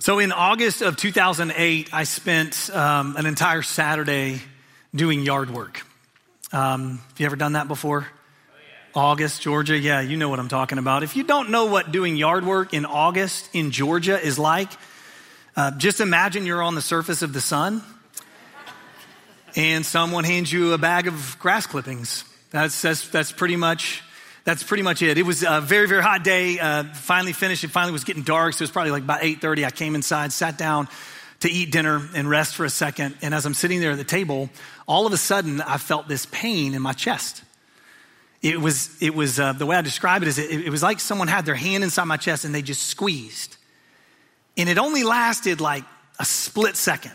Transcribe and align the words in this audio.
So 0.00 0.20
in 0.20 0.30
August 0.30 0.80
of 0.80 0.96
2008, 0.96 1.92
I 1.92 2.04
spent 2.04 2.70
um, 2.72 3.16
an 3.16 3.26
entire 3.26 3.62
Saturday 3.62 4.40
doing 4.94 5.22
yard 5.22 5.50
work. 5.50 5.82
Um, 6.52 6.98
have 6.98 7.18
you 7.18 7.26
ever 7.26 7.34
done 7.34 7.54
that 7.54 7.66
before? 7.66 8.06
August, 8.94 9.42
Georgia. 9.42 9.76
Yeah, 9.76 10.00
you 10.00 10.16
know 10.16 10.28
what 10.28 10.38
I'm 10.38 10.46
talking 10.46 10.78
about. 10.78 11.02
If 11.02 11.16
you 11.16 11.24
don't 11.24 11.50
know 11.50 11.64
what 11.64 11.90
doing 11.90 12.16
yard 12.16 12.46
work 12.46 12.74
in 12.74 12.86
August 12.86 13.50
in 13.52 13.72
Georgia 13.72 14.24
is 14.24 14.38
like, 14.38 14.70
uh, 15.56 15.72
just 15.72 16.00
imagine 16.00 16.46
you're 16.46 16.62
on 16.62 16.76
the 16.76 16.82
surface 16.82 17.22
of 17.22 17.32
the 17.32 17.40
sun 17.40 17.82
and 19.56 19.84
someone 19.84 20.22
hands 20.22 20.52
you 20.52 20.74
a 20.74 20.78
bag 20.78 21.08
of 21.08 21.36
grass 21.40 21.66
clippings. 21.66 22.22
That's, 22.52 22.80
that's, 22.80 23.08
that's 23.08 23.32
pretty 23.32 23.56
much 23.56 24.04
that's 24.48 24.62
pretty 24.62 24.82
much 24.82 25.02
it. 25.02 25.18
It 25.18 25.26
was 25.26 25.44
a 25.46 25.60
very, 25.60 25.86
very 25.86 26.02
hot 26.02 26.24
day. 26.24 26.58
Uh, 26.58 26.84
finally 26.94 27.34
finished. 27.34 27.64
It 27.64 27.68
finally 27.68 27.92
was 27.92 28.04
getting 28.04 28.22
dark. 28.22 28.54
So 28.54 28.62
it 28.62 28.64
was 28.64 28.70
probably 28.70 28.92
like 28.92 29.02
about 29.02 29.20
8.30. 29.20 29.66
I 29.66 29.70
came 29.70 29.94
inside, 29.94 30.32
sat 30.32 30.56
down 30.56 30.88
to 31.40 31.50
eat 31.50 31.70
dinner 31.70 32.00
and 32.14 32.30
rest 32.30 32.54
for 32.54 32.64
a 32.64 32.70
second. 32.70 33.14
And 33.20 33.34
as 33.34 33.44
I'm 33.44 33.52
sitting 33.52 33.78
there 33.80 33.90
at 33.90 33.98
the 33.98 34.04
table, 34.04 34.48
all 34.86 35.06
of 35.06 35.12
a 35.12 35.18
sudden 35.18 35.60
I 35.60 35.76
felt 35.76 36.08
this 36.08 36.24
pain 36.24 36.72
in 36.72 36.80
my 36.80 36.94
chest. 36.94 37.42
It 38.40 38.58
was, 38.58 38.96
it 39.02 39.14
was 39.14 39.38
uh, 39.38 39.52
the 39.52 39.66
way 39.66 39.76
I 39.76 39.82
describe 39.82 40.22
it 40.22 40.28
is 40.28 40.38
it, 40.38 40.50
it 40.50 40.70
was 40.70 40.82
like 40.82 40.98
someone 40.98 41.28
had 41.28 41.44
their 41.44 41.54
hand 41.54 41.84
inside 41.84 42.04
my 42.04 42.16
chest 42.16 42.46
and 42.46 42.54
they 42.54 42.62
just 42.62 42.86
squeezed. 42.86 43.58
And 44.56 44.70
it 44.70 44.78
only 44.78 45.04
lasted 45.04 45.60
like 45.60 45.84
a 46.18 46.24
split 46.24 46.74
second. 46.74 47.12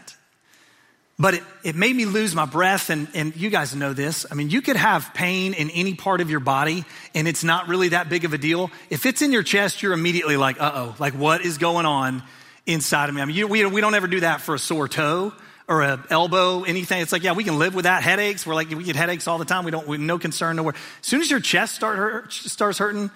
But 1.20 1.36
it, 1.36 1.44
it 1.64 1.76
made 1.76 1.96
me 1.96 2.06
lose 2.06 2.34
my 2.34 2.46
breath, 2.46 2.90
and, 2.90 3.08
and 3.14 3.36
you 3.36 3.52
guys 3.52 3.76
know 3.76 3.94
this. 3.94 4.26
I 4.32 4.34
mean, 4.34 4.50
you 4.50 4.62
could 4.62 4.78
have 4.78 5.14
pain 5.14 5.54
in 5.54 5.70
any 5.70 5.94
part 5.94 6.22
of 6.22 6.30
your 6.32 6.40
body, 6.40 6.86
and 7.14 7.28
it's 7.28 7.44
not 7.44 7.68
really 7.68 7.90
that 7.90 8.10
big 8.10 8.26
of 8.26 8.34
a 8.34 8.38
deal. 8.40 8.72
If 8.90 9.06
it's 9.06 9.22
in 9.22 9.32
your 9.32 9.44
chest, 9.44 9.84
you're 9.84 9.94
immediately 9.94 10.38
like, 10.38 10.60
uh 10.60 10.72
oh, 10.74 10.96
like 10.98 11.14
what 11.14 11.46
is 11.46 11.60
going 11.60 11.86
on 11.86 12.24
inside 12.66 13.10
of 13.10 13.16
me? 13.16 13.22
I 13.22 13.26
mean, 13.26 13.36
you, 13.36 13.48
we, 13.48 13.64
we 13.66 13.80
don't 13.80 13.94
ever 13.94 14.08
do 14.08 14.22
that 14.22 14.42
for 14.42 14.56
a 14.56 14.60
sore 14.60 14.88
toe 14.88 15.34
or 15.68 15.84
an 15.84 16.04
elbow, 16.10 16.64
anything. 16.64 17.02
It's 17.02 17.12
like, 17.12 17.24
yeah, 17.24 17.34
we 17.34 17.44
can 17.44 17.60
live 17.60 17.76
with 17.76 17.84
that. 17.84 18.02
Headaches, 18.02 18.46
we're 18.48 18.56
like, 18.56 18.70
we 18.72 18.84
get 18.84 18.96
headaches 18.96 19.28
all 19.28 19.38
the 19.38 19.46
time. 19.46 19.66
We 19.66 19.72
don't, 19.72 19.88
we 19.88 19.98
no 19.98 20.18
concern, 20.18 20.56
nowhere. 20.56 20.74
As 20.74 21.08
soon 21.08 21.22
as 21.22 21.30
your 21.30 21.40
chest 21.40 21.76
start 21.76 21.98
hurt, 21.98 22.34
starts 22.34 22.80
hurting, 22.80 23.12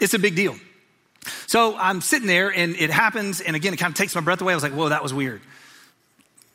it's 0.00 0.14
a 0.14 0.18
big 0.18 0.34
deal. 0.34 0.56
So 1.46 1.76
I'm 1.76 2.00
sitting 2.00 2.26
there, 2.26 2.52
and 2.52 2.74
it 2.76 2.90
happens, 2.90 3.40
and 3.40 3.54
again, 3.54 3.72
it 3.72 3.78
kind 3.78 3.90
of 3.90 3.96
takes 3.96 4.14
my 4.14 4.20
breath 4.20 4.40
away. 4.40 4.52
I 4.52 4.56
was 4.56 4.62
like, 4.62 4.74
whoa, 4.74 4.88
that 4.88 5.02
was 5.02 5.14
weird 5.14 5.40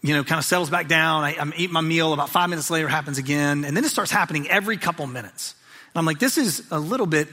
you 0.01 0.15
know, 0.15 0.23
kind 0.23 0.39
of 0.39 0.45
settles 0.45 0.69
back 0.69 0.87
down. 0.87 1.23
I, 1.23 1.33
am 1.33 1.53
eating 1.55 1.73
my 1.73 1.81
meal. 1.81 2.13
About 2.13 2.29
five 2.29 2.49
minutes 2.49 2.69
later, 2.69 2.87
happens 2.87 3.17
again. 3.17 3.65
And 3.65 3.77
then 3.77 3.85
it 3.85 3.89
starts 3.89 4.11
happening 4.11 4.49
every 4.49 4.77
couple 4.77 5.05
minutes. 5.07 5.55
And 5.93 5.99
I'm 5.99 6.05
like, 6.05 6.19
this 6.19 6.37
is 6.37 6.63
a 6.71 6.79
little 6.79 7.05
bit 7.05 7.27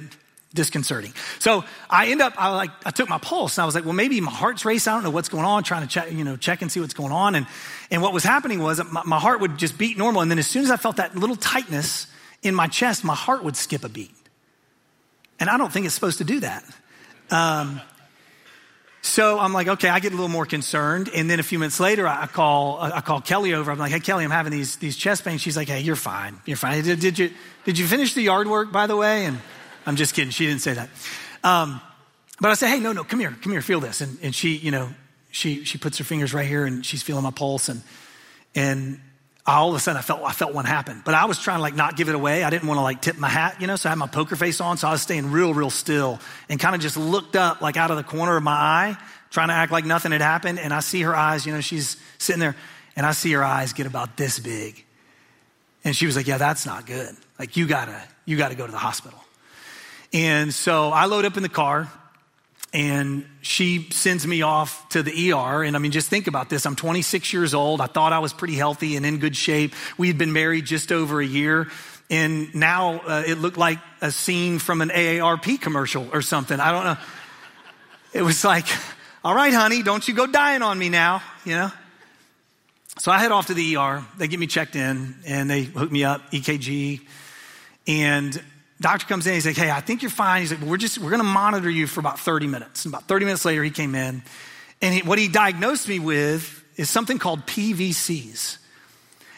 disconcerting. 0.55 1.13
So 1.39 1.65
I 1.89 2.09
end 2.09 2.21
up, 2.21 2.35
I 2.37 2.55
like, 2.55 2.71
I 2.85 2.91
took 2.91 3.09
my 3.09 3.19
pulse 3.19 3.57
and 3.57 3.63
I 3.63 3.67
was 3.67 3.75
like, 3.75 3.85
well, 3.85 3.95
maybe 3.95 4.21
my 4.21 4.31
heart's 4.31 4.65
racing. 4.65 4.91
I 4.91 4.97
don't 4.97 5.05
know 5.05 5.11
what's 5.11 5.29
going 5.29 5.45
on, 5.45 5.63
trying 5.63 5.83
to 5.83 5.89
check, 5.89 6.11
you 6.11 6.25
know, 6.25 6.37
check 6.37 6.63
and 6.63 6.71
see 6.73 6.81
what's 6.81 6.95
going 6.95 7.13
on. 7.13 7.35
And, 7.35 7.47
and 7.91 8.03
what 8.03 8.13
was 8.13 8.25
happening 8.25 8.63
was 8.63 8.83
my, 8.85 9.03
my 9.05 9.19
heart 9.19 9.41
would 9.41 9.59
just 9.59 9.79
beat 9.79 9.97
normal. 9.97 10.23
And 10.23 10.31
then 10.31 10.39
as 10.39 10.47
soon 10.47 10.65
as 10.65 10.71
I 10.71 10.77
felt 10.77 10.97
that 10.97 11.17
little 11.17 11.37
tightness 11.37 12.07
in 12.43 12.55
my 12.55 12.67
chest, 12.67 13.05
my 13.05 13.15
heart 13.15 13.45
would 13.45 13.57
skip 13.57 13.85
a 13.85 13.89
beat. 13.89 14.15
And 15.41 15.49
I 15.49 15.57
don't 15.57 15.73
think 15.73 15.87
it's 15.87 15.95
supposed 15.95 16.19
to 16.19 16.25
do 16.25 16.41
that. 16.41 16.65
Um, 17.31 17.81
so 19.09 19.39
I'm 19.39 19.53
like, 19.53 19.69
okay, 19.69 19.89
I 19.89 20.01
get 20.01 20.13
a 20.13 20.15
little 20.15 20.29
more 20.29 20.47
concerned. 20.47 21.11
And 21.15 21.29
then 21.29 21.41
a 21.41 21.43
few 21.43 21.59
minutes 21.59 21.81
later, 21.81 22.07
I 22.07 22.27
call, 22.27 22.81
I 22.81 23.01
call 23.01 23.21
Kelly 23.21 23.55
over. 23.55 23.71
I'm 23.71 23.79
like, 23.79 23.93
hey, 23.93 24.01
Kelly, 24.01 24.25
I'm 24.25 24.31
having 24.31 24.53
these, 24.53 24.77
these 24.77 24.97
chest 24.97 25.25
pains. 25.25 25.41
She's 25.41 25.57
like, 25.57 25.69
hey, 25.69 25.81
you're 25.81 25.97
fine. 25.97 26.39
You're 26.45 26.57
fine. 26.57 26.85
Did, 26.85 27.01
did 27.01 27.19
you, 27.19 27.31
did 27.65 27.79
you 27.79 27.87
finish 27.87 28.15
the 28.15 28.23
yard 28.23 28.47
work, 28.47 28.71
by 28.71 28.87
the 28.87 28.97
way? 28.97 29.25
And 29.25 29.39
I'm 29.87 29.97
just 29.97 30.15
kidding. 30.15 30.31
She 30.31 30.47
didn't 30.47 30.61
say 30.61 30.75
that. 30.75 30.91
Um, 31.43 31.81
but 32.41 32.51
I 32.51 32.55
said, 32.55 32.69
hey, 32.69 32.81
no, 32.81 32.93
no, 32.93 33.03
come 33.03 33.21
here, 33.21 33.37
come 33.41 33.53
here, 33.53 33.63
feel 33.63 33.81
this. 33.81 34.01
And, 34.01 34.19
and 34.23 34.35
she, 34.35 34.57
you 34.57 34.71
know, 34.71 34.91
she, 35.31 35.65
she 35.65 35.79
puts 35.79 35.99
her 35.99 36.05
fingers 36.05 36.33
right 36.33 36.47
here 36.47 36.65
and 36.65 36.85
she's 36.85 37.03
feeling 37.03 37.25
my 37.25 37.31
pulse. 37.31 37.69
And, 37.69 37.83
and 38.55 39.01
all 39.49 39.71
of 39.71 39.75
a 39.75 39.81
sudden 39.81 39.99
I 39.99 40.03
felt, 40.03 40.23
I 40.23 40.33
felt 40.33 40.53
one 40.53 40.67
happen. 40.67 41.01
But 41.05 41.15
I 41.15 41.25
was 41.25 41.39
trying 41.39 41.59
to 41.59 41.63
like 41.63 41.75
not 41.75 41.97
give 41.97 42.09
it 42.09 42.15
away. 42.15 42.45
I 42.45 42.51
didn't 42.51 42.69
want 42.69 42.79
to 42.79 42.83
like 42.83 43.01
tip 43.01 43.19
my 43.19 43.29
hat, 43.29 43.61
you 43.61 43.67
know, 43.67 43.77
so 43.77 43.89
I 43.89 43.91
had 43.91 43.99
my 43.99 44.07
poker 44.07 44.37
face 44.37 44.61
on. 44.61 44.77
So 44.77 44.89
I 44.89 44.93
was 44.93 45.03
staying 45.03 45.31
real, 45.31 45.55
real 45.55 45.71
still 45.71 46.21
and 46.49 46.61
kind 46.61 46.75
of 46.75 46.81
just 46.81 46.97
looked 46.97 47.35
up 47.35 47.61
like 47.61 47.77
out 47.77 47.91
of 47.91 47.97
the 47.97 48.03
corner 48.03 48.37
of 48.37 48.43
my 48.43 48.53
eye, 48.53 48.99
trying 49.31 49.49
to 49.49 49.55
act 49.55 49.73
like 49.73 49.85
nothing 49.85 50.13
had 50.13 50.21
happened. 50.21 50.59
And 50.59 50.73
I 50.73 50.81
see 50.81 51.03
her 51.03 51.17
eyes, 51.17 51.47
you 51.47 51.53
know, 51.53 51.61
she's 51.61 51.97
sitting 52.19 52.41
there 52.41 52.57
and 52.95 53.07
I 53.07 53.13
see 53.13 53.33
her 53.33 53.45
eyes 53.45 53.73
get 53.73 53.87
about 53.87 54.17
this 54.17 54.39
big. 54.39 54.85
And 55.83 55.97
she 55.97 56.07
was 56.07 56.17
like, 56.17 56.27
yeah, 56.27 56.39
that's 56.39 56.67
not 56.67 56.87
good. 56.87 57.17
Like 57.39 57.57
you 57.57 57.67
gotta, 57.67 58.03
you 58.27 58.37
gotta 58.37 58.55
go 58.55 58.67
to 58.67 58.73
the 58.73 58.79
hospital. 58.79 59.19
And 60.13 60.53
so 60.53 60.91
I 60.91 61.07
load 61.07 61.25
up 61.25 61.37
in 61.37 61.43
the 61.43 61.49
car 61.49 61.91
and 62.73 63.25
she 63.41 63.89
sends 63.91 64.27
me 64.27 64.43
off 64.43 64.89
to 64.91 65.03
the 65.03 65.33
ER. 65.33 65.63
And 65.63 65.75
I 65.75 65.79
mean, 65.79 65.91
just 65.91 66.09
think 66.09 66.27
about 66.27 66.51
this. 66.51 66.67
I'm 66.67 66.77
26 66.77 67.33
years 67.33 67.55
old. 67.55 67.81
I 67.81 67.87
thought 67.87 68.13
I 68.13 68.19
was 68.19 68.33
pretty 68.33 68.55
healthy 68.55 68.97
and 68.97 69.07
in 69.07 69.19
good 69.19 69.37
shape. 69.37 69.75
We 69.97 70.09
had 70.09 70.19
been 70.19 70.33
married 70.33 70.67
just 70.67 70.93
over 70.93 71.21
a 71.21 71.27
year. 71.27 71.69
And 72.11 72.55
now 72.55 73.01
uh, 73.01 73.23
it 73.27 73.37
looked 73.37 73.57
like 73.57 73.79
a 74.01 74.11
scene 74.11 74.59
from 74.59 74.81
an 74.81 74.91
AARP 74.91 75.61
commercial 75.61 76.09
or 76.13 76.23
something. 76.23 76.59
I 76.59 76.73
don't 76.73 76.85
know. 76.85 76.97
It 78.13 78.23
was 78.23 78.45
like, 78.45 78.67
all 79.25 79.35
right, 79.35 79.53
honey, 79.53 79.83
don't 79.83 80.07
you 80.07 80.15
go 80.15 80.27
dying 80.27 80.63
on 80.63 80.79
me 80.79 80.89
now, 80.89 81.23
you 81.45 81.53
know? 81.53 81.71
So 82.99 83.13
I 83.13 83.19
head 83.19 83.31
off 83.31 83.47
to 83.47 83.55
the 83.55 83.77
ER. 83.77 84.05
They 84.17 84.29
get 84.29 84.41
me 84.41 84.47
checked 84.47 84.75
in 84.75 85.15
and 85.27 85.49
they 85.49 85.63
hook 85.63 85.91
me 85.91 86.05
up, 86.05 86.33
EKG. 86.33 87.01
And 87.87 88.43
Doctor 88.81 89.07
comes 89.07 89.27
in, 89.27 89.35
he's 89.35 89.47
like, 89.47 89.57
hey, 89.57 89.71
I 89.71 89.81
think 89.81 90.03
you're 90.03 90.11
fine. 90.11 90.43
He's 90.43 90.53
like, 90.53 90.61
we're 90.61 90.77
just, 90.77 90.99
we're 90.99 91.11
going 91.11 91.21
to 91.21 91.25
monitor 91.25 91.69
you 91.69 91.87
for 91.87 91.99
about 92.01 92.21
30 92.21 92.47
minutes. 92.47 92.85
And 92.85 92.95
about 92.95 93.09
30 93.09 93.25
minutes 93.25 93.45
later, 93.45 93.65
he 93.65 93.71
came 93.71 93.95
in. 93.95 94.23
And 94.81 94.95
he, 94.95 95.03
what 95.03 95.19
he 95.19 95.27
diagnosed 95.27 95.89
me 95.89 95.99
with 95.99 96.65
is 96.77 96.89
something 96.89 97.19
called 97.19 97.45
PVCs. 97.47 98.59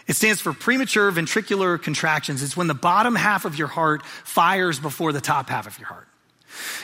It 0.07 0.17
stands 0.17 0.41
for 0.41 0.53
premature 0.53 1.11
ventricular 1.11 1.81
contractions. 1.81 2.43
It's 2.43 2.57
when 2.57 2.67
the 2.67 2.75
bottom 2.75 3.15
half 3.15 3.45
of 3.45 3.57
your 3.57 3.69
heart 3.69 4.05
fires 4.05 4.79
before 4.79 5.13
the 5.13 5.21
top 5.21 5.49
half 5.49 5.67
of 5.67 5.79
your 5.79 5.89
heart. 5.89 6.09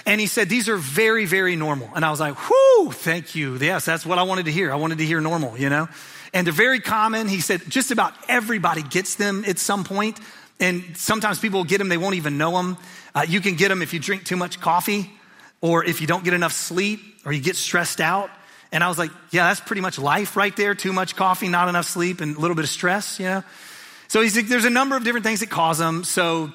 And 0.07 0.21
he 0.21 0.27
said, 0.27 0.49
These 0.49 0.69
are 0.69 0.77
very, 0.77 1.27
very 1.27 1.57
normal. 1.57 1.91
And 1.95 2.05
I 2.05 2.11
was 2.11 2.21
like, 2.21 2.37
Whoo, 2.49 2.93
thank 2.93 3.35
you. 3.35 3.57
Yes, 3.57 3.85
that's 3.85 4.07
what 4.07 4.19
I 4.19 4.23
wanted 4.23 4.45
to 4.45 4.53
hear. 4.53 4.73
I 4.73 4.77
wanted 4.77 4.99
to 4.99 5.05
hear 5.05 5.21
normal, 5.21 5.59
you 5.59 5.69
know? 5.69 5.89
And 6.33 6.47
they're 6.47 6.55
very 6.55 6.81
common. 6.81 7.29
He 7.29 7.41
said, 7.41 7.63
Just 7.69 7.91
about 7.91 8.15
everybody 8.29 8.83
gets 8.83 9.17
them 9.17 9.45
at 9.47 9.59
some 9.59 9.85
point. 9.85 10.21
And 10.59 10.97
sometimes 10.97 11.39
people 11.39 11.65
get 11.65 11.79
them, 11.79 11.89
they 11.89 11.99
won't 11.99 12.15
even 12.15 12.39
know 12.39 12.53
them. 12.53 12.77
Uh, 13.15 13.27
you 13.29 13.41
can 13.41 13.57
get 13.57 13.69
them 13.69 13.83
if 13.83 13.93
you 13.93 14.01
drink 14.01 14.25
too 14.25 14.37
much 14.37 14.61
coffee 14.61 15.11
or 15.61 15.85
if 15.85 16.01
you 16.01 16.07
don't 16.07 16.25
get 16.25 16.35
enough 16.35 16.53
sleep 16.53 17.01
or 17.25 17.33
you 17.33 17.43
get 17.43 17.57
stressed 17.57 18.01
out. 18.01 18.31
And 18.73 18.83
I 18.83 18.89
was 18.89 18.99
like, 18.99 19.11
yeah, 19.31 19.49
that's 19.49 19.61
pretty 19.61 19.83
much 19.83 19.99
life 19.99 20.37
right 20.37 20.55
there. 20.57 20.75
Too 20.75 20.93
much 20.93 21.17
coffee, 21.17 21.49
not 21.49 21.69
enough 21.69 21.87
sleep, 21.87 22.21
and 22.21 22.37
a 22.37 22.41
little 22.41 22.57
bit 22.57 22.65
of 22.65 22.71
stress, 22.71 23.21
you 23.21 23.27
know? 23.27 23.45
So 24.09 24.21
he's 24.21 24.37
like, 24.37 24.49
there's 24.49 24.65
a 24.65 24.71
number 24.71 24.97
of 24.97 25.05
different 25.05 25.25
things 25.25 25.41
that 25.41 25.51
cause 25.51 25.79
them. 25.79 26.05
So, 26.05 26.53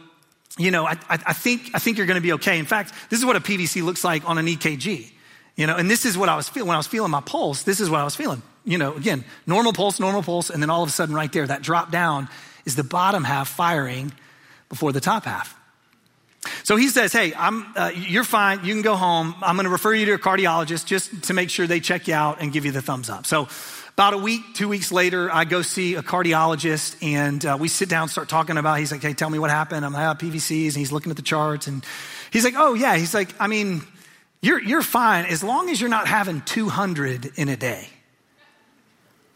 you 0.58 0.72
know, 0.72 0.86
I, 0.86 0.98
I 1.10 1.34
think, 1.34 1.72
I 1.74 1.80
think 1.80 1.98
you're 1.98 2.08
going 2.08 2.16
to 2.16 2.22
be 2.22 2.34
okay. 2.34 2.60
In 2.60 2.66
fact, 2.66 2.94
this 3.10 3.20
is 3.20 3.26
what 3.26 3.36
a 3.36 3.40
PVC 3.40 3.84
looks 3.84 4.04
like 4.04 4.28
on 4.28 4.38
an 4.38 4.46
EKG, 4.46 5.12
you 5.56 5.68
know, 5.68 5.76
and 5.76 5.90
this 5.90 6.06
is 6.06 6.18
what 6.18 6.30
I 6.30 6.36
was 6.36 6.50
feeling 6.50 6.68
when 6.68 6.76
I 6.76 6.80
was 6.80 6.88
feeling 6.88 7.12
my 7.12 7.22
pulse. 7.22 7.64
This 7.64 7.80
is 7.80 7.90
what 7.90 8.00
I 8.00 8.04
was 8.04 8.16
feeling. 8.16 8.42
You 8.64 8.78
know, 8.78 8.96
again, 8.96 9.26
normal 9.48 9.74
pulse, 9.74 10.00
normal 10.00 10.22
pulse, 10.22 10.50
and 10.50 10.62
then 10.62 10.70
all 10.70 10.84
of 10.84 10.90
a 10.90 10.92
sudden 10.92 11.16
right 11.16 11.32
there, 11.32 11.48
that 11.48 11.62
drop 11.62 11.92
down 11.92 12.30
is 12.66 12.76
the 12.76 12.84
bottom 12.84 13.24
half 13.24 13.50
firing 13.50 14.12
before 14.70 14.92
the 14.92 15.02
top 15.02 15.26
half. 15.26 15.58
So 16.64 16.76
he 16.76 16.88
says, 16.88 17.14
Hey, 17.14 17.34
I'm, 17.36 17.66
uh, 17.76 17.92
you're 17.94 18.24
fine. 18.24 18.66
You 18.66 18.74
can 18.74 18.82
go 18.82 18.96
home. 18.96 19.36
I'm 19.42 19.56
going 19.56 19.66
to 19.66 19.72
refer 19.72 19.94
you 19.94 20.06
to 20.08 20.14
a 20.14 20.20
cardiologist 20.20 20.86
just 20.86 21.24
to 21.26 21.34
make 21.34 21.50
sure 21.50 21.68
they 21.68 21.80
check 21.80 22.08
you 22.08 22.14
out 22.16 22.42
and 22.42 22.52
give 22.52 22.66
you 22.66 22.72
the 22.72 22.82
thumbs 22.82 23.10
up. 23.10 23.26
So 23.26 23.48
about 23.94 24.14
a 24.14 24.18
week, 24.18 24.42
two 24.56 24.68
weeks 24.68 24.92
later, 24.92 25.32
I 25.32 25.46
go 25.46 25.62
see 25.62 25.96
a 25.96 26.02
cardiologist 26.02 26.96
and 27.04 27.46
uh, 27.46 27.58
we 27.60 27.68
sit 27.68 27.90
down, 27.90 28.10
start 28.10 28.30
talking 28.30 28.58
about, 28.58 28.78
It. 28.78 28.80
he's 28.82 28.92
like, 28.92 29.04
Hey, 29.04 29.14
tell 29.14 29.30
me 29.30 29.38
what 29.38 29.52
happened. 29.52 29.86
I'm 29.86 29.94
like, 29.94 30.18
PVCs. 30.18 30.68
And 30.70 30.78
he's 30.78 30.92
looking 30.92 31.12
at 31.12 31.16
the 31.16 31.24
charts 31.24 31.68
and 31.68 31.86
he's 32.32 32.44
like, 32.44 32.56
Oh, 32.58 32.74
yeah. 32.74 32.98
He's 32.98 33.14
like, 33.14 33.30
I 33.40 33.48
mean, 33.48 33.84
you're, 34.42 34.62
you're 34.62 34.82
fine 34.82 35.26
as 35.26 35.44
long 35.44 35.70
as 35.70 35.80
you're 35.80 35.90
not 35.92 36.08
having 36.08 36.42
200 36.42 37.34
in 37.38 37.50
a 37.50 37.56
day. 37.56 37.88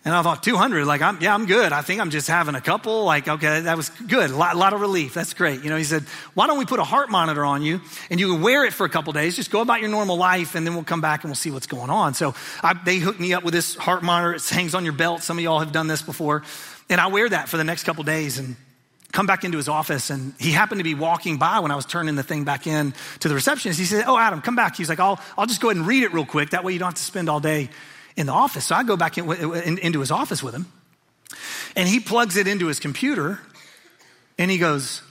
And 0.06 0.14
I 0.14 0.22
thought, 0.22 0.44
200, 0.44 0.86
like, 0.86 1.02
I'm, 1.02 1.20
yeah, 1.20 1.34
I'm 1.34 1.48
good. 1.48 1.74
I 1.74 1.82
think 1.82 2.00
I'm 2.00 2.12
just 2.12 2.28
having 2.28 2.54
a 2.54 2.62
couple. 2.62 3.06
Like, 3.06 3.28
okay, 3.28 3.62
that 3.62 3.76
was 3.76 3.90
good. 3.90 4.30
A 4.30 4.36
lot, 4.36 4.56
lot, 4.56 4.74
of 4.74 4.80
relief. 4.80 5.16
That's 5.16 5.34
great. 5.34 5.64
You 5.64 5.72
know, 5.72 5.78
he 5.78 5.84
said, 5.84 6.04
why 6.36 6.46
don't 6.46 6.60
we 6.60 6.66
put 6.66 6.80
a 6.80 6.84
heart 6.84 7.10
monitor 7.10 7.44
on 7.44 7.64
you 7.64 7.82
and 8.12 8.20
you 8.20 8.32
can 8.32 8.44
wear 8.44 8.66
it 8.66 8.74
for 8.74 8.86
a 8.86 8.90
couple 8.90 9.14
days. 9.14 9.36
Just 9.36 9.50
go 9.50 9.62
about 9.62 9.80
your 9.80 9.90
normal 9.90 10.16
life 10.16 10.54
and 10.54 10.66
then 10.66 10.76
we'll 10.76 10.84
come 10.84 11.02
back 11.02 11.24
and 11.24 11.32
we'll 11.32 11.36
see 11.36 11.50
what's 11.50 11.66
going 11.66 11.90
on. 11.90 12.14
So 12.14 12.36
I, 12.62 12.74
they 12.86 13.00
hooked 13.00 13.20
me 13.20 13.34
up 13.34 13.44
with 13.44 13.56
this 13.56 13.74
heart 13.74 14.04
monitor. 14.04 14.36
It 14.36 14.48
hangs 14.48 14.76
on 14.76 14.84
your 14.84 14.94
belt. 14.94 15.24
Some 15.24 15.40
of 15.40 15.44
y'all 15.44 15.58
have 15.58 15.72
done 15.72 15.88
this 15.88 16.04
before. 16.04 16.44
And 16.88 17.02
I 17.02 17.08
wear 17.08 17.28
that 17.28 17.50
for 17.50 17.58
the 17.58 17.64
next 17.64 17.84
couple 17.84 18.04
days 18.04 18.38
and 18.38 18.56
come 19.12 19.26
back 19.26 19.44
into 19.44 19.58
his 19.58 19.68
office. 19.68 20.12
And 20.12 20.36
he 20.40 20.52
happened 20.52 20.82
to 20.82 20.84
be 20.84 20.94
walking 20.94 21.38
by 21.38 21.62
when 21.62 21.72
I 21.72 21.76
was 21.76 21.88
turning 21.88 22.14
the 22.14 22.22
thing 22.22 22.44
back 22.44 22.68
in 22.68 22.94
to 23.22 23.28
the 23.28 23.34
receptionist. 23.34 23.80
He 23.80 23.86
said, 23.88 24.04
oh, 24.06 24.20
Adam, 24.20 24.44
come 24.44 24.56
back. 24.56 24.76
He's 24.76 24.90
like, 24.90 25.00
I'll, 25.00 25.20
I'll 25.36 25.48
just 25.48 25.62
go 25.62 25.70
ahead 25.70 25.78
and 25.78 25.88
read 25.88 26.04
it 26.04 26.14
real 26.14 26.28
quick. 26.28 26.52
That 26.52 26.64
way 26.64 26.74
you 26.74 26.80
don't 26.80 26.90
have 26.90 26.96
to 26.96 27.02
spend 27.02 27.28
all 27.28 27.40
day 27.40 27.72
in 28.18 28.28
the 28.28 28.34
office. 28.34 28.66
So 28.66 28.76
I 28.76 28.84
go 28.84 28.98
back 28.98 29.18
in, 29.18 29.30
in, 29.32 29.78
into 29.80 30.00
his 30.00 30.12
office 30.12 30.42
with 30.42 30.54
him, 30.54 30.68
and 31.76 31.88
he 31.88 32.00
plugs 32.00 32.38
it 32.38 32.48
into 32.48 32.68
his 32.68 32.80
computer, 32.80 33.40
and 34.38 34.50
he 34.50 34.58
goes, 34.58 35.02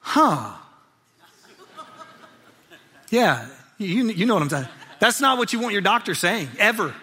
huh. 0.00 0.54
Yeah, 3.10 3.48
you, 3.78 4.08
you 4.08 4.26
know 4.26 4.34
what 4.34 4.42
I'm 4.42 4.50
saying. 4.50 4.68
That's 5.00 5.20
not 5.20 5.38
what 5.38 5.52
you 5.52 5.60
want 5.60 5.72
your 5.72 5.82
doctor 5.82 6.14
saying, 6.14 6.48
ever. 6.58 6.94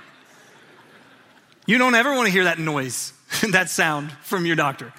You 1.65 1.77
don't 1.77 1.95
ever 1.95 2.13
want 2.13 2.27
to 2.27 2.31
hear 2.31 2.43
that 2.43 2.59
noise, 2.59 3.13
that 3.51 3.69
sound 3.69 4.11
from 4.23 4.45
your 4.45 4.55
doctor. 4.55 4.93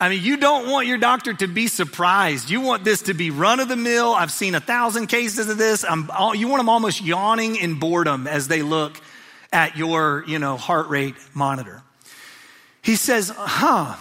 I 0.00 0.08
mean, 0.08 0.22
you 0.22 0.36
don't 0.36 0.70
want 0.70 0.86
your 0.86 0.98
doctor 0.98 1.32
to 1.34 1.46
be 1.46 1.66
surprised. 1.66 2.50
You 2.50 2.60
want 2.60 2.84
this 2.84 3.02
to 3.02 3.14
be 3.14 3.30
run 3.30 3.60
of 3.60 3.68
the 3.68 3.76
mill. 3.76 4.12
I've 4.12 4.32
seen 4.32 4.54
a 4.54 4.60
thousand 4.60 5.06
cases 5.06 5.48
of 5.48 5.56
this. 5.56 5.84
I'm, 5.88 6.08
you 6.34 6.48
want 6.48 6.60
them 6.60 6.68
almost 6.68 7.00
yawning 7.00 7.56
in 7.56 7.78
boredom 7.78 8.26
as 8.26 8.48
they 8.48 8.62
look 8.62 9.00
at 9.54 9.76
your, 9.76 10.24
you 10.26 10.38
know, 10.38 10.56
heart 10.56 10.88
rate 10.88 11.14
monitor. 11.32 11.82
He 12.82 12.96
says, 12.96 13.32
huh, 13.34 13.96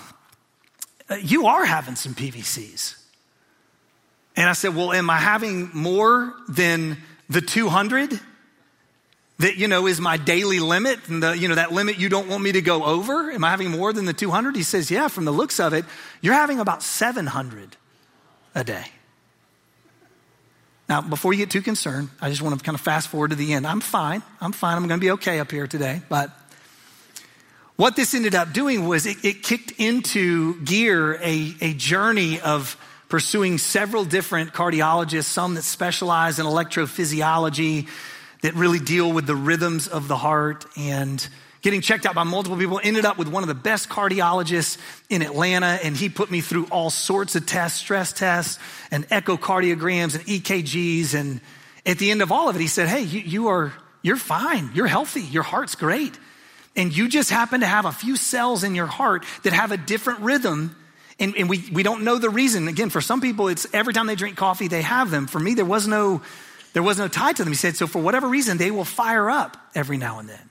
you 1.22 1.46
are 1.46 1.64
having 1.64 1.96
some 1.96 2.14
PVCs. 2.14 2.98
And 4.36 4.50
I 4.50 4.54
said, 4.54 4.76
well, 4.76 4.92
am 4.92 5.10
I 5.10 5.18
having 5.18 5.70
more 5.74 6.34
than 6.50 6.98
the 7.30 7.40
200 7.40 8.20
that, 9.40 9.58
you 9.58 9.68
know, 9.68 9.88
is 9.88 10.02
my 10.02 10.18
daily 10.18 10.60
limit 10.60 11.00
and 11.08 11.22
the, 11.22 11.38
you 11.38 11.48
know, 11.48 11.56
that 11.56 11.72
limit 11.72 12.00
you 12.00 12.10
don't 12.10 12.28
want 12.28 12.44
me 12.44 12.52
to 12.52 12.62
go 12.62 12.84
over? 12.84 13.32
Am 13.32 13.44
I 13.44 13.52
having 13.52 13.70
more 13.70 13.94
than 13.94 14.06
the 14.06 14.14
200? 14.14 14.56
He 14.56 14.64
says, 14.64 14.90
yeah, 14.90 15.08
from 15.08 15.26
the 15.26 15.32
looks 15.32 15.60
of 15.60 15.74
it, 15.74 15.86
you're 16.22 16.34
having 16.34 16.60
about 16.60 16.82
700 16.82 17.78
a 18.56 18.64
day. 18.64 18.86
Now, 20.94 21.02
before 21.02 21.34
you 21.34 21.40
get 21.40 21.50
too 21.50 21.64
concerned, 21.64 22.10
I 22.22 22.30
just 22.30 22.44
want 22.44 22.56
to 22.56 22.64
kind 22.64 22.76
of 22.76 22.82
fast 22.82 23.08
forward 23.08 23.32
to 23.32 23.36
the 23.36 23.54
end. 23.54 23.66
I'm 23.66 23.80
fine. 23.80 24.22
I'm 24.40 24.52
fine. 24.52 24.78
I'm 24.78 24.88
going 24.88 25.00
to 25.00 25.04
be 25.04 25.10
okay 25.14 25.40
up 25.40 25.50
here 25.50 25.66
today. 25.66 26.04
But 26.08 26.30
what 27.78 27.96
this 27.96 28.14
ended 28.14 28.36
up 28.36 28.54
doing 28.54 28.88
was 28.88 29.08
it, 29.08 29.26
it 29.26 29.42
kicked 29.42 29.72
into 29.80 30.62
gear 30.62 31.16
a, 31.16 31.56
a 31.62 31.74
journey 31.74 32.40
of 32.42 32.78
pursuing 33.10 33.58
several 33.58 34.06
different 34.06 34.54
cardiologists, 34.54 35.24
some 35.24 35.56
that 35.56 35.64
specialize 35.64 36.38
in 36.38 36.46
electrophysiology, 36.46 37.88
that 38.44 38.54
really 38.54 38.78
deal 38.78 39.12
with 39.12 39.26
the 39.26 39.36
rhythms 39.36 39.88
of 39.88 40.08
the 40.08 40.18
heart 40.18 40.64
and 40.78 41.28
getting 41.64 41.82
checked 41.82 42.06
out 42.06 42.14
by 42.14 42.24
multiple 42.24 42.58
people. 42.58 42.80
Ended 42.84 43.06
up 43.06 43.18
with 43.18 43.30
one 43.30 43.42
of 43.42 43.48
the 43.48 43.56
best 43.56 43.90
cardiologists 43.90 44.78
in 45.10 45.24
Atlanta, 45.24 45.80
and 45.84 45.98
he 45.98 46.10
put 46.10 46.30
me 46.30 46.42
through 46.42 46.66
all 46.66 46.92
sorts 46.92 47.36
of 47.36 47.48
tests, 47.48 47.80
stress 47.80 48.14
tests, 48.14 48.60
and 48.92 49.08
echocardiograms 49.10 50.16
and 50.16 50.26
EKGs. 50.26 51.16
And 51.16 51.42
at 51.86 51.98
the 51.98 52.12
end 52.12 52.22
of 52.22 52.32
all 52.32 52.50
of 52.50 52.56
it, 52.56 52.60
he 52.60 52.68
said, 52.68 52.88
Hey, 52.88 53.02
you, 53.02 53.22
you 53.22 53.48
are, 53.48 53.74
you're 54.04 54.18
fine. 54.18 54.70
You're 54.76 54.88
healthy. 54.88 55.22
Your 55.22 55.44
heart's 55.44 55.74
great. 55.74 56.20
And 56.76 56.96
you 56.96 57.08
just 57.08 57.30
happen 57.30 57.62
to 57.62 57.68
have 57.68 57.86
a 57.86 57.92
few 57.92 58.16
cells 58.16 58.64
in 58.64 58.76
your 58.76 58.88
heart 58.88 59.26
that 59.44 59.54
have 59.54 59.72
a 59.72 59.78
different 59.78 60.20
rhythm. 60.20 60.76
And, 61.20 61.36
and 61.38 61.48
we, 61.48 61.64
we 61.72 61.84
don't 61.84 62.04
know 62.04 62.18
the 62.18 62.30
reason. 62.30 62.68
Again, 62.68 62.90
for 62.90 63.00
some 63.00 63.22
people, 63.22 63.48
it's 63.48 63.68
every 63.74 63.94
time 63.94 64.08
they 64.08 64.16
drink 64.16 64.36
coffee, 64.36 64.68
they 64.68 64.82
have 64.82 65.12
them. 65.12 65.28
For 65.28 65.40
me, 65.40 65.54
there 65.54 65.66
was 65.66 65.88
no, 65.88 66.24
there 66.74 66.84
was 66.84 66.98
no 66.98 67.08
tie 67.08 67.32
to 67.34 67.44
them. 67.44 67.54
He 67.54 67.58
said, 67.58 67.78
so 67.78 67.86
for 67.86 68.02
whatever 68.02 68.28
reason, 68.28 68.58
they 68.58 68.72
will 68.72 68.86
fire 68.86 69.30
up 69.30 69.56
every 69.76 69.98
now 69.98 70.20
and 70.20 70.28
then. 70.28 70.50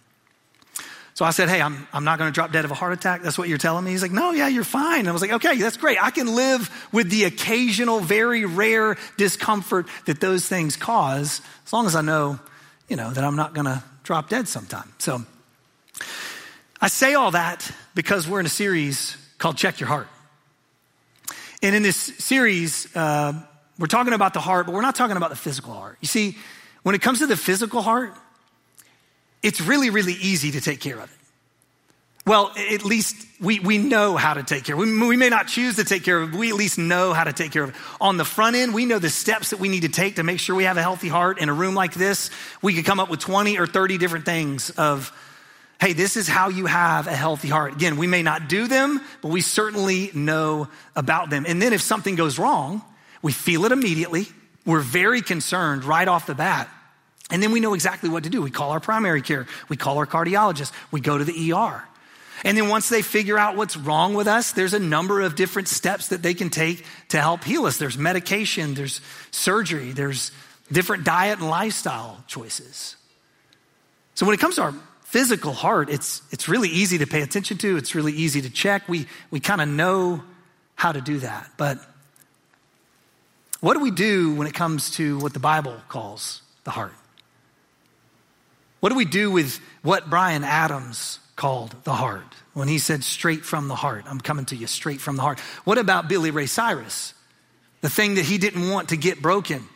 So 1.14 1.24
I 1.24 1.30
said, 1.30 1.48
Hey, 1.48 1.60
I'm, 1.60 1.86
I'm 1.92 2.04
not 2.04 2.18
going 2.18 2.30
to 2.30 2.34
drop 2.34 2.52
dead 2.52 2.64
of 2.64 2.70
a 2.70 2.74
heart 2.74 2.92
attack. 2.92 3.22
That's 3.22 3.36
what 3.36 3.48
you're 3.48 3.58
telling 3.58 3.84
me. 3.84 3.90
He's 3.90 4.02
like, 4.02 4.12
No, 4.12 4.32
yeah, 4.32 4.48
you're 4.48 4.64
fine. 4.64 5.00
And 5.00 5.08
I 5.08 5.12
was 5.12 5.22
like, 5.22 5.32
Okay, 5.32 5.56
that's 5.56 5.76
great. 5.76 6.02
I 6.02 6.10
can 6.10 6.34
live 6.34 6.70
with 6.92 7.10
the 7.10 7.24
occasional, 7.24 8.00
very 8.00 8.44
rare 8.44 8.96
discomfort 9.16 9.86
that 10.06 10.20
those 10.20 10.46
things 10.46 10.76
cause 10.76 11.40
as 11.66 11.72
long 11.72 11.86
as 11.86 11.94
I 11.94 12.00
know, 12.00 12.40
you 12.88 12.96
know, 12.96 13.10
that 13.10 13.24
I'm 13.24 13.36
not 13.36 13.54
going 13.54 13.66
to 13.66 13.82
drop 14.04 14.28
dead 14.28 14.48
sometime. 14.48 14.92
So 14.98 15.22
I 16.80 16.88
say 16.88 17.14
all 17.14 17.30
that 17.32 17.70
because 17.94 18.26
we're 18.26 18.40
in 18.40 18.46
a 18.46 18.50
series 18.50 19.16
called 19.38 19.56
Check 19.56 19.80
Your 19.80 19.88
Heart. 19.88 20.08
And 21.62 21.76
in 21.76 21.82
this 21.82 21.96
series, 21.96 22.94
uh, 22.96 23.34
we're 23.78 23.86
talking 23.86 24.12
about 24.12 24.34
the 24.34 24.40
heart, 24.40 24.66
but 24.66 24.74
we're 24.74 24.82
not 24.82 24.96
talking 24.96 25.16
about 25.16 25.30
the 25.30 25.36
physical 25.36 25.72
heart. 25.72 25.98
You 26.00 26.08
see, 26.08 26.36
when 26.82 26.94
it 26.94 27.00
comes 27.00 27.20
to 27.20 27.26
the 27.26 27.36
physical 27.36 27.82
heart, 27.82 28.14
it's 29.42 29.60
really, 29.60 29.90
really 29.90 30.14
easy 30.14 30.52
to 30.52 30.60
take 30.60 30.80
care 30.80 30.98
of 30.98 31.04
it. 31.04 31.18
Well, 32.24 32.52
at 32.56 32.84
least 32.84 33.16
we, 33.40 33.58
we 33.58 33.78
know 33.78 34.16
how 34.16 34.34
to 34.34 34.44
take 34.44 34.62
care 34.62 34.76
of 34.76 34.80
it. 34.80 34.84
We, 34.84 35.08
we 35.08 35.16
may 35.16 35.28
not 35.28 35.48
choose 35.48 35.76
to 35.76 35.84
take 35.84 36.04
care 36.04 36.18
of 36.18 36.28
it, 36.28 36.32
but 36.32 36.38
we 36.38 36.50
at 36.50 36.54
least 36.54 36.78
know 36.78 37.12
how 37.12 37.24
to 37.24 37.32
take 37.32 37.50
care 37.50 37.64
of 37.64 37.70
it. 37.70 37.76
On 38.00 38.16
the 38.16 38.24
front 38.24 38.54
end, 38.54 38.72
we 38.72 38.86
know 38.86 39.00
the 39.00 39.10
steps 39.10 39.50
that 39.50 39.58
we 39.58 39.68
need 39.68 39.82
to 39.82 39.88
take 39.88 40.16
to 40.16 40.22
make 40.22 40.38
sure 40.38 40.54
we 40.54 40.64
have 40.64 40.76
a 40.76 40.82
healthy 40.82 41.08
heart. 41.08 41.40
In 41.40 41.48
a 41.48 41.52
room 41.52 41.74
like 41.74 41.94
this, 41.94 42.30
we 42.62 42.74
could 42.74 42.84
come 42.84 43.00
up 43.00 43.10
with 43.10 43.18
20 43.18 43.58
or 43.58 43.66
30 43.66 43.98
different 43.98 44.24
things 44.24 44.70
of, 44.70 45.10
hey, 45.80 45.94
this 45.94 46.16
is 46.16 46.28
how 46.28 46.48
you 46.48 46.66
have 46.66 47.08
a 47.08 47.16
healthy 47.16 47.48
heart. 47.48 47.72
Again, 47.72 47.96
we 47.96 48.06
may 48.06 48.22
not 48.22 48.48
do 48.48 48.68
them, 48.68 49.00
but 49.20 49.28
we 49.32 49.40
certainly 49.40 50.12
know 50.14 50.68
about 50.94 51.28
them. 51.28 51.44
And 51.48 51.60
then 51.60 51.72
if 51.72 51.80
something 51.80 52.14
goes 52.14 52.38
wrong, 52.38 52.82
we 53.20 53.32
feel 53.32 53.64
it 53.64 53.72
immediately. 53.72 54.28
We're 54.64 54.78
very 54.78 55.22
concerned 55.22 55.82
right 55.82 56.06
off 56.06 56.26
the 56.26 56.36
bat. 56.36 56.68
And 57.32 57.42
then 57.42 57.50
we 57.50 57.60
know 57.60 57.72
exactly 57.72 58.10
what 58.10 58.24
to 58.24 58.30
do. 58.30 58.42
We 58.42 58.50
call 58.50 58.72
our 58.72 58.78
primary 58.78 59.22
care, 59.22 59.46
we 59.70 59.76
call 59.78 59.96
our 59.96 60.06
cardiologist, 60.06 60.70
we 60.90 61.00
go 61.00 61.16
to 61.16 61.24
the 61.24 61.52
ER. 61.52 61.82
And 62.44 62.58
then 62.58 62.68
once 62.68 62.90
they 62.90 63.00
figure 63.00 63.38
out 63.38 63.56
what's 63.56 63.74
wrong 63.76 64.12
with 64.12 64.28
us, 64.28 64.52
there's 64.52 64.74
a 64.74 64.78
number 64.78 65.22
of 65.22 65.34
different 65.34 65.68
steps 65.68 66.08
that 66.08 66.22
they 66.22 66.34
can 66.34 66.50
take 66.50 66.84
to 67.08 67.20
help 67.20 67.42
heal 67.42 67.64
us. 67.64 67.78
There's 67.78 67.96
medication, 67.96 68.74
there's 68.74 69.00
surgery, 69.30 69.92
there's 69.92 70.30
different 70.70 71.04
diet 71.04 71.38
and 71.38 71.48
lifestyle 71.48 72.22
choices. 72.26 72.96
So 74.14 74.26
when 74.26 74.34
it 74.34 74.40
comes 74.40 74.56
to 74.56 74.62
our 74.62 74.74
physical 75.04 75.54
heart, 75.54 75.88
it's, 75.88 76.20
it's 76.32 76.50
really 76.50 76.68
easy 76.68 76.98
to 76.98 77.06
pay 77.06 77.22
attention 77.22 77.56
to, 77.58 77.78
it's 77.78 77.94
really 77.94 78.12
easy 78.12 78.42
to 78.42 78.50
check. 78.50 78.86
We, 78.88 79.06
we 79.30 79.40
kind 79.40 79.62
of 79.62 79.68
know 79.68 80.22
how 80.74 80.92
to 80.92 81.00
do 81.00 81.20
that. 81.20 81.50
But 81.56 81.78
what 83.60 83.72
do 83.72 83.80
we 83.80 83.90
do 83.90 84.34
when 84.34 84.46
it 84.46 84.52
comes 84.52 84.90
to 84.96 85.18
what 85.20 85.32
the 85.32 85.40
Bible 85.40 85.76
calls 85.88 86.42
the 86.64 86.70
heart? 86.70 86.92
What 88.82 88.88
do 88.88 88.96
we 88.96 89.04
do 89.04 89.30
with 89.30 89.60
what 89.82 90.10
Bryan 90.10 90.42
Adams 90.42 91.20
called 91.36 91.72
the 91.84 91.92
heart 91.92 92.24
when 92.52 92.66
he 92.66 92.80
said 92.80 93.04
straight 93.04 93.44
from 93.44 93.68
the 93.68 93.76
heart? 93.76 94.06
I'm 94.08 94.20
coming 94.20 94.44
to 94.46 94.56
you 94.56 94.66
straight 94.66 95.00
from 95.00 95.14
the 95.14 95.22
heart. 95.22 95.38
What 95.62 95.78
about 95.78 96.08
Billy 96.08 96.32
Ray 96.32 96.46
Cyrus? 96.46 97.14
The 97.80 97.88
thing 97.88 98.16
that 98.16 98.24
he 98.24 98.38
didn't 98.38 98.68
want 98.68 98.88
to 98.88 98.96
get 98.96 99.22
broken. 99.22 99.68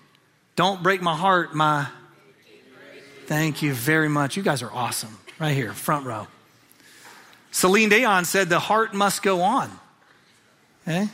Don't 0.56 0.82
break 0.82 1.02
my 1.02 1.14
heart, 1.14 1.54
my. 1.54 1.86
Thank 3.26 3.62
you 3.62 3.75
very 3.75 4.08
much. 4.08 4.36
You 4.36 4.42
guys 4.42 4.60
are 4.60 4.72
awesome. 4.72 5.16
Right 5.38 5.54
here, 5.54 5.72
front 5.72 6.04
row. 6.04 6.26
Celine 7.52 7.90
Dion 7.90 8.25
said 8.25 8.48
the 8.48 8.58
heart 8.58 8.92
must 8.92 9.22
go 9.22 9.42
on. 9.42 9.70
Okay? 10.82 11.08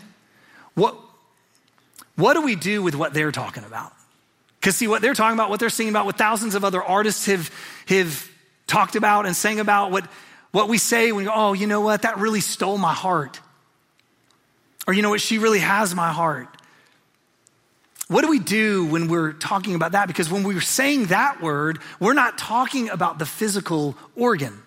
What, 0.72 0.96
what 2.16 2.32
do 2.32 2.40
we 2.40 2.56
do 2.56 2.82
with 2.82 2.94
what 2.94 3.12
they're 3.12 3.32
talking 3.32 3.64
about? 3.64 3.92
Because 4.62 4.76
see, 4.76 4.87
what 4.87 5.02
they're 5.02 5.12
talking 5.12 5.37
about, 5.37 5.50
what 5.50 5.59
they're 5.59 5.69
singing 5.69 5.92
about, 5.92 6.07
what 6.07 6.16
thousands 6.16 6.54
of 6.54 6.64
other 6.64 6.81
artists 6.81 7.26
have, 7.26 7.50
have 7.88 8.31
talked 8.69 8.95
about 8.95 9.26
and 9.26 9.35
sang 9.35 9.59
about, 9.59 9.90
what, 9.90 10.09
what 10.52 10.69
we 10.69 10.78
say 10.78 11.11
when 11.11 11.28
oh, 11.28 11.52
you 11.52 11.66
know 11.66 11.81
what, 11.81 12.02
that 12.02 12.19
really 12.19 12.40
stole 12.40 12.78
my 12.78 12.92
heart. 12.92 13.40
Or 14.87 14.95
you 14.95 15.02
know 15.02 15.11
what, 15.11 15.21
she 15.21 15.38
really 15.38 15.59
has 15.59 15.97
my 15.97 16.12
heart. 16.12 16.47
What 18.07 18.23
do 18.23 18.28
we 18.28 18.38
do 18.38 18.87
when 18.87 19.09
we're 19.09 19.33
talking 19.33 19.75
about 19.75 19.92
that? 19.92 20.07
Because 20.07 20.31
when 20.31 20.45
we're 20.45 20.61
saying 20.61 21.07
that 21.07 21.42
word, 21.42 21.81
we're 21.99 22.14
not 22.14 22.38
talking 22.38 22.88
about 22.88 23.19
the 23.19 23.26
physical 23.26 23.97
organ. 24.14 24.62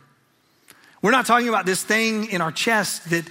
We're 1.01 1.11
not 1.11 1.25
talking 1.25 1.47
about 1.47 1.65
this 1.65 1.81
thing 1.81 2.29
in 2.31 2.41
our 2.41 2.51
chest 2.51 3.11
that 3.11 3.29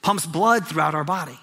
pumps 0.00 0.24
blood 0.24 0.66
throughout 0.66 0.94
our 0.94 1.04
body. 1.04 1.38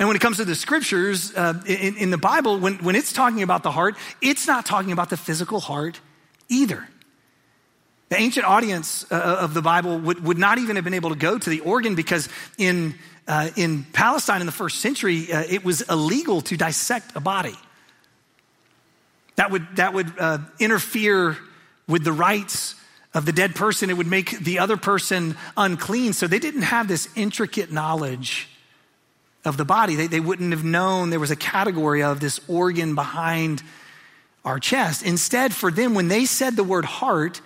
And 0.00 0.08
when 0.08 0.16
it 0.16 0.20
comes 0.20 0.38
to 0.38 0.44
the 0.44 0.56
scriptures 0.56 1.32
uh, 1.36 1.62
in, 1.66 1.96
in, 1.96 2.10
the 2.10 2.18
Bible, 2.18 2.58
when, 2.58 2.78
when 2.78 2.96
it's 2.96 3.12
talking 3.12 3.42
about 3.42 3.62
the 3.62 3.70
heart, 3.70 3.94
it's 4.20 4.46
not 4.46 4.66
talking 4.66 4.90
about 4.90 5.08
the 5.08 5.16
physical 5.16 5.60
heart 5.60 6.00
either. 6.48 6.88
The 8.08 8.16
ancient 8.16 8.44
audience 8.44 9.06
uh, 9.10 9.38
of 9.40 9.54
the 9.54 9.62
Bible 9.62 9.98
would, 9.98 10.24
would 10.24 10.38
not 10.38 10.58
even 10.58 10.76
have 10.76 10.84
been 10.84 10.94
able 10.94 11.10
to 11.10 11.16
go 11.16 11.38
to 11.38 11.50
the 11.50 11.60
organ 11.60 11.94
because 11.94 12.28
in, 12.58 12.96
uh, 13.28 13.50
in 13.56 13.84
Palestine 13.92 14.40
in 14.40 14.46
the 14.46 14.52
first 14.52 14.80
century, 14.80 15.32
uh, 15.32 15.44
it 15.48 15.64
was 15.64 15.82
illegal 15.82 16.40
to 16.42 16.56
dissect 16.56 17.12
a 17.14 17.20
body. 17.20 17.56
That 19.36 19.52
would, 19.52 19.76
that 19.76 19.94
would 19.94 20.12
uh, 20.18 20.38
interfere 20.58 21.36
with 21.86 22.02
the 22.02 22.12
rights 22.12 22.74
of 23.14 23.26
the 23.26 23.32
dead 23.32 23.54
person, 23.54 23.90
it 23.90 23.96
would 23.96 24.08
make 24.08 24.40
the 24.40 24.58
other 24.58 24.76
person 24.76 25.36
unclean. 25.56 26.14
So 26.14 26.26
they 26.26 26.40
didn't 26.40 26.62
have 26.62 26.88
this 26.88 27.08
intricate 27.14 27.70
knowledge 27.70 28.48
of 29.44 29.56
the 29.56 29.64
body. 29.64 29.94
They, 29.94 30.06
they 30.06 30.20
wouldn't 30.20 30.52
have 30.52 30.64
known 30.64 31.10
there 31.10 31.20
was 31.20 31.30
a 31.30 31.36
category 31.36 32.02
of 32.02 32.20
this 32.20 32.40
organ 32.48 32.94
behind 32.94 33.62
our 34.44 34.58
chest. 34.58 35.04
Instead, 35.04 35.54
for 35.54 35.70
them, 35.70 35.94
when 35.94 36.08
they 36.08 36.24
said 36.24 36.56
the 36.56 36.64
word 36.64 36.84
heart, 36.84 37.40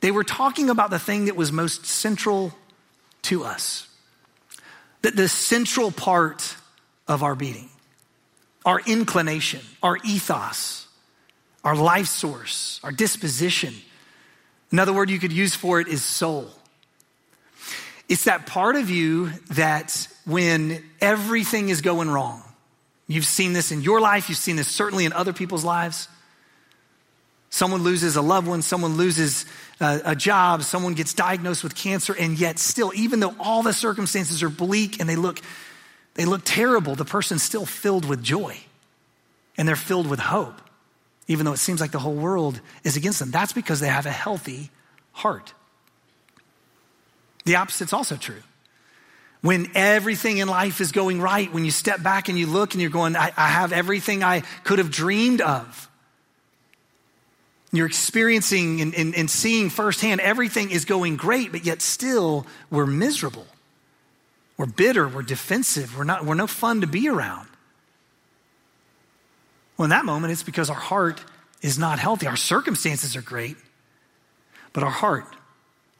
they 0.00 0.10
were 0.10 0.24
talking 0.24 0.70
about 0.70 0.90
the 0.90 0.98
thing 0.98 1.26
that 1.26 1.36
was 1.36 1.52
most 1.52 1.86
central 1.86 2.52
to 3.22 3.44
us. 3.44 3.88
That 5.02 5.16
the 5.16 5.28
central 5.28 5.90
part 5.90 6.56
of 7.06 7.22
our 7.22 7.34
being, 7.34 7.68
our 8.64 8.80
inclination, 8.86 9.60
our 9.82 9.98
ethos, 10.04 10.86
our 11.62 11.76
life 11.76 12.06
source, 12.06 12.80
our 12.82 12.92
disposition. 12.92 13.74
Another 14.70 14.92
word 14.92 15.10
you 15.10 15.18
could 15.18 15.32
use 15.32 15.54
for 15.54 15.80
it 15.80 15.88
is 15.88 16.02
soul. 16.02 16.50
It's 18.08 18.24
that 18.24 18.46
part 18.46 18.76
of 18.76 18.90
you 18.90 19.30
that 19.50 20.08
when 20.24 20.82
everything 21.00 21.68
is 21.68 21.80
going 21.80 22.10
wrong, 22.10 22.42
you've 23.06 23.26
seen 23.26 23.52
this 23.52 23.72
in 23.72 23.82
your 23.82 24.00
life, 24.00 24.28
you've 24.28 24.38
seen 24.38 24.56
this 24.56 24.68
certainly 24.68 25.04
in 25.04 25.12
other 25.12 25.32
people's 25.32 25.64
lives. 25.64 26.08
Someone 27.50 27.82
loses 27.82 28.16
a 28.16 28.22
loved 28.22 28.48
one, 28.48 28.62
someone 28.62 28.96
loses 28.96 29.46
a, 29.80 30.00
a, 30.06 30.16
job, 30.16 30.62
someone 30.62 30.94
gets 30.94 31.14
diagnosed 31.14 31.62
with 31.62 31.74
cancer, 31.74 32.14
and 32.18 32.38
yet 32.38 32.58
still, 32.58 32.90
even 32.96 33.20
though 33.20 33.34
all 33.38 33.62
the 33.62 33.72
circumstances 33.72 34.42
are 34.42 34.48
bleak 34.48 34.98
and 34.98 35.08
they 35.08 35.14
look, 35.14 35.40
they 36.14 36.24
look 36.24 36.42
terrible, 36.44 36.96
the 36.96 37.04
person's 37.04 37.42
still 37.42 37.66
filled 37.66 38.06
with 38.06 38.22
joy 38.22 38.58
and 39.56 39.68
they're 39.68 39.76
filled 39.76 40.08
with 40.08 40.18
hope, 40.18 40.60
even 41.28 41.46
though 41.46 41.52
it 41.52 41.58
seems 41.58 41.80
like 41.80 41.92
the 41.92 41.98
whole 41.98 42.14
world 42.14 42.60
is 42.82 42.96
against 42.96 43.20
them. 43.20 43.30
That's 43.30 43.52
because 43.52 43.78
they 43.78 43.88
have 43.88 44.06
a 44.06 44.10
healthy 44.10 44.70
heart. 45.12 45.54
The 47.44 47.54
opposite's 47.56 47.92
also 47.92 48.16
true. 48.16 48.42
When 49.44 49.70
everything 49.74 50.38
in 50.38 50.48
life 50.48 50.80
is 50.80 50.90
going 50.90 51.20
right, 51.20 51.52
when 51.52 51.66
you 51.66 51.70
step 51.70 52.02
back 52.02 52.30
and 52.30 52.38
you 52.38 52.46
look 52.46 52.72
and 52.72 52.80
you're 52.80 52.90
going, 52.90 53.14
I, 53.14 53.30
I 53.36 53.48
have 53.48 53.74
everything 53.74 54.24
I 54.24 54.40
could 54.62 54.78
have 54.78 54.90
dreamed 54.90 55.42
of. 55.42 55.90
You're 57.70 57.86
experiencing 57.86 58.80
and, 58.80 58.94
and, 58.94 59.14
and 59.14 59.30
seeing 59.30 59.68
firsthand 59.68 60.22
everything 60.22 60.70
is 60.70 60.86
going 60.86 61.16
great, 61.16 61.52
but 61.52 61.66
yet 61.66 61.82
still 61.82 62.46
we're 62.70 62.86
miserable. 62.86 63.46
We're 64.56 64.64
bitter, 64.64 65.06
we're 65.06 65.20
defensive, 65.20 65.94
we're, 65.94 66.04
not, 66.04 66.24
we're 66.24 66.36
no 66.36 66.46
fun 66.46 66.80
to 66.80 66.86
be 66.86 67.10
around. 67.10 67.46
Well, 69.76 69.84
in 69.84 69.90
that 69.90 70.06
moment, 70.06 70.32
it's 70.32 70.42
because 70.42 70.70
our 70.70 70.74
heart 70.74 71.22
is 71.60 71.78
not 71.78 71.98
healthy. 71.98 72.28
Our 72.28 72.36
circumstances 72.36 73.14
are 73.14 73.20
great, 73.20 73.58
but 74.72 74.82
our 74.82 74.90
heart 74.90 75.33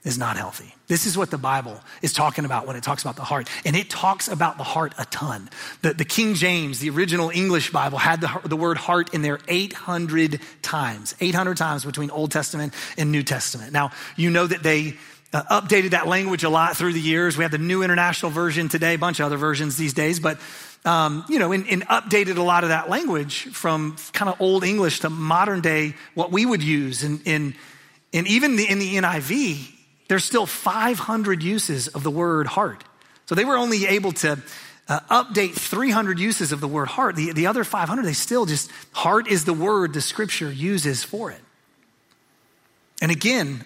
is 0.04 0.18
not 0.18 0.37
healthy. 0.37 0.75
This 0.87 1.06
is 1.06 1.16
what 1.16 1.30
the 1.30 1.38
Bible 1.38 1.80
is 2.02 2.12
talking 2.12 2.44
about 2.44 2.66
when 2.66 2.76
it 2.76 2.82
talks 2.82 3.02
about 3.02 3.16
the 3.16 3.25
heart. 3.25 3.49
And 3.64 3.75
it 3.75 3.88
talks 3.88 4.28
about 4.28 4.58
the 4.58 4.64
heart 4.64 4.92
a 4.99 5.06
ton. 5.06 5.49
The, 5.80 5.94
the 5.94 6.04
King 6.04 6.34
James, 6.34 6.78
the 6.78 6.90
original 6.90 7.30
English 7.30 7.70
Bible, 7.70 7.96
had 7.96 8.20
the, 8.20 8.40
the 8.44 8.56
word 8.56 8.76
heart 8.76 9.14
in 9.14 9.23
there 9.23 9.38
800 9.49 10.40
times, 10.61 11.14
800 11.20 11.56
times 11.56 11.87
between 11.87 12.11
Old 12.11 12.30
Testament 12.30 12.75
and 12.99 13.11
New 13.11 13.23
Testament. 13.23 13.73
Now, 13.73 13.92
you 14.14 14.28
know 14.28 14.46
that 14.46 14.62
they 14.62 14.99
uh, 15.32 15.61
updated 15.61 15.90
that 15.90 16.06
language 16.06 16.44
a 16.44 16.50
lot 16.50 16.76
through 16.76 16.92
the 16.92 17.00
years. 17.00 17.38
We 17.38 17.44
have 17.44 17.50
the 17.50 17.58
New 17.58 17.82
International 17.82 18.30
Version 18.30 18.68
today, 18.68 18.94
a 18.94 18.99
bunch 18.99 19.20
of 19.20 19.26
other 19.26 19.38
versions 19.38 19.78
these 19.78 19.94
days, 19.94 20.20
but 20.20 20.38
um, 20.84 21.25
you 21.30 21.38
know, 21.38 21.52
and, 21.52 21.66
and, 21.66 21.82
updated 21.88 22.37
a 22.37 22.42
lot 22.42 22.62
of 22.62 22.68
that 22.68 22.90
language 22.90 23.44
from 23.54 23.96
kind 24.12 24.28
of 24.28 24.38
old 24.38 24.64
English 24.64 25.00
to 25.00 25.08
modern 25.08 25.62
day, 25.62 25.94
what 26.12 26.30
we 26.30 26.44
would 26.44 26.62
use. 26.62 27.02
And, 27.02 27.23
and, 27.25 27.54
and 28.12 28.28
even 28.28 28.56
the, 28.56 28.68
in 28.68 28.78
the 28.78 28.96
NIV, 28.96 29.74
there's 30.08 30.25
still 30.25 30.46
500 30.46 31.42
uses 31.42 31.88
of 31.88 32.02
the 32.02 32.11
word 32.11 32.46
heart. 32.46 32.84
So 33.26 33.34
they 33.34 33.44
were 33.44 33.56
only 33.56 33.87
able 33.87 34.12
to 34.12 34.38
uh, 34.88 35.00
update 35.11 35.54
300 35.54 36.18
uses 36.18 36.52
of 36.52 36.61
the 36.61 36.68
word 36.68 36.88
heart. 36.88 37.16
The, 37.16 37.32
the 37.32 37.46
other 37.46 37.64
500, 37.64 38.02
they 38.02 38.12
still 38.12 38.44
just, 38.44 38.70
heart 38.92 39.28
is 39.28 39.44
the 39.44 39.54
word 39.54 39.94
the 39.94 40.00
scripture 40.00 40.52
uses 40.52 41.02
for 41.02 41.30
it. 41.30 41.40
And 43.00 43.11
again, 43.11 43.64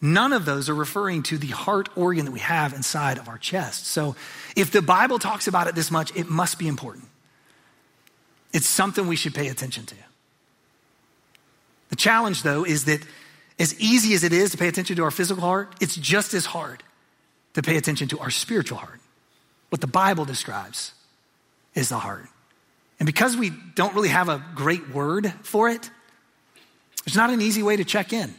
none 0.00 0.32
of 0.32 0.44
those 0.44 0.68
are 0.68 0.74
referring 0.74 1.22
to 1.24 1.38
the 1.38 1.48
heart 1.48 1.88
organ 1.96 2.24
that 2.24 2.30
we 2.30 2.40
have 2.40 2.72
inside 2.72 3.18
of 3.18 3.28
our 3.28 3.38
chest. 3.38 3.86
So 3.86 4.16
if 4.56 4.70
the 4.70 4.82
Bible 4.82 5.18
talks 5.18 5.46
about 5.46 5.66
it 5.66 5.74
this 5.74 5.90
much, 5.90 6.14
it 6.16 6.28
must 6.28 6.58
be 6.58 6.68
important. 6.68 7.04
It's 8.52 8.66
something 8.66 9.06
we 9.06 9.16
should 9.16 9.34
pay 9.34 9.48
attention 9.48 9.84
to. 9.86 9.94
The 11.90 11.96
challenge, 11.96 12.42
though, 12.42 12.64
is 12.64 12.86
that 12.86 13.02
as 13.58 13.78
easy 13.80 14.14
as 14.14 14.24
it 14.24 14.32
is 14.32 14.50
to 14.50 14.58
pay 14.58 14.68
attention 14.68 14.96
to 14.96 15.04
our 15.04 15.10
physical 15.10 15.42
heart, 15.42 15.74
it's 15.80 15.96
just 15.96 16.34
as 16.34 16.46
hard 16.46 16.82
to 17.54 17.62
pay 17.62 17.76
attention 17.76 18.08
to 18.08 18.18
our 18.18 18.30
spiritual 18.30 18.78
heart. 18.78 19.00
What 19.68 19.80
the 19.80 19.86
Bible 19.86 20.24
describes 20.24 20.92
is 21.74 21.88
the 21.88 21.98
heart. 21.98 22.28
And 22.98 23.06
because 23.06 23.36
we 23.36 23.50
don't 23.74 23.94
really 23.94 24.08
have 24.08 24.28
a 24.28 24.44
great 24.54 24.90
word 24.90 25.32
for 25.42 25.68
it, 25.68 25.90
it's 27.06 27.16
not 27.16 27.30
an 27.30 27.40
easy 27.40 27.62
way 27.62 27.76
to 27.76 27.84
check 27.84 28.12
in. 28.12 28.34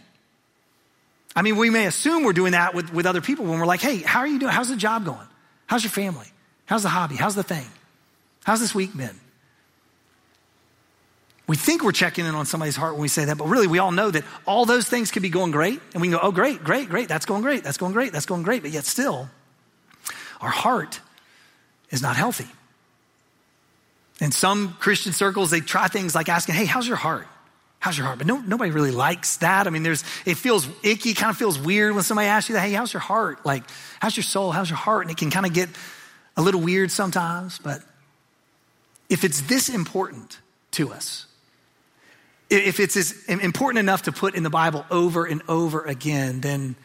I 1.36 1.42
mean, 1.42 1.58
we 1.58 1.70
may 1.70 1.86
assume 1.86 2.24
we're 2.24 2.34
doing 2.34 2.54
that 2.54 2.74
with, 2.74 2.94
with 2.94 3.06
other 3.06 3.22
people 3.22 3.46
when 3.46 3.60
we're 3.60 3.66
like, 3.66 3.82
hey, 3.82 3.98
how 3.98 4.20
are 4.20 4.28
you 4.28 4.40
doing? 4.40 4.52
How's 4.54 4.70
the 4.70 4.78
job 4.78 5.06
going? 5.06 5.28
How's 5.68 5.84
your 5.84 5.92
family? 5.92 6.28
How's 6.66 6.84
the 6.84 6.90
hobby? 6.90 7.16
How's 7.16 7.36
the 7.36 7.44
thing? 7.44 7.66
How's 8.44 8.62
this 8.62 8.74
week 8.74 8.96
been? 8.96 9.20
We 11.48 11.56
think 11.56 11.84
we're 11.84 11.92
checking 11.92 12.26
in 12.26 12.34
on 12.34 12.46
somebody's 12.46 12.76
heart 12.76 12.94
when 12.94 13.02
we 13.02 13.08
say 13.08 13.26
that, 13.26 13.38
but 13.38 13.48
really 13.48 13.68
we 13.68 13.78
all 13.78 13.92
know 13.92 14.10
that 14.10 14.24
all 14.48 14.66
those 14.66 14.88
things 14.88 15.12
could 15.12 15.22
be 15.22 15.30
going 15.30 15.52
great. 15.52 15.80
And 15.94 16.02
we 16.02 16.08
can 16.08 16.18
go, 16.18 16.20
oh, 16.24 16.32
great, 16.32 16.64
great, 16.64 16.90
great. 16.90 17.08
That's 17.08 17.26
going 17.26 17.44
great. 17.44 17.64
That's 17.64 17.78
going 17.78 17.94
great. 17.94 18.12
That's 18.12 18.26
going 18.26 18.44
great. 18.44 18.64
But 18.64 18.72
yet 18.72 18.86
still, 18.86 19.30
our 20.42 20.50
heart 20.50 21.00
is 21.92 22.02
not 22.02 22.16
healthy. 22.16 22.48
In 24.20 24.32
some 24.32 24.74
Christian 24.80 25.14
circles, 25.14 25.52
they 25.52 25.60
try 25.60 25.88
things 25.88 26.16
like 26.16 26.30
asking, 26.30 26.56
hey, 26.56 26.66
how's 26.66 26.88
your 26.88 26.98
heart? 26.98 27.28
How's 27.80 27.98
your 27.98 28.08
heart? 28.08 28.18
But 28.18 28.26
no, 28.26 28.38
nobody 28.38 28.72
really 28.72 28.92
likes 28.92 29.38
that. 29.38 29.68
I 29.68 29.70
mean, 29.70 29.84
there's, 29.84 30.04
it 30.26 30.38
feels 30.38 30.68
icky, 30.84 31.14
kind 31.14 31.30
of 31.30 31.38
feels 31.38 31.60
weird 31.60 31.94
when 31.94 32.04
somebody 32.04 32.28
asks 32.28 32.50
you 32.50 32.56
that, 32.56 32.62
hey, 32.62 32.72
how's 32.72 32.92
your 32.92 33.02
heart? 33.02 33.46
Like, 33.46 33.64
how's 34.00 34.18
your 34.18 34.24
soul? 34.24 34.52
How's 34.52 34.70
your 34.70 34.78
heart? 34.78 35.04
And 35.04 35.12
it 35.12 35.18
can 35.18 35.30
kind 35.30 35.46
of 35.46 35.54
get 35.54 35.70
a 36.36 36.42
little 36.42 36.62
weird 36.62 36.90
sometimes. 36.90 37.60
But 37.60 37.82
if 39.10 39.24
it's 39.24 39.42
this 39.42 39.70
important 39.70 40.40
to 40.72 40.92
us, 40.92 41.28
if 42.50 42.80
it's 42.80 43.26
important 43.28 43.80
enough 43.80 44.04
to 44.04 44.12
put 44.12 44.36
in 44.36 44.44
the 44.44 44.50
Bible 44.50 44.86
over 44.92 45.26
and 45.26 45.42
over 45.48 45.82
again, 45.82 46.42
then 46.42 46.76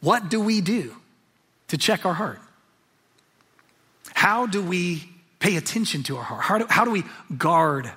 what 0.00 0.28
do 0.28 0.40
we 0.40 0.60
do 0.60 0.94
to 1.68 1.78
check 1.78 2.06
our 2.06 2.14
heart? 2.14 2.40
How 4.14 4.46
do 4.46 4.62
we 4.62 5.08
pay 5.38 5.56
attention 5.56 6.02
to 6.04 6.16
our 6.16 6.22
heart? 6.22 6.42
How 6.42 6.58
do, 6.58 6.66
how 6.68 6.84
do 6.84 6.90
we 6.90 7.04
guard 7.36 7.90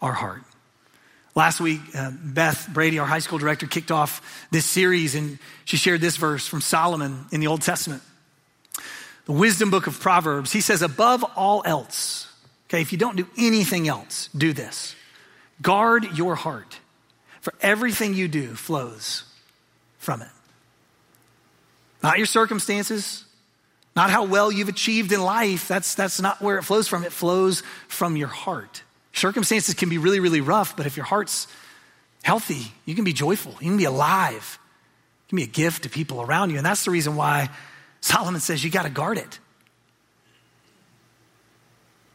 our 0.00 0.12
heart? 0.12 0.42
Last 1.34 1.60
week, 1.60 1.80
uh, 1.94 2.10
Beth 2.10 2.68
Brady, 2.72 2.98
our 2.98 3.06
high 3.06 3.20
school 3.20 3.38
director, 3.38 3.66
kicked 3.66 3.90
off 3.90 4.46
this 4.50 4.66
series 4.66 5.14
and 5.14 5.38
she 5.64 5.76
shared 5.76 6.00
this 6.00 6.16
verse 6.16 6.46
from 6.46 6.60
Solomon 6.60 7.26
in 7.32 7.40
the 7.40 7.46
Old 7.46 7.62
Testament. 7.62 8.02
The 9.24 9.32
wisdom 9.32 9.70
book 9.70 9.86
of 9.86 9.98
Proverbs. 9.98 10.52
He 10.52 10.60
says, 10.60 10.82
above 10.82 11.24
all 11.36 11.62
else, 11.64 12.30
okay, 12.66 12.82
if 12.82 12.92
you 12.92 12.98
don't 12.98 13.16
do 13.16 13.26
anything 13.38 13.88
else, 13.88 14.28
do 14.36 14.52
this. 14.52 14.94
Guard 15.62 16.18
your 16.18 16.34
heart, 16.34 16.78
for 17.40 17.54
everything 17.62 18.14
you 18.14 18.28
do 18.28 18.54
flows 18.54 19.24
from 19.98 20.22
it. 20.22 20.28
Not 22.02 22.18
your 22.18 22.26
circumstances, 22.26 23.24
not 23.94 24.10
how 24.10 24.24
well 24.24 24.50
you've 24.50 24.68
achieved 24.68 25.12
in 25.12 25.22
life. 25.22 25.68
That's, 25.68 25.94
that's 25.94 26.20
not 26.20 26.42
where 26.42 26.58
it 26.58 26.64
flows 26.64 26.88
from. 26.88 27.04
It 27.04 27.12
flows 27.12 27.62
from 27.88 28.16
your 28.16 28.28
heart. 28.28 28.82
Circumstances 29.12 29.74
can 29.74 29.88
be 29.88 29.98
really, 29.98 30.20
really 30.20 30.40
rough, 30.40 30.76
but 30.76 30.86
if 30.86 30.96
your 30.96 31.06
heart's 31.06 31.46
healthy, 32.22 32.72
you 32.86 32.94
can 32.94 33.04
be 33.04 33.12
joyful, 33.12 33.52
you 33.60 33.68
can 33.68 33.76
be 33.76 33.84
alive, 33.84 34.58
you 35.26 35.28
can 35.28 35.36
be 35.36 35.42
a 35.44 35.46
gift 35.46 35.82
to 35.82 35.88
people 35.88 36.22
around 36.22 36.50
you. 36.50 36.56
And 36.56 36.64
that's 36.64 36.84
the 36.84 36.90
reason 36.90 37.16
why 37.16 37.50
Solomon 38.00 38.40
says 38.40 38.64
you 38.64 38.70
got 38.70 38.84
to 38.84 38.90
guard 38.90 39.18
it. 39.18 39.38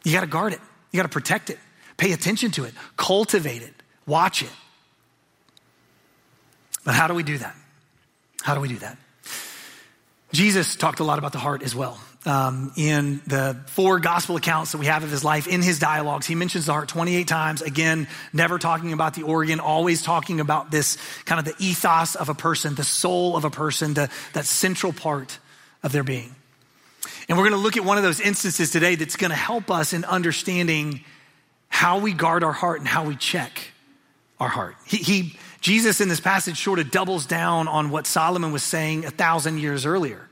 You 0.03 0.13
got 0.13 0.21
to 0.21 0.27
guard 0.27 0.53
it, 0.53 0.59
you 0.91 0.97
got 0.97 1.03
to 1.03 1.09
protect 1.09 1.49
it. 1.49 1.59
Pay 1.97 2.13
attention 2.13 2.51
to 2.51 2.63
it, 2.63 2.73
cultivate 2.95 3.63
it, 3.63 3.73
watch 4.05 4.43
it. 4.43 4.51
But 6.85 6.93
how 6.93 7.07
do 7.07 7.13
we 7.13 7.23
do 7.23 7.37
that? 7.39 7.55
How 8.43 8.55
do 8.55 8.61
we 8.61 8.69
do 8.69 8.77
that? 8.77 8.97
Jesus 10.31 10.75
talked 10.75 10.99
a 10.99 11.03
lot 11.03 11.19
about 11.19 11.31
the 11.31 11.37
heart 11.39 11.63
as 11.63 11.75
well. 11.75 11.99
Um, 12.25 12.73
in 12.75 13.21
the 13.27 13.57
four 13.67 13.99
gospel 13.99 14.35
accounts 14.35 14.73
that 14.73 14.79
we 14.79 14.87
have 14.87 15.03
of 15.03 15.09
his 15.09 15.23
life, 15.23 15.47
in 15.47 15.61
his 15.61 15.79
dialogues, 15.79 16.27
he 16.27 16.35
mentions 16.35 16.65
the 16.65 16.73
heart 16.73 16.89
28 16.89 17.27
times. 17.27 17.61
Again, 17.61 18.07
never 18.33 18.59
talking 18.59 18.91
about 18.91 19.13
the 19.13 19.23
organ, 19.23 19.59
always 19.59 20.01
talking 20.01 20.39
about 20.39 20.69
this 20.69 20.97
kind 21.25 21.39
of 21.39 21.45
the 21.45 21.63
ethos 21.63 22.15
of 22.15 22.27
a 22.27 22.33
person, 22.33 22.75
the 22.75 22.83
soul 22.83 23.37
of 23.37 23.45
a 23.45 23.49
person, 23.49 23.93
the, 23.93 24.09
that 24.33 24.45
central 24.45 24.91
part 24.91 25.39
of 25.83 25.93
their 25.93 26.03
being. 26.03 26.35
And 27.29 27.37
we're 27.37 27.45
going 27.45 27.59
to 27.59 27.63
look 27.63 27.77
at 27.77 27.85
one 27.85 27.97
of 27.97 28.03
those 28.03 28.19
instances 28.19 28.71
today 28.71 28.95
that's 28.95 29.15
going 29.15 29.31
to 29.31 29.35
help 29.35 29.71
us 29.71 29.93
in 29.93 30.03
understanding 30.03 31.03
how 31.69 31.99
we 31.99 32.13
guard 32.13 32.43
our 32.43 32.53
heart 32.53 32.79
and 32.79 32.87
how 32.87 33.05
we 33.05 33.15
check 33.15 33.71
our 34.39 34.49
heart. 34.49 34.75
He, 34.85 34.97
he, 34.97 35.39
Jesus 35.61 36.01
in 36.01 36.09
this 36.09 36.19
passage 36.19 36.61
sort 36.61 36.79
of 36.79 36.91
doubles 36.91 37.25
down 37.25 37.67
on 37.67 37.89
what 37.89 38.07
Solomon 38.07 38.51
was 38.51 38.63
saying 38.63 39.05
a 39.05 39.11
thousand 39.11 39.59
years 39.59 39.85
earlier, 39.85 40.27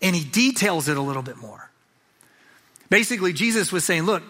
and 0.00 0.14
he 0.14 0.24
details 0.24 0.88
it 0.88 0.96
a 0.96 1.00
little 1.02 1.22
bit 1.22 1.36
more. 1.36 1.70
Basically, 2.88 3.32
Jesus 3.32 3.72
was 3.72 3.84
saying, 3.84 4.02
Look, 4.02 4.22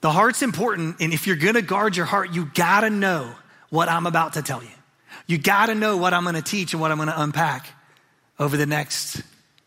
the 0.00 0.10
heart's 0.10 0.42
important, 0.42 0.96
and 1.00 1.12
if 1.12 1.26
you're 1.26 1.36
gonna 1.36 1.62
guard 1.62 1.96
your 1.96 2.06
heart, 2.06 2.32
you 2.32 2.50
gotta 2.54 2.90
know 2.90 3.34
what 3.70 3.88
I'm 3.88 4.06
about 4.06 4.34
to 4.34 4.42
tell 4.42 4.62
you. 4.62 4.68
You 5.26 5.38
gotta 5.38 5.74
know 5.74 5.96
what 5.96 6.14
I'm 6.14 6.24
gonna 6.24 6.42
teach 6.42 6.72
and 6.72 6.80
what 6.80 6.90
I'm 6.90 6.98
gonna 6.98 7.14
unpack 7.16 7.68
over 8.38 8.56
the 8.56 8.66
next 8.66 9.22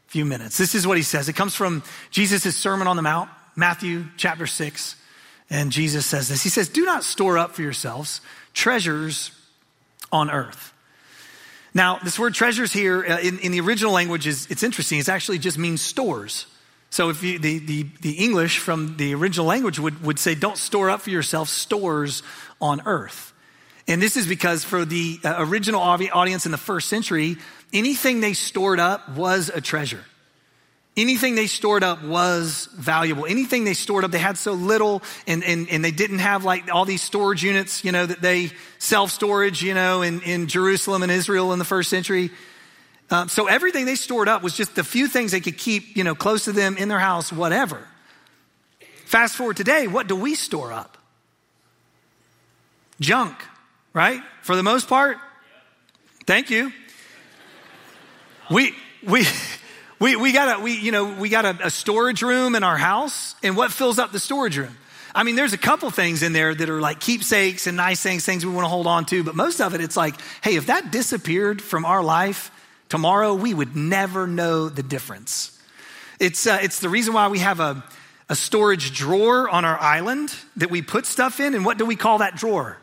few 0.07 0.25
minutes. 0.25 0.57
This 0.57 0.75
is 0.75 0.85
what 0.85 0.97
he 0.97 1.03
says. 1.03 1.29
It 1.29 1.33
comes 1.33 1.55
from 1.55 1.83
Jesus' 2.11 2.55
Sermon 2.55 2.87
on 2.87 2.95
the 2.95 3.01
Mount, 3.01 3.29
Matthew 3.55 4.05
chapter 4.17 4.47
6. 4.47 4.95
And 5.49 5.71
Jesus 5.71 6.05
says 6.05 6.29
this 6.29 6.43
He 6.43 6.49
says, 6.49 6.69
Do 6.69 6.85
not 6.85 7.03
store 7.03 7.37
up 7.37 7.55
for 7.55 7.61
yourselves 7.61 8.21
treasures 8.53 9.31
on 10.11 10.31
earth. 10.31 10.73
Now, 11.73 11.99
this 12.01 12.17
word 12.17 12.33
treasures 12.33 12.71
here 12.71 13.05
uh, 13.05 13.19
in, 13.19 13.39
in 13.39 13.51
the 13.51 13.59
original 13.59 13.91
language 13.91 14.27
is 14.27 14.47
it's 14.49 14.63
interesting. 14.63 14.99
It 14.99 15.09
actually 15.09 15.39
just 15.39 15.57
means 15.57 15.81
stores. 15.81 16.47
So 16.89 17.09
if 17.09 17.21
you, 17.21 17.37
the, 17.37 17.59
the, 17.59 17.85
the 17.99 18.11
English 18.13 18.59
from 18.59 18.95
the 18.95 19.13
original 19.13 19.45
language 19.45 19.79
would, 19.79 20.01
would 20.01 20.17
say, 20.17 20.33
don't 20.35 20.57
store 20.57 20.89
up 20.89 21.01
for 21.01 21.09
yourself 21.09 21.49
stores 21.49 22.23
on 22.61 22.81
earth. 22.85 23.33
And 23.87 24.01
this 24.01 24.15
is 24.15 24.25
because 24.25 24.63
for 24.63 24.85
the 24.85 25.19
uh, 25.23 25.35
original 25.39 25.81
audience 25.81 26.45
in 26.45 26.53
the 26.53 26.57
first 26.57 26.87
century, 26.87 27.35
anything 27.73 28.21
they 28.21 28.33
stored 28.33 28.79
up 28.79 29.09
was 29.09 29.49
a 29.53 29.59
treasure. 29.59 30.03
Anything 30.97 31.35
they 31.35 31.47
stored 31.47 31.83
up 31.83 32.03
was 32.03 32.69
valuable. 32.73 33.25
Anything 33.25 33.65
they 33.65 33.73
stored 33.73 34.05
up, 34.05 34.11
they 34.11 34.17
had 34.17 34.37
so 34.37 34.53
little 34.53 35.03
and, 35.27 35.43
and, 35.43 35.69
and 35.69 35.83
they 35.83 35.91
didn't 35.91 36.19
have 36.19 36.45
like 36.45 36.73
all 36.73 36.85
these 36.85 37.01
storage 37.01 37.43
units, 37.43 37.83
you 37.83 37.91
know, 37.91 38.05
that 38.05 38.21
they 38.21 38.51
self 38.79 39.11
storage, 39.11 39.61
you 39.61 39.73
know, 39.73 40.03
in, 40.03 40.21
in 40.21 40.47
Jerusalem 40.47 41.03
and 41.03 41.11
Israel 41.11 41.51
in 41.51 41.59
the 41.59 41.65
first 41.65 41.89
century. 41.89 42.31
Um, 43.11 43.27
so 43.27 43.47
everything 43.47 43.85
they 43.85 43.95
stored 43.95 44.29
up 44.29 44.41
was 44.41 44.55
just 44.55 44.75
the 44.75 44.85
few 44.85 45.09
things 45.09 45.31
they 45.31 45.41
could 45.41 45.57
keep, 45.57 45.97
you 45.97 46.05
know, 46.05 46.15
close 46.15 46.45
to 46.45 46.53
them 46.53 46.77
in 46.77 46.87
their 46.87 46.99
house, 46.99 47.31
whatever. 47.31 47.85
Fast 49.05 49.35
forward 49.35 49.57
today, 49.57 49.87
what 49.87 50.07
do 50.07 50.15
we 50.15 50.33
store 50.33 50.71
up? 50.71 50.97
Junk, 53.01 53.35
right? 53.93 54.21
For 54.41 54.55
the 54.55 54.63
most 54.63 54.87
part. 54.87 55.17
Thank 56.25 56.49
you. 56.49 56.71
We, 58.49 58.73
we, 59.05 59.25
we, 59.99 60.15
we 60.15 60.31
got 60.31 60.59
a, 60.59 60.63
we, 60.63 60.77
you 60.77 60.91
know, 60.91 61.13
we 61.13 61.29
got 61.29 61.45
a, 61.45 61.67
a 61.67 61.69
storage 61.69 62.21
room 62.21 62.55
in 62.55 62.63
our 62.63 62.77
house, 62.77 63.35
and 63.43 63.55
what 63.55 63.71
fills 63.71 63.99
up 63.99 64.11
the 64.11 64.19
storage 64.19 64.57
room? 64.57 64.75
I 65.13 65.23
mean, 65.23 65.35
there's 65.35 65.53
a 65.53 65.57
couple 65.57 65.89
things 65.91 66.23
in 66.23 66.33
there 66.33 66.53
that 66.53 66.69
are 66.69 66.81
like 66.81 66.99
keepsakes 66.99 67.67
and 67.67 67.77
nice 67.77 68.01
things, 68.01 68.25
things 68.25 68.45
we 68.45 68.51
want 68.51 68.65
to 68.65 68.69
hold 68.69 68.85
on 68.85 69.05
to, 69.05 69.23
but 69.23 69.33
most 69.33 69.61
of 69.61 69.73
it, 69.73 69.79
it's 69.79 69.95
like, 69.95 70.15
hey, 70.41 70.57
if 70.57 70.67
that 70.67 70.91
disappeared 70.91 71.61
from 71.61 71.85
our 71.85 72.03
life 72.03 72.51
tomorrow, 72.89 73.33
we 73.33 73.53
would 73.53 73.75
never 73.75 74.27
know 74.27 74.67
the 74.67 74.83
difference. 74.83 75.57
It's, 76.19 76.45
uh, 76.45 76.59
it's 76.61 76.79
the 76.79 76.89
reason 76.89 77.13
why 77.13 77.29
we 77.29 77.39
have 77.39 77.61
a, 77.61 77.81
a 78.27 78.35
storage 78.35 78.93
drawer 78.93 79.49
on 79.49 79.63
our 79.63 79.79
island 79.79 80.35
that 80.57 80.69
we 80.69 80.81
put 80.81 81.05
stuff 81.05 81.39
in, 81.39 81.55
and 81.55 81.65
what 81.65 81.77
do 81.77 81.85
we 81.85 81.95
call 81.95 82.17
that 82.17 82.35
drawer? 82.35 82.77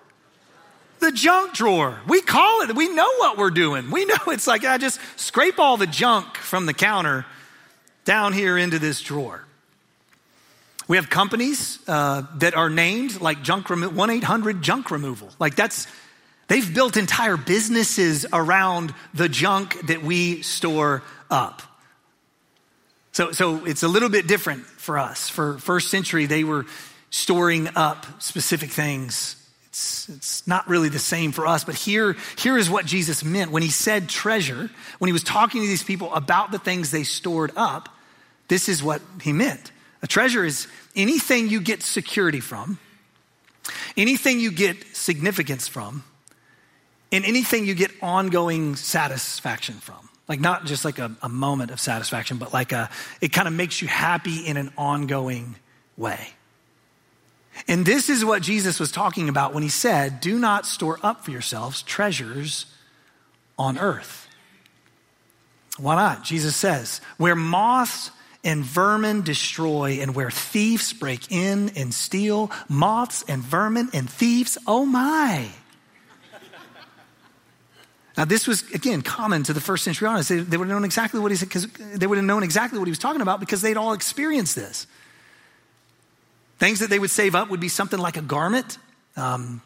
The 1.03 1.13
junk 1.13 1.53
drawer. 1.53 2.01
We 2.09 2.23
call 2.23 2.63
it, 2.63 2.75
we 2.75 2.89
know 2.89 3.11
what 3.19 3.37
we're 3.37 3.51
doing. 3.51 3.91
We 3.91 4.07
know 4.07 4.17
it's 4.29 4.47
like 4.47 4.65
I 4.65 4.79
just 4.79 4.99
scrape 5.17 5.59
all 5.59 5.77
the 5.77 5.87
junk 5.87 6.37
from 6.39 6.65
the 6.65 6.73
counter 6.73 7.27
down 8.05 8.33
here 8.33 8.57
into 8.57 8.79
this 8.79 9.03
drawer. 9.03 9.45
We 10.89 10.97
have 10.97 11.11
companies 11.11 11.79
uh, 11.87 12.23
that 12.37 12.55
are 12.55 12.71
named 12.71 13.21
like 13.21 13.43
junk 13.43 13.69
1 13.69 14.11
800 14.11 14.63
junk 14.63 14.91
removal. 14.91 15.29
Like 15.39 15.57
that's, 15.57 15.87
they've 16.49 16.73
built 16.73 16.97
entire 16.97 17.37
businesses 17.37 18.25
around 18.33 18.95
the 19.13 19.29
junk 19.29 19.87
that 19.89 20.03
we 20.03 20.43
store 20.43 21.03
up. 21.31 21.63
So, 23.13 23.33
so 23.33 23.65
it's 23.67 23.83
a 23.83 23.89
little 23.89 24.09
bit 24.09 24.27
different 24.27 24.65
for 24.65 24.99
us. 24.99 25.29
For 25.29 25.59
first 25.59 25.91
century, 25.91 26.27
they 26.27 26.45
were 26.45 26.67
storing 27.11 27.69
up 27.77 28.07
specific 28.23 28.71
things 28.71 29.42
it's, 29.73 30.07
it's 30.11 30.47
not 30.47 30.69
really 30.69 30.91
the 30.91 30.99
same 30.99 31.33
for 31.33 31.47
us, 31.47 31.65
but 31.65 31.75
here, 31.75 32.15
here 32.37 32.59
is 32.59 32.69
what 32.69 32.85
Jesus 32.85 33.25
meant 33.25 33.51
when 33.51 33.63
he 33.63 33.71
said 33.71 34.07
treasure, 34.07 34.69
when 34.99 35.09
he 35.09 35.13
was 35.15 35.23
talking 35.23 35.63
to 35.63 35.67
these 35.67 35.83
people 35.83 36.13
about 36.13 36.53
the 36.53 36.59
things 36.59 36.91
they 36.91 37.05
stored 37.05 37.53
up. 37.57 37.89
This 38.49 38.69
is 38.69 38.83
what 38.83 39.01
he 39.23 39.33
meant. 39.33 39.73
A 40.03 40.07
treasure 40.07 40.45
is 40.45 40.69
anything 40.95 41.49
you 41.49 41.63
get 41.63 41.83
security 41.83 42.41
from, 42.41 42.79
anything 43.97 44.41
you 44.41 44.53
get 44.53 44.77
significance 44.95 45.69
from, 45.69 46.05
and 47.11 47.25
anything 47.25 47.65
you 47.65 47.75
get 47.75 47.93
ongoing 48.03 48.77
satisfaction 48.77 49.77
from. 49.77 50.07
Like 50.29 50.41
not 50.41 50.67
just 50.67 50.85
like 50.85 50.99
a, 50.99 51.17
a 51.23 51.31
moment 51.31 51.71
of 51.71 51.81
satisfaction, 51.81 52.37
but 52.37 52.53
like 52.53 52.73
a, 52.73 52.91
it 53.23 53.33
kind 53.33 53.49
of 53.49 53.55
makes 53.55 53.81
you 53.81 53.89
happy 53.89 54.47
in 54.47 54.59
an 54.59 54.71
ongoing 54.77 55.57
way. 55.97 56.29
And 57.69 57.85
this 57.85 58.09
is 58.09 58.25
what 58.25 58.43
Jesus 58.43 58.81
was 58.81 58.91
talking 58.91 59.29
about 59.29 59.55
when 59.55 59.63
he 59.63 59.69
said, 59.69 60.21
Do 60.21 60.39
not 60.39 60.67
store 60.67 60.99
up 61.03 61.25
for 61.25 61.31
yourselves 61.31 61.83
treasures 61.83 62.67
on 63.59 63.79
earth. 63.79 64.29
Why 65.79 65.95
not? 65.97 66.25
Jesus 66.25 66.57
says, 66.57 67.01
Where 67.19 67.37
moths 67.37 68.11
and 68.45 68.65
vermin 68.65 69.23
destroy, 69.23 69.99
and 70.01 70.15
where 70.15 70.31
thieves 70.31 70.93
break 70.93 71.31
in 71.31 71.71
and 71.77 71.95
steal, 71.95 72.51
moths 72.69 73.25
and 73.29 73.43
vermin 73.43 73.89
and 73.93 74.11
thieves, 74.11 74.59
oh 74.67 74.85
my. 74.85 75.49
Now, 78.17 78.27
this 78.27 78.47
was, 78.47 78.63
again, 78.73 79.01
common 79.01 79.43
to 79.45 79.53
the 79.53 79.61
first 79.61 79.85
century 79.85 80.07
audience. 80.07 80.29
They, 80.29 80.41
they 80.41 80.57
would 80.57 80.69
have 80.69 80.75
known 80.75 80.85
exactly 80.85 81.19
what 81.19 81.31
he 81.31 81.37
said, 81.37 81.49
because 81.49 81.67
they 81.67 82.07
would 82.07 82.19
have 82.19 82.25
known 82.25 82.43
exactly 82.43 82.79
what 82.79 82.87
he 82.87 82.91
was 82.91 82.99
talking 82.99 83.23
about 83.23 83.41
because 83.41 83.63
they'd 83.63 83.79
all 83.79 83.95
experienced 83.95 84.55
this. 84.55 84.87
Things 86.63 86.79
that 86.79 86.91
they 86.91 87.01
would 87.01 87.11
save 87.11 87.35
up 87.35 87.51
would 87.51 87.59
be 87.59 87.69
something 87.69 87.99
like 87.99 88.17
a 88.17 88.23
garment. 88.23 88.79
Um, 89.17 89.63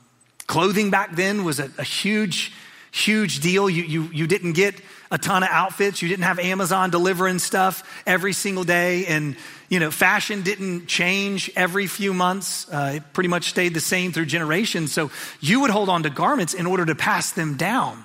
clothing 0.47 0.89
back 0.89 1.15
then 1.15 1.45
was 1.45 1.61
a, 1.61 1.71
a 1.77 1.83
huge, 1.83 2.55
huge 2.91 3.41
deal. 3.41 3.69
You, 3.69 3.83
you, 3.83 4.03
you 4.15 4.27
didn't 4.27 4.55
get 4.55 4.81
a 5.11 5.19
ton 5.19 5.43
of 5.43 5.51
outfits. 5.53 6.01
You 6.01 6.09
didn't 6.09 6.25
have 6.25 6.39
Amazon 6.39 6.89
delivering 6.89 7.39
stuff 7.39 8.03
every 8.07 8.33
single 8.33 8.65
day. 8.65 9.05
And, 9.05 9.37
you 9.69 9.79
know, 9.79 9.91
fashion 9.91 10.41
didn't 10.41 10.87
change 10.87 11.51
every 11.55 11.87
few 11.87 12.15
months. 12.15 12.67
Uh, 12.73 12.93
it 12.95 13.03
pretty 13.13 13.29
much 13.29 13.51
stayed 13.51 13.75
the 13.75 13.81
same 13.81 14.13
through 14.13 14.25
generations. 14.25 14.91
So 14.91 15.11
you 15.43 15.61
would 15.61 15.71
hold 15.71 15.91
on 15.91 16.05
to 16.05 16.09
garments 16.09 16.55
in 16.55 16.65
order 16.65 16.87
to 16.87 16.95
pass 16.95 17.31
them 17.31 17.59
down. 17.59 18.03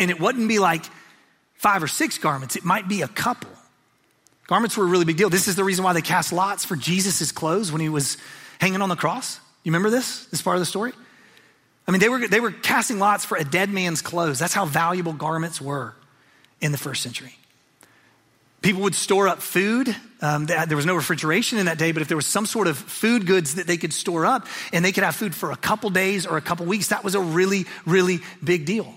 And 0.00 0.10
it 0.10 0.18
wouldn't 0.18 0.48
be 0.48 0.58
like 0.58 0.86
five 1.52 1.82
or 1.82 1.88
six 1.88 2.16
garments, 2.16 2.56
it 2.56 2.64
might 2.64 2.88
be 2.88 3.02
a 3.02 3.08
couple. 3.08 3.53
Garments 4.46 4.76
were 4.76 4.84
a 4.84 4.88
really 4.88 5.04
big 5.04 5.16
deal. 5.16 5.30
This 5.30 5.48
is 5.48 5.56
the 5.56 5.64
reason 5.64 5.84
why 5.84 5.94
they 5.94 6.02
cast 6.02 6.32
lots 6.32 6.64
for 6.64 6.76
Jesus' 6.76 7.32
clothes 7.32 7.72
when 7.72 7.80
he 7.80 7.88
was 7.88 8.18
hanging 8.58 8.82
on 8.82 8.88
the 8.88 8.96
cross. 8.96 9.40
You 9.62 9.72
remember 9.72 9.90
this? 9.90 10.26
This 10.26 10.42
part 10.42 10.56
of 10.56 10.60
the 10.60 10.66
story? 10.66 10.92
I 11.86 11.90
mean, 11.90 12.00
they 12.00 12.08
were, 12.08 12.28
they 12.28 12.40
were 12.40 12.50
casting 12.50 12.98
lots 12.98 13.24
for 13.24 13.36
a 13.36 13.44
dead 13.44 13.70
man's 13.70 14.02
clothes. 14.02 14.38
That's 14.38 14.54
how 14.54 14.66
valuable 14.66 15.12
garments 15.12 15.60
were 15.60 15.94
in 16.60 16.72
the 16.72 16.78
first 16.78 17.02
century. 17.02 17.36
People 18.62 18.82
would 18.82 18.94
store 18.94 19.28
up 19.28 19.42
food. 19.42 19.94
Um, 20.22 20.46
there 20.46 20.76
was 20.76 20.86
no 20.86 20.94
refrigeration 20.94 21.58
in 21.58 21.66
that 21.66 21.76
day, 21.76 21.92
but 21.92 22.00
if 22.00 22.08
there 22.08 22.16
was 22.16 22.26
some 22.26 22.46
sort 22.46 22.66
of 22.66 22.78
food 22.78 23.26
goods 23.26 23.56
that 23.56 23.66
they 23.66 23.76
could 23.76 23.92
store 23.92 24.24
up 24.24 24.46
and 24.72 24.82
they 24.82 24.92
could 24.92 25.04
have 25.04 25.14
food 25.14 25.34
for 25.34 25.50
a 25.50 25.56
couple 25.56 25.90
days 25.90 26.26
or 26.26 26.38
a 26.38 26.40
couple 26.40 26.64
weeks, 26.64 26.88
that 26.88 27.04
was 27.04 27.14
a 27.14 27.20
really, 27.20 27.66
really 27.84 28.20
big 28.42 28.64
deal. 28.64 28.94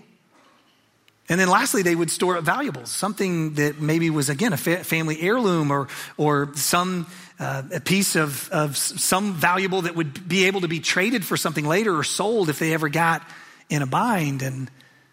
And 1.30 1.40
then 1.40 1.50
lastly, 1.50 1.82
they 1.82 1.96
would 1.96 2.10
store 2.10 2.38
up 2.38 2.46
valuables, 2.46 2.90
something 2.90 3.56
that 3.56 3.82
maybe 3.82 4.10
was, 4.10 4.30
again, 4.30 4.54
a 4.54 4.58
fa- 4.58 4.84
family 4.84 5.22
heirloom 5.22 5.72
or, 5.72 5.90
or 6.16 6.52
some 6.56 7.08
uh, 7.40 7.64
a 7.74 7.82
piece 7.82 8.16
of, 8.16 8.50
of 8.50 8.78
some 8.78 9.34
valuable 9.34 9.82
that 9.84 9.96
would 9.96 10.28
be 10.28 10.46
able 10.46 10.62
to 10.62 10.68
be 10.68 10.80
traded 10.80 11.26
for 11.26 11.36
something 11.36 11.68
later 11.68 11.96
or 11.96 12.04
sold 12.04 12.50
if 12.50 12.60
they 12.60 12.74
ever 12.74 12.88
got 12.88 13.28
in 13.70 13.82
a 13.82 13.86
bind. 13.86 14.42
And 14.42 14.72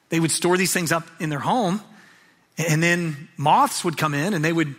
they 0.08 0.20
would 0.20 0.30
store 0.30 0.56
these 0.56 0.72
things 0.72 0.92
up 0.92 1.08
in 1.18 1.30
their 1.30 1.40
home. 1.40 1.80
And 2.56 2.80
then 2.80 3.28
moths 3.36 3.84
would 3.84 3.96
come 3.96 4.14
in 4.14 4.34
and 4.34 4.44
they 4.44 4.52
would 4.52 4.74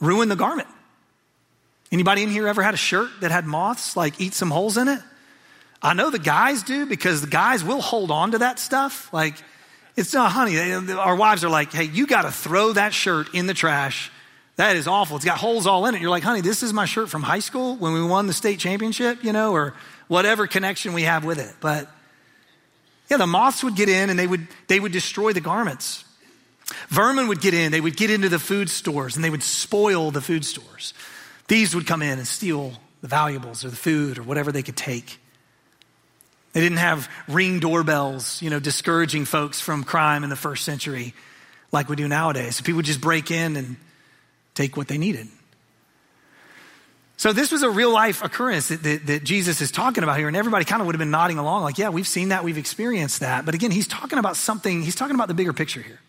ruin 0.00 0.28
the 0.28 0.36
garment. 0.36 0.68
Anybody 1.90 2.22
in 2.22 2.28
here 2.28 2.46
ever 2.46 2.62
had 2.62 2.74
a 2.74 2.78
shirt 2.78 3.08
that 3.22 3.30
had 3.30 3.46
moths 3.46 3.96
like 3.96 4.20
eat 4.20 4.34
some 4.34 4.50
holes 4.50 4.76
in 4.76 4.88
it? 4.88 5.00
I 5.82 5.94
know 5.94 6.10
the 6.10 6.18
guys 6.18 6.62
do 6.64 6.84
because 6.84 7.22
the 7.22 7.28
guys 7.28 7.64
will 7.64 7.80
hold 7.80 8.10
on 8.10 8.32
to 8.32 8.38
that 8.38 8.58
stuff. 8.58 9.10
Like, 9.12 9.34
it's 9.98 10.14
not, 10.14 10.30
honey, 10.30 10.56
our 10.92 11.16
wives 11.16 11.42
are 11.42 11.48
like, 11.48 11.72
hey, 11.72 11.82
you 11.82 12.06
got 12.06 12.22
to 12.22 12.30
throw 12.30 12.72
that 12.74 12.94
shirt 12.94 13.34
in 13.34 13.48
the 13.48 13.54
trash. 13.54 14.12
That 14.54 14.76
is 14.76 14.86
awful. 14.86 15.16
It's 15.16 15.24
got 15.24 15.38
holes 15.38 15.66
all 15.66 15.86
in 15.86 15.96
it. 15.96 16.00
You're 16.00 16.10
like, 16.10 16.22
honey, 16.22 16.40
this 16.40 16.62
is 16.62 16.72
my 16.72 16.84
shirt 16.84 17.08
from 17.08 17.22
high 17.22 17.40
school 17.40 17.74
when 17.74 17.92
we 17.92 18.04
won 18.04 18.28
the 18.28 18.32
state 18.32 18.60
championship, 18.60 19.24
you 19.24 19.32
know, 19.32 19.52
or 19.52 19.74
whatever 20.06 20.46
connection 20.46 20.92
we 20.92 21.02
have 21.02 21.24
with 21.24 21.40
it. 21.40 21.52
But 21.60 21.90
yeah, 23.10 23.16
the 23.16 23.26
moths 23.26 23.64
would 23.64 23.74
get 23.74 23.88
in 23.88 24.08
and 24.08 24.16
they 24.16 24.26
would, 24.28 24.46
they 24.68 24.78
would 24.78 24.92
destroy 24.92 25.32
the 25.32 25.40
garments. 25.40 26.04
Vermin 26.90 27.26
would 27.26 27.40
get 27.40 27.54
in, 27.54 27.72
they 27.72 27.80
would 27.80 27.96
get 27.96 28.10
into 28.10 28.28
the 28.28 28.38
food 28.38 28.70
stores 28.70 29.16
and 29.16 29.24
they 29.24 29.30
would 29.30 29.42
spoil 29.42 30.12
the 30.12 30.20
food 30.20 30.44
stores. 30.44 30.94
Thieves 31.48 31.74
would 31.74 31.88
come 31.88 32.02
in 32.02 32.18
and 32.18 32.26
steal 32.26 32.74
the 33.00 33.08
valuables 33.08 33.64
or 33.64 33.70
the 33.70 33.76
food 33.76 34.18
or 34.18 34.22
whatever 34.22 34.52
they 34.52 34.62
could 34.62 34.76
take. 34.76 35.18
They 36.58 36.64
didn't 36.64 36.78
have 36.78 37.08
ring 37.28 37.60
doorbells, 37.60 38.42
you 38.42 38.50
know, 38.50 38.58
discouraging 38.58 39.26
folks 39.26 39.60
from 39.60 39.84
crime 39.84 40.24
in 40.24 40.28
the 40.28 40.34
first 40.34 40.64
century 40.64 41.14
like 41.70 41.88
we 41.88 41.94
do 41.94 42.08
nowadays. 42.08 42.56
So 42.56 42.64
people 42.64 42.78
would 42.78 42.84
just 42.84 43.00
break 43.00 43.30
in 43.30 43.54
and 43.54 43.76
take 44.56 44.76
what 44.76 44.88
they 44.88 44.98
needed. 44.98 45.28
So 47.16 47.32
this 47.32 47.52
was 47.52 47.62
a 47.62 47.70
real 47.70 47.92
life 47.92 48.24
occurrence 48.24 48.70
that, 48.70 48.82
that, 48.82 49.06
that, 49.06 49.22
Jesus 49.22 49.60
is 49.60 49.70
talking 49.70 50.02
about 50.02 50.18
here, 50.18 50.26
and 50.26 50.36
everybody 50.36 50.64
kind 50.64 50.82
of 50.82 50.86
would 50.86 50.96
have 50.96 50.98
been 50.98 51.12
nodding 51.12 51.38
along, 51.38 51.62
like, 51.62 51.78
yeah, 51.78 51.90
we've 51.90 52.08
seen 52.08 52.30
that, 52.30 52.42
we've 52.42 52.58
experienced 52.58 53.20
that. 53.20 53.44
But 53.44 53.54
again, 53.54 53.70
he's 53.70 53.86
talking 53.86 54.18
about 54.18 54.34
something, 54.34 54.82
he's 54.82 54.96
talking 54.96 55.14
about 55.14 55.28
the 55.28 55.34
bigger 55.34 55.52
picture 55.52 55.80
here. 55.80 56.00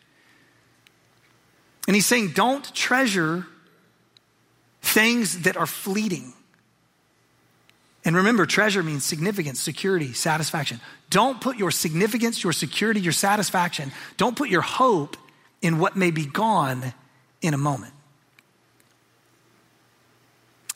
And 1.85 1.93
he's 1.93 2.07
saying, 2.07 2.31
don't 2.31 2.73
treasure 2.73 3.45
things 4.81 5.43
that 5.43 5.57
are 5.57 5.67
fleeting. 5.67 6.33
And 8.05 8.15
remember, 8.15 8.45
treasure 8.45 8.81
means 8.81 9.03
significance, 9.03 9.59
security, 9.59 10.13
satisfaction. 10.13 10.79
Don't 11.09 11.41
put 11.41 11.57
your 11.57 11.71
significance, 11.71 12.43
your 12.43 12.53
security, 12.53 13.01
your 13.01 13.13
satisfaction, 13.13 13.91
don't 14.17 14.37
put 14.37 14.49
your 14.49 14.61
hope 14.61 15.17
in 15.61 15.79
what 15.79 15.97
may 15.97 16.11
be 16.11 16.25
gone 16.25 16.93
in 17.41 17.53
a 17.53 17.57
moment. 17.57 17.93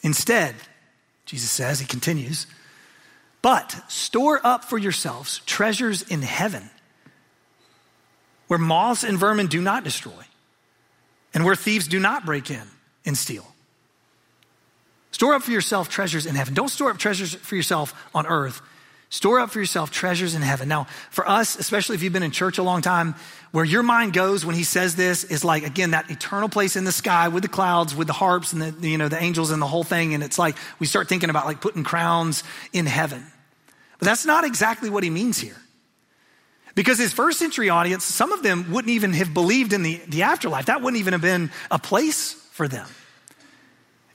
Instead, 0.01 0.55
Jesus 1.25 1.49
says, 1.49 1.79
he 1.79 1.85
continues, 1.85 2.45
but 3.41 3.81
store 3.87 4.41
up 4.43 4.65
for 4.65 4.77
yourselves 4.77 5.39
treasures 5.45 6.01
in 6.03 6.21
heaven 6.21 6.69
where 8.47 8.59
moths 8.59 9.03
and 9.03 9.17
vermin 9.17 9.47
do 9.47 9.61
not 9.61 9.85
destroy 9.85 10.11
and 11.33 11.45
where 11.45 11.55
thieves 11.55 11.87
do 11.87 11.99
not 11.99 12.25
break 12.25 12.51
in 12.51 12.67
and 13.05 13.17
steal. 13.17 13.52
Store 15.13 15.35
up 15.35 15.43
for 15.43 15.51
yourself 15.51 15.89
treasures 15.89 16.25
in 16.25 16.33
heaven. 16.33 16.55
Don't 16.55 16.69
store 16.69 16.89
up 16.89 16.97
treasures 16.97 17.35
for 17.35 17.55
yourself 17.55 17.93
on 18.15 18.25
earth. 18.25 18.61
Store 19.09 19.39
up 19.39 19.51
for 19.51 19.59
yourself 19.59 19.91
treasures 19.91 20.33
in 20.33 20.41
heaven. 20.41 20.67
Now, 20.67 20.87
for 21.11 21.29
us, 21.29 21.55
especially 21.55 21.93
if 21.95 22.01
you've 22.01 22.13
been 22.13 22.23
in 22.23 22.31
church 22.31 22.57
a 22.57 22.63
long 22.63 22.81
time, 22.81 23.13
where 23.51 23.63
your 23.63 23.83
mind 23.83 24.13
goes 24.13 24.43
when 24.43 24.55
he 24.55 24.63
says 24.63 24.95
this 24.95 25.23
is 25.23 25.45
like, 25.45 25.67
again, 25.67 25.91
that 25.91 26.09
eternal 26.09 26.49
place 26.49 26.75
in 26.75 26.83
the 26.83 26.91
sky 26.91 27.27
with 27.27 27.43
the 27.43 27.47
clouds, 27.47 27.95
with 27.95 28.07
the 28.07 28.13
harps 28.13 28.53
and 28.53 28.61
the, 28.63 28.89
you 28.89 28.97
know, 28.97 29.07
the 29.07 29.21
angels 29.21 29.51
and 29.51 29.61
the 29.61 29.67
whole 29.67 29.83
thing. 29.83 30.15
And 30.15 30.23
it's 30.23 30.39
like, 30.39 30.57
we 30.79 30.87
start 30.87 31.09
thinking 31.09 31.29
about 31.29 31.45
like 31.45 31.61
putting 31.61 31.83
crowns 31.83 32.43
in 32.73 32.87
heaven. 32.87 33.23
But 33.99 34.07
that's 34.07 34.25
not 34.25 34.45
exactly 34.45 34.89
what 34.89 35.03
he 35.03 35.11
means 35.11 35.37
here. 35.37 35.61
Because 36.73 36.97
his 36.97 37.13
first 37.13 37.37
century 37.37 37.69
audience, 37.69 38.03
some 38.03 38.31
of 38.31 38.41
them 38.41 38.71
wouldn't 38.71 38.91
even 38.91 39.13
have 39.13 39.31
believed 39.31 39.73
in 39.73 39.83
the, 39.83 40.01
the 40.07 40.23
afterlife. 40.23 40.65
That 40.65 40.81
wouldn't 40.81 40.99
even 40.99 41.13
have 41.13 41.21
been 41.21 41.51
a 41.69 41.77
place 41.77 42.33
for 42.53 42.67
them. 42.67 42.87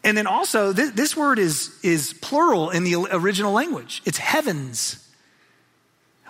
And 0.04 0.16
then 0.16 0.26
also, 0.26 0.72
this, 0.72 1.16
word 1.16 1.38
is, 1.38 1.76
is 1.82 2.14
plural 2.20 2.70
in 2.70 2.84
the 2.84 2.94
original 3.10 3.52
language. 3.52 4.02
It's 4.04 4.18
heavens. 4.18 5.04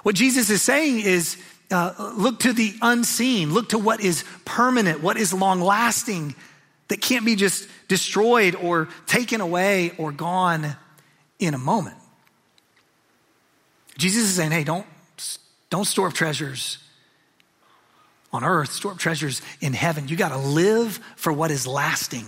What 0.03 0.15
Jesus 0.15 0.49
is 0.49 0.63
saying 0.63 1.01
is 1.01 1.37
uh, 1.71 2.13
look 2.17 2.41
to 2.41 2.53
the 2.53 2.75
unseen, 2.81 3.53
look 3.53 3.71
to 3.71 3.79
what 3.79 4.01
is 4.01 4.25
permanent, 4.45 5.03
what 5.03 5.19
is 5.19 5.35
long 5.35 5.61
lasting, 5.61 6.35
that 6.89 7.03
can't 7.03 7.27
be 7.27 7.37
just 7.37 7.69
destroyed 7.89 8.55
or 8.55 8.89
taken 9.07 9.41
away 9.43 9.93
or 9.99 10.13
gone 10.13 10.77
in 11.39 11.53
a 11.53 11.59
moment. 11.59 11.97
Jesus 13.99 14.23
is 14.23 14.35
saying, 14.35 14.53
hey, 14.53 14.65
don't, 14.65 14.87
don't 15.69 15.85
store 15.85 16.09
up 16.09 16.15
treasures 16.15 16.79
on 18.33 18.45
earth, 18.45 18.73
store 18.73 18.93
up 18.93 18.99
treasures 18.99 19.43
in 19.61 19.75
heaven. 19.75 20.09
You 20.09 20.17
got 20.17 20.31
to 20.31 20.39
live 20.39 21.01
for 21.17 21.33
what 21.33 21.51
is 21.51 21.67
lasting. 21.67 22.27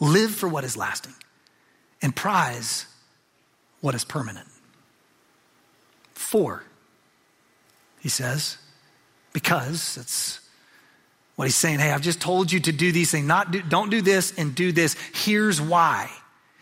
Live 0.00 0.30
for 0.34 0.48
what 0.48 0.64
is 0.64 0.76
lasting 0.76 1.14
and 2.02 2.14
prize 2.14 2.86
what 3.80 3.94
is 3.94 4.04
permanent. 4.04 4.46
For, 6.14 6.64
he 8.00 8.08
says, 8.08 8.58
because 9.32 9.94
that's 9.96 10.40
what 11.36 11.44
he's 11.44 11.56
saying. 11.56 11.78
Hey, 11.78 11.90
I've 11.90 12.02
just 12.02 12.20
told 12.20 12.50
you 12.50 12.60
to 12.60 12.72
do 12.72 12.92
these 12.92 13.10
things. 13.10 13.26
Not 13.26 13.50
do, 13.50 13.62
don't 13.62 13.90
do 13.90 14.02
this 14.02 14.36
and 14.36 14.54
do 14.54 14.72
this. 14.72 14.96
Here's 15.14 15.60
why. 15.60 16.10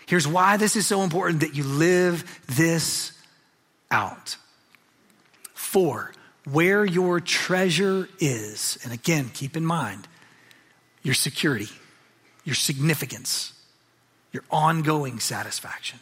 Here's 0.06 0.28
why 0.28 0.56
this 0.56 0.76
is 0.76 0.86
so 0.86 1.02
important 1.02 1.40
that 1.40 1.54
you 1.54 1.64
live 1.64 2.40
this 2.46 3.12
out. 3.90 4.36
For, 5.54 6.12
where 6.44 6.84
your 6.84 7.20
treasure 7.20 8.08
is, 8.20 8.78
and 8.84 8.92
again, 8.92 9.30
keep 9.32 9.56
in 9.56 9.64
mind 9.64 10.06
your 11.02 11.14
security 11.14 11.68
your 12.46 12.54
significance, 12.54 13.52
your 14.32 14.44
ongoing 14.50 15.18
satisfaction, 15.18 15.98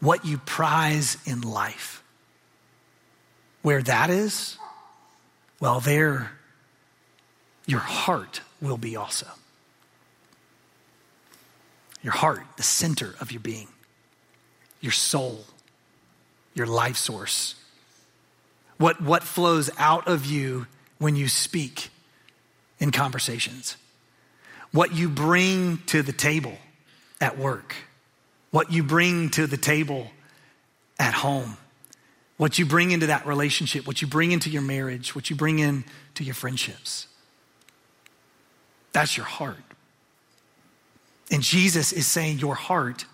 what 0.00 0.24
you 0.24 0.38
prize 0.38 1.18
in 1.26 1.42
life. 1.42 2.02
Where 3.62 3.82
that 3.82 4.10
is, 4.10 4.56
well, 5.58 5.80
there 5.80 6.30
your 7.66 7.80
heart 7.80 8.42
will 8.60 8.76
be 8.76 8.94
also. 8.94 9.26
Your 12.02 12.12
heart, 12.12 12.42
the 12.56 12.62
center 12.62 13.14
of 13.20 13.32
your 13.32 13.40
being, 13.40 13.68
your 14.80 14.92
soul, 14.92 15.46
your 16.54 16.66
life 16.66 16.96
source. 16.96 17.56
What, 18.76 19.00
what 19.00 19.22
flows 19.22 19.70
out 19.78 20.06
of 20.06 20.26
you 20.26 20.66
when 20.98 21.16
you 21.16 21.26
speak 21.26 21.88
in 22.78 22.92
conversations 22.92 23.78
what 24.74 24.92
you 24.92 25.08
bring 25.08 25.78
to 25.86 26.02
the 26.02 26.12
table 26.12 26.58
at 27.20 27.38
work, 27.38 27.76
what 28.50 28.72
you 28.72 28.82
bring 28.82 29.30
to 29.30 29.46
the 29.46 29.56
table 29.56 30.10
at 30.98 31.14
home, 31.14 31.56
what 32.38 32.58
you 32.58 32.66
bring 32.66 32.90
into 32.90 33.06
that 33.06 33.24
relationship, 33.24 33.86
what 33.86 34.02
you 34.02 34.08
bring 34.08 34.32
into 34.32 34.50
your 34.50 34.62
marriage, 34.62 35.14
what 35.14 35.30
you 35.30 35.36
bring 35.36 35.60
into 35.60 36.24
your 36.24 36.34
friendships. 36.34 37.06
That's 38.90 39.16
your 39.16 39.26
heart. 39.26 39.62
And 41.30 41.40
Jesus 41.40 41.92
is 41.92 42.08
saying 42.08 42.40
your 42.40 42.56
heart 42.56 43.04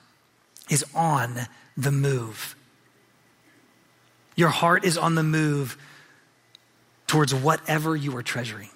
is 0.71 0.83
on 0.95 1.41
the 1.77 1.93
move. 1.93 2.57
Your 4.35 4.49
heart 4.49 4.87
is 4.87 4.97
on 4.97 5.15
the 5.15 5.23
move 5.23 5.77
towards 7.07 7.35
whatever 7.35 7.95
you 7.95 8.17
are 8.17 8.23
treasuring. 8.23 8.71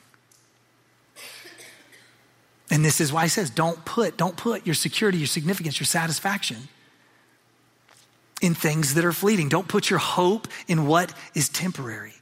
And 2.71 2.85
this 2.85 3.01
is 3.01 3.13
why 3.13 3.25
he 3.25 3.29
says, 3.29 3.51
don't 3.51 3.85
put, 3.85 4.17
don't 4.17 4.37
put 4.37 4.67
your 4.67 4.75
security, 4.75 5.19
your 5.19 5.27
significance, 5.27 5.79
your 5.79 5.87
satisfaction 5.87 6.69
in 8.41 8.55
things 8.55 8.95
that 8.95 9.05
are 9.05 9.13
fleeting. 9.13 9.49
Don't 9.49 9.69
put 9.69 9.91
your 9.91 9.99
hope 9.99 10.49
in 10.67 10.87
what 10.87 11.13
is 11.35 11.49
temporary. 11.49 12.15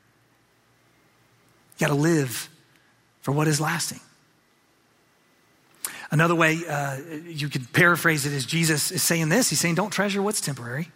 You 1.78 1.87
got 1.87 1.88
to 1.88 1.94
live 1.94 2.48
for 3.22 3.33
what 3.33 3.48
is 3.48 3.61
lasting. 3.61 4.00
Another 6.11 6.35
way 6.35 6.59
uh, 6.68 6.98
you 7.24 7.48
could 7.48 7.72
paraphrase 7.72 8.26
it 8.26 8.33
is 8.33 8.44
Jesus 8.44 8.90
is 8.90 9.02
saying 9.02 9.31
this 9.31 9.48
He's 9.48 9.61
saying, 9.61 9.76
don't 9.76 9.90
treasure 9.90 10.20
what's 10.20 10.40
temporary, 10.40 10.90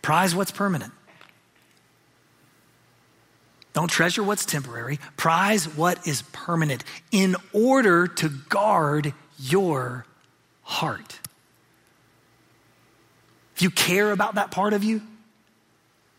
prize 0.00 0.34
what's 0.34 0.50
permanent. 0.50 0.92
Don't 3.76 3.88
treasure 3.88 4.22
what's 4.22 4.46
temporary, 4.46 4.98
prize 5.18 5.68
what 5.76 6.06
is 6.06 6.22
permanent 6.32 6.82
in 7.12 7.36
order 7.52 8.06
to 8.06 8.30
guard 8.48 9.12
your 9.38 10.06
heart. 10.62 11.20
If 13.54 13.60
you 13.60 13.68
care 13.68 14.12
about 14.12 14.36
that 14.36 14.50
part 14.50 14.72
of 14.72 14.82
you, 14.82 15.02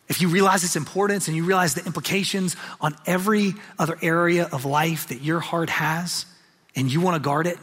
if 0.08 0.22
you 0.22 0.28
realize 0.28 0.64
its 0.64 0.76
importance 0.76 1.28
and 1.28 1.36
you 1.36 1.46
realize 1.46 1.74
the 1.74 1.84
implications 1.84 2.56
on 2.80 2.96
every 3.08 3.56
other 3.80 3.98
area 4.04 4.48
of 4.52 4.64
life 4.64 5.08
that 5.08 5.24
your 5.24 5.40
heart 5.40 5.72
has, 5.72 6.28
and 6.76 6.94
you 6.94 7.02
want 7.02 7.16
to 7.16 7.20
guard 7.20 7.48
it, 7.48 7.58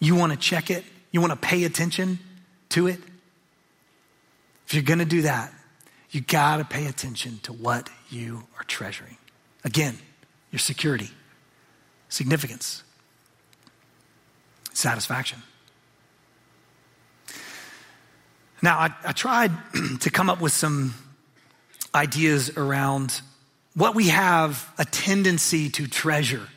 you 0.00 0.16
want 0.16 0.32
to 0.32 0.38
check 0.38 0.72
it, 0.72 0.82
you 1.12 1.20
want 1.20 1.32
to 1.32 1.38
pay 1.38 1.62
attention 1.62 2.18
to 2.70 2.88
it, 2.88 2.98
if 4.66 4.74
you're 4.74 4.82
going 4.82 4.98
to 4.98 5.04
do 5.04 5.22
that, 5.22 5.52
you 6.10 6.20
got 6.20 6.58
to 6.58 6.64
pay 6.64 6.86
attention 6.86 7.40
to 7.42 7.52
what 7.52 7.90
you 8.10 8.44
are 8.58 8.64
treasuring. 8.64 9.16
Again, 9.64 9.98
your 10.50 10.58
security, 10.58 11.10
significance, 12.08 12.82
satisfaction. 14.72 15.42
Now, 18.62 18.78
I, 18.78 18.94
I 19.04 19.12
tried 19.12 19.52
to 20.00 20.10
come 20.10 20.30
up 20.30 20.40
with 20.40 20.52
some 20.52 20.94
ideas 21.94 22.56
around 22.56 23.20
what 23.74 23.94
we 23.94 24.08
have 24.08 24.72
a 24.78 24.84
tendency 24.84 25.68
to 25.70 25.86
treasure 25.86 26.48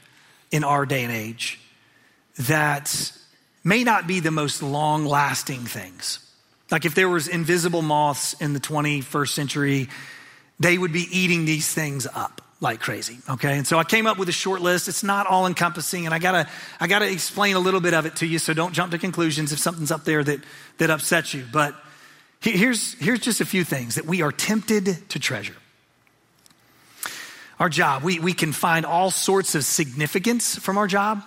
in 0.52 0.64
our 0.64 0.86
day 0.86 1.04
and 1.04 1.12
age 1.12 1.60
that 2.38 3.12
may 3.64 3.84
not 3.84 4.08
be 4.08 4.20
the 4.20 4.32
most 4.32 4.64
long 4.64 5.06
lasting 5.06 5.60
things. 5.60 6.26
Like 6.72 6.86
if 6.86 6.96
there 6.96 7.10
was 7.10 7.28
invisible 7.28 7.82
moths 7.82 8.34
in 8.34 8.54
the 8.54 8.60
21st 8.60 9.30
century, 9.30 9.90
they 10.60 10.78
would 10.78 10.94
be 10.94 11.08
eating 11.12 11.46
these 11.46 11.74
things 11.74 12.06
up 12.06 12.42
like 12.62 12.80
crazy. 12.80 13.18
Okay. 13.30 13.58
And 13.58 13.66
so 13.66 13.80
I 13.80 13.84
came 13.84 14.06
up 14.06 14.18
with 14.18 14.30
a 14.30 14.34
short 14.34 14.62
list. 14.62 14.88
It's 14.88 15.04
not 15.04 15.28
all 15.28 15.48
encompassing 15.48 16.06
and 16.06 16.14
I 16.14 16.20
gotta, 16.20 16.48
I 16.80 16.88
gotta 16.88 17.10
explain 17.10 17.56
a 17.56 17.60
little 17.60 17.80
bit 17.80 17.94
of 17.94 18.06
it 18.06 18.18
to 18.18 18.26
you. 18.26 18.38
So 18.38 18.54
don't 18.54 18.74
jump 18.74 18.92
to 18.92 18.98
conclusions 18.98 19.52
if 19.52 19.60
something's 19.60 19.92
up 19.92 20.04
there 20.04 20.24
that, 20.24 20.42
that 20.78 20.90
upsets 20.90 21.34
you. 21.34 21.46
But 21.52 21.74
Here's, 22.42 22.94
here's 22.94 23.20
just 23.20 23.42
a 23.42 23.46
few 23.46 23.64
things 23.66 23.96
that 23.96 24.06
we 24.06 24.22
are 24.22 24.32
tempted 24.32 25.10
to 25.10 25.20
treasure. 25.20 25.56
Our 27.60 27.68
job, 27.68 28.04
we, 28.04 28.20
we 28.20 28.32
can 28.32 28.54
find 28.54 28.86
all 28.86 29.12
sorts 29.12 29.56
of 29.56 29.66
significance 29.66 30.56
from 30.56 30.78
our 30.78 30.88
job. 30.88 31.22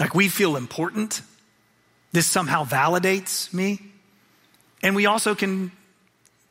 Like 0.00 0.14
we 0.14 0.28
feel 0.28 0.56
important. 0.56 1.22
This 2.12 2.26
somehow 2.26 2.64
validates 2.64 3.52
me. 3.52 3.80
And 4.82 4.96
we 4.96 5.06
also 5.06 5.34
can 5.34 5.72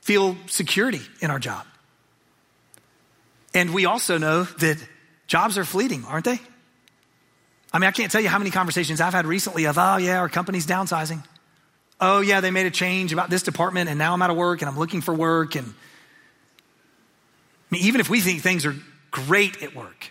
feel 0.02 0.38
security 0.48 1.02
in 1.22 1.32
our 1.32 1.40
job. 1.40 1.66
And 3.54 3.74
we 3.74 3.86
also 3.86 4.18
know 4.18 4.44
that 4.44 4.78
jobs 5.28 5.58
are 5.58 5.66
fleeting, 5.66 6.06
aren't 6.06 6.26
they? 6.26 6.40
I 7.72 7.80
mean, 7.80 7.88
I 7.88 7.92
can't 7.92 8.12
tell 8.12 8.22
you 8.22 8.30
how 8.30 8.40
many 8.40 8.52
conversations 8.52 9.02
I've 9.02 9.14
had 9.14 9.26
recently 9.26 9.66
of, 9.66 9.78
oh, 9.78 9.98
yeah, 9.98 10.20
our 10.20 10.30
company's 10.30 10.66
downsizing. 10.66 11.24
Oh, 12.02 12.22
yeah, 12.22 12.42
they 12.42 12.52
made 12.52 12.66
a 12.66 12.72
change 12.72 13.14
about 13.14 13.30
this 13.30 13.44
department, 13.44 13.90
and 13.90 14.00
now 14.00 14.14
I'm 14.14 14.22
out 14.22 14.30
of 14.30 14.38
work 14.38 14.62
and 14.62 14.70
I'm 14.70 14.78
looking 14.78 15.02
for 15.02 15.14
work. 15.14 15.56
And 15.56 15.68
I 15.68 15.72
mean, 17.70 17.84
even 17.84 18.02
if 18.02 18.10
we 18.10 18.22
think 18.22 18.42
things 18.42 18.66
are 18.66 18.76
great 19.12 19.62
at 19.62 19.76
work, 19.76 20.10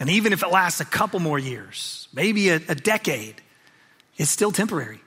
and 0.00 0.08
even 0.08 0.32
if 0.32 0.42
it 0.42 0.50
lasts 0.50 0.80
a 0.80 0.84
couple 0.84 1.20
more 1.20 1.38
years, 1.38 2.08
maybe 2.14 2.50
a, 2.50 2.56
a 2.56 2.74
decade, 2.74 3.42
it's 4.20 4.30
still 4.30 4.52
temporary. 4.52 5.00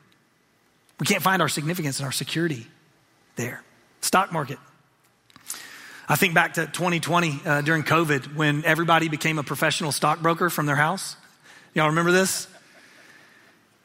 We 1.00 1.06
can't 1.06 1.22
find 1.22 1.40
our 1.40 1.48
significance 1.48 2.00
and 2.00 2.06
our 2.08 2.12
security 2.12 2.66
there. 3.36 3.62
Stock 4.02 4.34
market. 4.34 4.58
I 6.10 6.16
think 6.16 6.34
back 6.34 6.56
to 6.56 6.66
2020 6.66 7.42
uh, 7.46 7.62
during 7.62 7.84
COVID 7.84 8.36
when 8.36 8.66
everybody 8.66 9.10
became 9.10 9.38
a 9.38 9.44
professional 9.44 9.92
stockbroker 9.92 10.50
from 10.50 10.66
their 10.66 10.76
house. 10.76 11.16
Y'all 11.76 11.90
remember 11.90 12.12
this? 12.12 12.48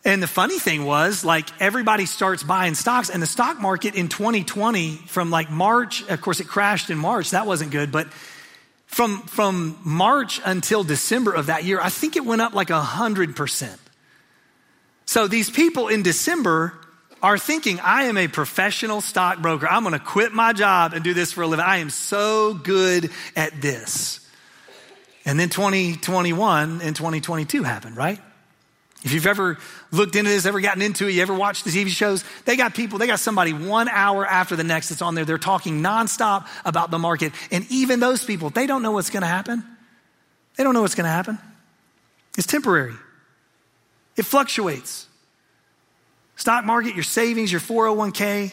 And 0.02 0.22
the 0.22 0.26
funny 0.26 0.58
thing 0.58 0.86
was, 0.86 1.26
like, 1.26 1.46
everybody 1.60 2.06
starts 2.06 2.42
buying 2.42 2.74
stocks, 2.74 3.10
and 3.10 3.22
the 3.22 3.26
stock 3.26 3.60
market 3.60 3.96
in 3.96 4.08
2020, 4.08 4.96
from 5.08 5.30
like 5.30 5.50
March, 5.50 6.08
of 6.08 6.22
course, 6.22 6.40
it 6.40 6.48
crashed 6.48 6.88
in 6.88 6.96
March. 6.96 7.32
That 7.32 7.46
wasn't 7.46 7.70
good. 7.70 7.92
But 7.92 8.08
from, 8.86 9.20
from 9.24 9.78
March 9.84 10.40
until 10.42 10.84
December 10.84 11.34
of 11.34 11.46
that 11.46 11.64
year, 11.64 11.80
I 11.82 11.90
think 11.90 12.16
it 12.16 12.24
went 12.24 12.40
up 12.40 12.54
like 12.54 12.68
100%. 12.68 13.78
So 15.08 15.26
these 15.26 15.48
people 15.48 15.88
in 15.88 16.02
December 16.02 16.74
are 17.22 17.38
thinking, 17.38 17.80
I 17.80 18.04
am 18.04 18.18
a 18.18 18.28
professional 18.28 19.00
stockbroker. 19.00 19.66
I'm 19.66 19.82
going 19.82 19.94
to 19.94 19.98
quit 19.98 20.34
my 20.34 20.52
job 20.52 20.92
and 20.92 21.02
do 21.02 21.14
this 21.14 21.32
for 21.32 21.40
a 21.40 21.46
living. 21.46 21.64
I 21.64 21.78
am 21.78 21.88
so 21.88 22.52
good 22.52 23.10
at 23.34 23.62
this. 23.62 24.20
And 25.24 25.40
then 25.40 25.48
2021 25.48 26.82
and 26.82 26.94
2022 26.94 27.62
happened, 27.62 27.96
right? 27.96 28.20
If 29.02 29.12
you've 29.12 29.26
ever 29.26 29.56
looked 29.92 30.14
into 30.14 30.30
this, 30.30 30.44
ever 30.44 30.60
gotten 30.60 30.82
into 30.82 31.08
it, 31.08 31.14
you 31.14 31.22
ever 31.22 31.32
watched 31.32 31.64
the 31.64 31.70
TV 31.70 31.88
shows, 31.88 32.22
they 32.44 32.58
got 32.58 32.74
people, 32.74 32.98
they 32.98 33.06
got 33.06 33.18
somebody 33.18 33.54
one 33.54 33.88
hour 33.88 34.26
after 34.26 34.56
the 34.56 34.64
next 34.64 34.90
that's 34.90 35.00
on 35.00 35.14
there. 35.14 35.24
They're 35.24 35.38
talking 35.38 35.80
nonstop 35.80 36.46
about 36.66 36.90
the 36.90 36.98
market. 36.98 37.32
And 37.50 37.64
even 37.70 37.98
those 37.98 38.26
people, 38.26 38.50
they 38.50 38.66
don't 38.66 38.82
know 38.82 38.92
what's 38.92 39.08
going 39.08 39.22
to 39.22 39.26
happen. 39.26 39.64
They 40.56 40.64
don't 40.64 40.74
know 40.74 40.82
what's 40.82 40.94
going 40.94 41.06
to 41.06 41.10
happen. 41.10 41.38
It's 42.36 42.46
temporary, 42.46 42.92
it 44.18 44.24
fluctuates. 44.24 45.06
Stock 46.36 46.64
market, 46.64 46.94
your 46.94 47.04
savings, 47.04 47.50
your 47.50 47.60
401k, 47.60 48.52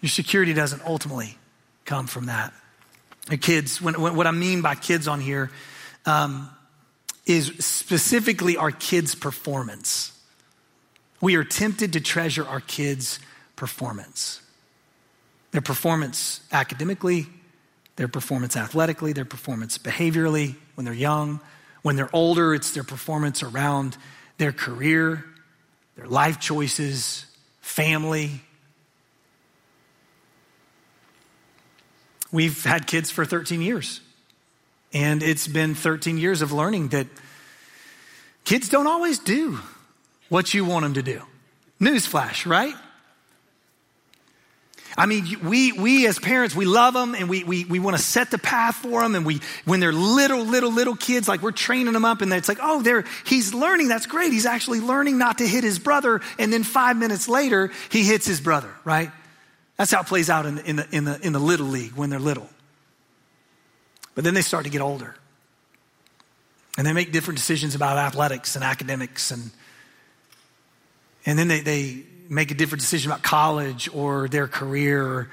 your 0.00 0.08
security 0.08 0.52
doesn't 0.52 0.82
ultimately 0.84 1.38
come 1.84 2.06
from 2.06 2.26
that. 2.26 2.52
Kids, 3.40 3.80
when, 3.80 4.00
when, 4.00 4.16
what 4.16 4.26
I 4.26 4.32
mean 4.32 4.62
by 4.62 4.74
kids 4.74 5.06
on 5.06 5.20
here, 5.20 5.50
um, 6.06 6.50
is 7.24 7.46
specifically 7.60 8.56
our 8.56 8.72
kids' 8.72 9.14
performance. 9.14 10.12
We 11.20 11.36
are 11.36 11.44
tempted 11.44 11.92
to 11.92 12.00
treasure 12.00 12.44
our 12.44 12.60
kids' 12.60 13.20
performance. 13.54 14.42
Their 15.52 15.60
performance 15.60 16.40
academically, 16.50 17.26
their 17.94 18.08
performance 18.08 18.56
athletically, 18.56 19.12
their 19.12 19.24
performance 19.24 19.78
behaviorally 19.78 20.56
when 20.74 20.84
they're 20.84 20.94
young. 20.94 21.40
When 21.82 21.96
they're 21.96 22.14
older, 22.14 22.54
it's 22.54 22.72
their 22.72 22.84
performance 22.84 23.42
around 23.42 23.96
their 24.38 24.52
career, 24.52 25.24
their 25.96 26.06
life 26.06 26.40
choices, 26.40 27.26
family. 27.60 28.40
We've 32.30 32.64
had 32.64 32.86
kids 32.86 33.10
for 33.10 33.24
13 33.24 33.60
years. 33.60 34.00
And 34.94 35.22
it's 35.22 35.48
been 35.48 35.74
13 35.74 36.18
years 36.18 36.42
of 36.42 36.52
learning 36.52 36.88
that 36.88 37.06
kids 38.44 38.68
don't 38.68 38.86
always 38.86 39.18
do 39.18 39.58
what 40.28 40.54
you 40.54 40.64
want 40.64 40.84
them 40.84 40.94
to 40.94 41.02
do. 41.02 41.22
Newsflash, 41.80 42.46
right? 42.48 42.74
I 44.96 45.06
mean, 45.06 45.38
we, 45.42 45.72
we 45.72 46.06
as 46.06 46.18
parents, 46.18 46.54
we 46.54 46.66
love 46.66 46.92
them 46.94 47.14
and 47.14 47.28
we, 47.28 47.44
we, 47.44 47.64
we 47.64 47.78
want 47.78 47.96
to 47.96 48.02
set 48.02 48.30
the 48.30 48.38
path 48.38 48.76
for 48.76 49.02
them. 49.02 49.14
And 49.14 49.24
we, 49.24 49.40
when 49.64 49.80
they're 49.80 49.92
little, 49.92 50.44
little, 50.44 50.70
little 50.70 50.96
kids, 50.96 51.28
like 51.28 51.42
we're 51.42 51.52
training 51.52 51.94
them 51.94 52.04
up 52.04 52.20
and 52.20 52.32
it's 52.32 52.48
like, 52.48 52.58
oh, 52.60 52.82
there, 52.82 53.04
he's 53.24 53.54
learning. 53.54 53.88
That's 53.88 54.06
great. 54.06 54.32
He's 54.32 54.46
actually 54.46 54.80
learning 54.80 55.16
not 55.16 55.38
to 55.38 55.46
hit 55.46 55.64
his 55.64 55.78
brother. 55.78 56.20
And 56.38 56.52
then 56.52 56.62
five 56.62 56.96
minutes 56.96 57.28
later, 57.28 57.70
he 57.90 58.04
hits 58.04 58.26
his 58.26 58.40
brother, 58.40 58.70
right? 58.84 59.10
That's 59.78 59.90
how 59.90 60.00
it 60.00 60.06
plays 60.06 60.28
out 60.28 60.44
in, 60.44 60.58
in, 60.58 60.76
the, 60.76 60.86
in, 60.92 61.04
the, 61.04 61.18
in 61.26 61.32
the 61.32 61.40
little 61.40 61.66
league 61.66 61.92
when 61.92 62.10
they're 62.10 62.18
little. 62.18 62.48
But 64.14 64.24
then 64.24 64.34
they 64.34 64.42
start 64.42 64.64
to 64.64 64.70
get 64.70 64.82
older. 64.82 65.14
And 66.76 66.86
they 66.86 66.92
make 66.92 67.12
different 67.12 67.38
decisions 67.38 67.74
about 67.74 67.98
athletics 67.98 68.56
and 68.56 68.64
academics. 68.64 69.30
And, 69.30 69.50
and 71.24 71.38
then 71.38 71.48
they, 71.48 71.60
they 71.60 72.04
make 72.28 72.50
a 72.50 72.54
different 72.54 72.80
decision 72.80 73.10
about 73.10 73.22
college 73.22 73.88
or 73.94 74.28
their 74.28 74.48
career. 74.48 75.30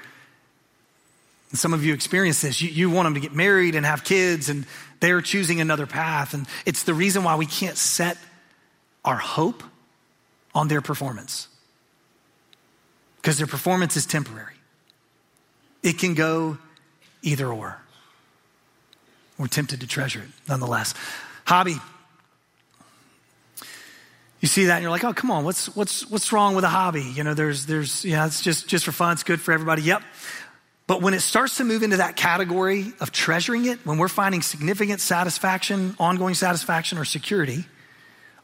And 1.50 1.58
some 1.58 1.74
of 1.74 1.84
you 1.84 1.94
experience 1.94 2.42
this. 2.42 2.60
You, 2.60 2.68
you 2.68 2.90
want 2.90 3.06
them 3.06 3.14
to 3.14 3.20
get 3.20 3.34
married 3.34 3.74
and 3.74 3.84
have 3.84 4.04
kids, 4.04 4.48
and 4.48 4.66
they're 5.00 5.20
choosing 5.20 5.60
another 5.60 5.86
path. 5.86 6.34
And 6.34 6.46
it's 6.66 6.84
the 6.84 6.94
reason 6.94 7.24
why 7.24 7.36
we 7.36 7.46
can't 7.46 7.76
set 7.76 8.16
our 9.04 9.16
hope 9.16 9.62
on 10.54 10.68
their 10.68 10.80
performance. 10.80 11.48
Because 13.16 13.38
their 13.38 13.46
performance 13.46 13.96
is 13.96 14.06
temporary, 14.06 14.54
it 15.82 15.98
can 15.98 16.14
go 16.14 16.58
either 17.22 17.48
or. 17.48 17.80
We're 19.38 19.46
tempted 19.46 19.80
to 19.80 19.86
treasure 19.86 20.20
it 20.20 20.28
nonetheless. 20.48 20.94
Hobby. 21.46 21.76
You 24.40 24.48
see 24.48 24.66
that 24.66 24.76
and 24.76 24.82
you're 24.82 24.90
like, 24.90 25.04
oh, 25.04 25.12
come 25.12 25.30
on, 25.30 25.44
what's, 25.44 25.74
what's, 25.76 26.08
what's 26.10 26.32
wrong 26.32 26.54
with 26.54 26.64
a 26.64 26.68
hobby? 26.68 27.02
You 27.02 27.24
know, 27.24 27.34
there's, 27.34 27.66
there's, 27.66 28.04
yeah, 28.04 28.26
it's 28.26 28.42
just, 28.42 28.66
just 28.66 28.86
for 28.86 28.92
fun. 28.92 29.12
It's 29.12 29.22
good 29.22 29.40
for 29.40 29.52
everybody. 29.52 29.82
Yep. 29.82 30.02
But 30.86 31.02
when 31.02 31.14
it 31.14 31.20
starts 31.20 31.58
to 31.58 31.64
move 31.64 31.82
into 31.82 31.98
that 31.98 32.16
category 32.16 32.92
of 33.00 33.12
treasuring 33.12 33.66
it, 33.66 33.84
when 33.86 33.98
we're 33.98 34.08
finding 34.08 34.42
significant 34.42 35.00
satisfaction, 35.00 35.94
ongoing 36.00 36.34
satisfaction, 36.34 36.98
or 36.98 37.04
security, 37.04 37.66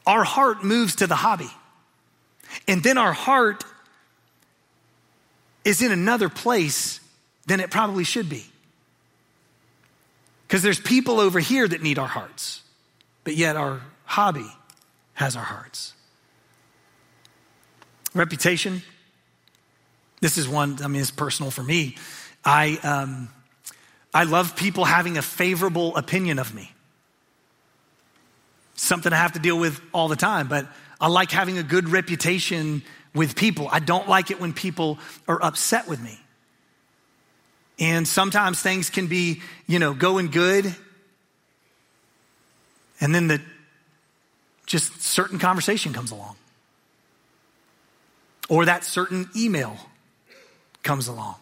our 0.05 0.23
heart 0.23 0.63
moves 0.63 0.95
to 0.97 1.07
the 1.07 1.15
hobby. 1.15 1.49
And 2.67 2.83
then 2.83 2.97
our 2.97 3.11
heart 3.11 3.65
is 5.65 5.81
in 5.81 5.91
another 5.91 6.29
place 6.29 7.01
than 7.47 7.59
it 7.59 7.71
probably 7.71 8.03
should 8.03 8.29
be. 8.29 8.45
Because 10.47 10.61
there's 10.61 10.79
people 10.79 11.19
over 11.19 11.39
here 11.39 11.67
that 11.67 11.81
need 11.81 11.99
our 11.99 12.07
hearts, 12.07 12.61
but 13.25 13.35
yet 13.35 13.57
our 13.57 13.81
hobby 14.05 14.49
has 15.17 15.35
our 15.35 15.43
hearts. 15.43 15.93
Reputation. 18.13 18.83
This 20.21 20.37
is 20.37 20.47
one, 20.47 20.77
I 20.83 20.87
mean, 20.87 21.01
it's 21.01 21.09
personal 21.09 21.49
for 21.49 21.63
me. 21.63 21.95
I, 22.45 22.77
um, 22.83 23.29
I 24.13 24.25
love 24.25 24.55
people 24.55 24.85
having 24.85 25.17
a 25.17 25.23
favorable 25.23 25.97
opinion 25.97 26.37
of 26.37 26.53
me. 26.53 26.71
Something 28.75 29.11
I 29.11 29.15
have 29.15 29.33
to 29.33 29.39
deal 29.39 29.57
with 29.57 29.81
all 29.91 30.07
the 30.07 30.15
time, 30.15 30.47
but 30.47 30.67
I 31.01 31.07
like 31.07 31.31
having 31.31 31.57
a 31.57 31.63
good 31.63 31.89
reputation 31.89 32.83
with 33.15 33.35
people. 33.35 33.67
I 33.71 33.79
don't 33.79 34.07
like 34.07 34.29
it 34.29 34.39
when 34.39 34.53
people 34.53 34.99
are 35.27 35.43
upset 35.43 35.87
with 35.87 35.99
me. 35.99 36.19
And 37.79 38.07
sometimes 38.07 38.61
things 38.61 38.91
can 38.91 39.07
be, 39.07 39.41
you 39.65 39.79
know, 39.79 39.95
going 39.95 40.27
good. 40.27 40.75
And 43.01 43.15
then 43.15 43.27
the 43.27 43.41
just 44.67 45.01
certain 45.01 45.39
conversation 45.39 45.93
comes 45.93 46.11
along. 46.11 46.35
Or 48.49 48.65
that 48.65 48.83
certain 48.83 49.29
email 49.35 49.77
comes 50.83 51.07
along. 51.07 51.35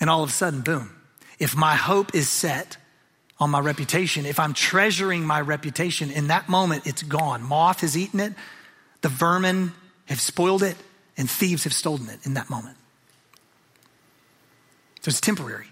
And 0.00 0.08
all 0.08 0.22
of 0.22 0.30
a 0.30 0.32
sudden, 0.32 0.62
boom. 0.62 0.96
If 1.38 1.54
my 1.54 1.74
hope 1.74 2.14
is 2.14 2.28
set 2.28 2.78
on 3.38 3.50
my 3.50 3.60
reputation, 3.60 4.24
if 4.24 4.40
I'm 4.40 4.54
treasuring 4.54 5.24
my 5.26 5.40
reputation, 5.40 6.10
in 6.10 6.28
that 6.28 6.48
moment, 6.48 6.86
it's 6.86 7.02
gone. 7.02 7.42
Moth 7.42 7.80
has 7.80 7.96
eaten 7.96 8.20
it, 8.20 8.32
the 9.02 9.08
vermin 9.08 9.72
have 10.06 10.20
spoiled 10.20 10.62
it, 10.62 10.76
and 11.18 11.28
thieves 11.28 11.64
have 11.64 11.74
stolen 11.74 12.08
it 12.08 12.24
in 12.24 12.34
that 12.34 12.48
moment. 12.48 12.76
So 15.02 15.10
it's 15.10 15.20
temporary. 15.20 15.66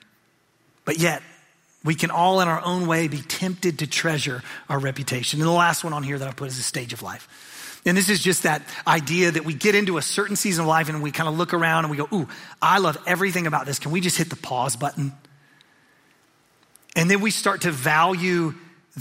But 0.85 0.98
yet, 0.98 1.22
we 1.84 1.94
can 1.94 2.10
all 2.10 2.40
in 2.40 2.48
our 2.48 2.64
own 2.64 2.86
way 2.86 3.08
be 3.08 3.20
tempted 3.20 3.80
to 3.80 3.86
treasure 3.86 4.42
our 4.68 4.78
reputation. 4.78 5.40
And 5.40 5.46
the 5.46 5.52
last 5.52 5.84
one 5.84 5.92
on 5.92 6.02
here 6.02 6.18
that 6.18 6.26
I 6.26 6.32
put 6.32 6.48
is 6.48 6.56
the 6.56 6.62
stage 6.62 6.92
of 6.92 7.02
life. 7.02 7.80
And 7.86 7.96
this 7.96 8.08
is 8.08 8.22
just 8.22 8.44
that 8.44 8.62
idea 8.86 9.30
that 9.30 9.44
we 9.44 9.52
get 9.52 9.74
into 9.74 9.98
a 9.98 10.02
certain 10.02 10.36
season 10.36 10.62
of 10.62 10.68
life 10.68 10.88
and 10.88 11.02
we 11.02 11.10
kind 11.10 11.28
of 11.28 11.36
look 11.36 11.52
around 11.52 11.84
and 11.84 11.90
we 11.90 11.98
go, 11.98 12.08
Ooh, 12.12 12.28
I 12.62 12.78
love 12.78 12.96
everything 13.06 13.46
about 13.46 13.66
this. 13.66 13.78
Can 13.78 13.90
we 13.90 14.00
just 14.00 14.16
hit 14.16 14.30
the 14.30 14.36
pause 14.36 14.76
button? 14.76 15.12
And 16.96 17.10
then 17.10 17.20
we 17.20 17.30
start 17.30 17.62
to 17.62 17.70
value 17.70 18.54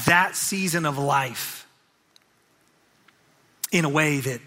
that 0.08 0.36
season 0.36 0.86
of 0.86 0.98
life 0.98 1.66
in 3.72 3.86
a 3.86 3.90
way 3.90 4.20
that 4.20 4.42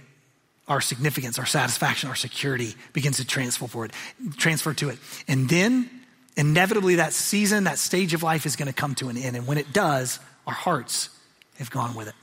our 0.68 0.80
significance, 0.80 1.38
our 1.38 1.46
satisfaction, 1.46 2.08
our 2.08 2.16
security 2.16 2.74
begins 2.92 3.16
to 3.18 3.24
transfer 3.24 3.66
for 3.66 3.84
it, 3.84 3.92
transfer 4.36 4.74
to 4.74 4.90
it. 4.90 4.98
And 5.28 5.48
then 5.48 5.88
inevitably 6.36 6.96
that 6.96 7.12
season, 7.12 7.64
that 7.64 7.78
stage 7.78 8.14
of 8.14 8.22
life 8.22 8.46
is 8.46 8.56
going 8.56 8.68
to 8.68 8.74
come 8.74 8.94
to 8.96 9.08
an 9.08 9.16
end. 9.16 9.36
And 9.36 9.46
when 9.46 9.58
it 9.58 9.72
does, 9.72 10.20
our 10.46 10.54
hearts 10.54 11.10
have 11.58 11.70
gone 11.70 11.94
with 11.94 12.08
it. 12.08 12.14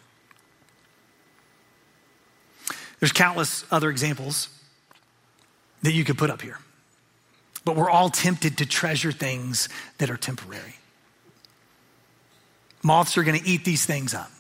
There's 2.99 3.11
countless 3.11 3.65
other 3.71 3.89
examples 3.89 4.47
that 5.81 5.91
you 5.91 6.05
could 6.05 6.17
put 6.17 6.29
up 6.29 6.41
here. 6.41 6.59
But 7.65 7.75
we're 7.75 7.89
all 7.89 8.09
tempted 8.09 8.59
to 8.59 8.65
treasure 8.65 9.11
things 9.11 9.67
that 9.97 10.09
are 10.09 10.17
temporary. 10.17 10.75
Moths 12.81 13.17
are 13.17 13.23
going 13.23 13.39
to 13.39 13.47
eat 13.47 13.65
these 13.65 13.85
things 13.85 14.13
up. 14.13 14.31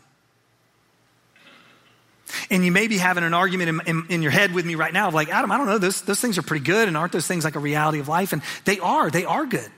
And 2.49 2.65
you 2.65 2.71
may 2.71 2.87
be 2.87 2.97
having 2.97 3.23
an 3.23 3.33
argument 3.33 3.69
in, 3.69 3.81
in, 3.85 4.05
in, 4.09 4.21
your 4.21 4.31
head 4.31 4.53
with 4.53 4.65
me 4.65 4.75
right 4.75 4.93
now 4.93 5.07
of 5.07 5.13
like, 5.13 5.29
Adam, 5.29 5.51
I 5.51 5.57
don't 5.57 5.67
know, 5.67 5.77
those, 5.77 6.01
those 6.01 6.19
things 6.19 6.37
are 6.37 6.41
pretty 6.41 6.65
good, 6.65 6.87
and 6.87 6.97
aren't 6.97 7.11
those 7.11 7.27
things 7.27 7.43
like 7.43 7.55
a 7.55 7.59
reality 7.59 7.99
of 7.99 8.07
life? 8.07 8.33
And 8.33 8.41
they 8.65 8.79
are, 8.79 9.09
they 9.09 9.25
are 9.25 9.45
good. 9.45 9.69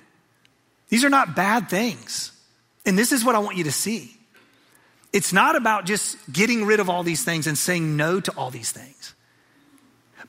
These 0.89 1.03
are 1.03 1.09
not 1.09 1.35
bad 1.35 1.69
things. 1.69 2.31
And 2.85 2.97
this 2.97 3.11
is 3.11 3.25
what 3.25 3.35
I 3.35 3.39
want 3.39 3.57
you 3.57 3.63
to 3.65 3.71
see. 3.71 4.15
It's 5.11 5.31
not 5.31 5.55
about 5.55 5.85
just 5.85 6.17
getting 6.31 6.65
rid 6.65 6.79
of 6.79 6.89
all 6.89 7.03
these 7.03 7.23
things 7.23 7.47
and 7.47 7.57
saying 7.57 7.95
no 7.95 8.19
to 8.19 8.31
all 8.37 8.51
these 8.51 8.71
things, 8.71 9.15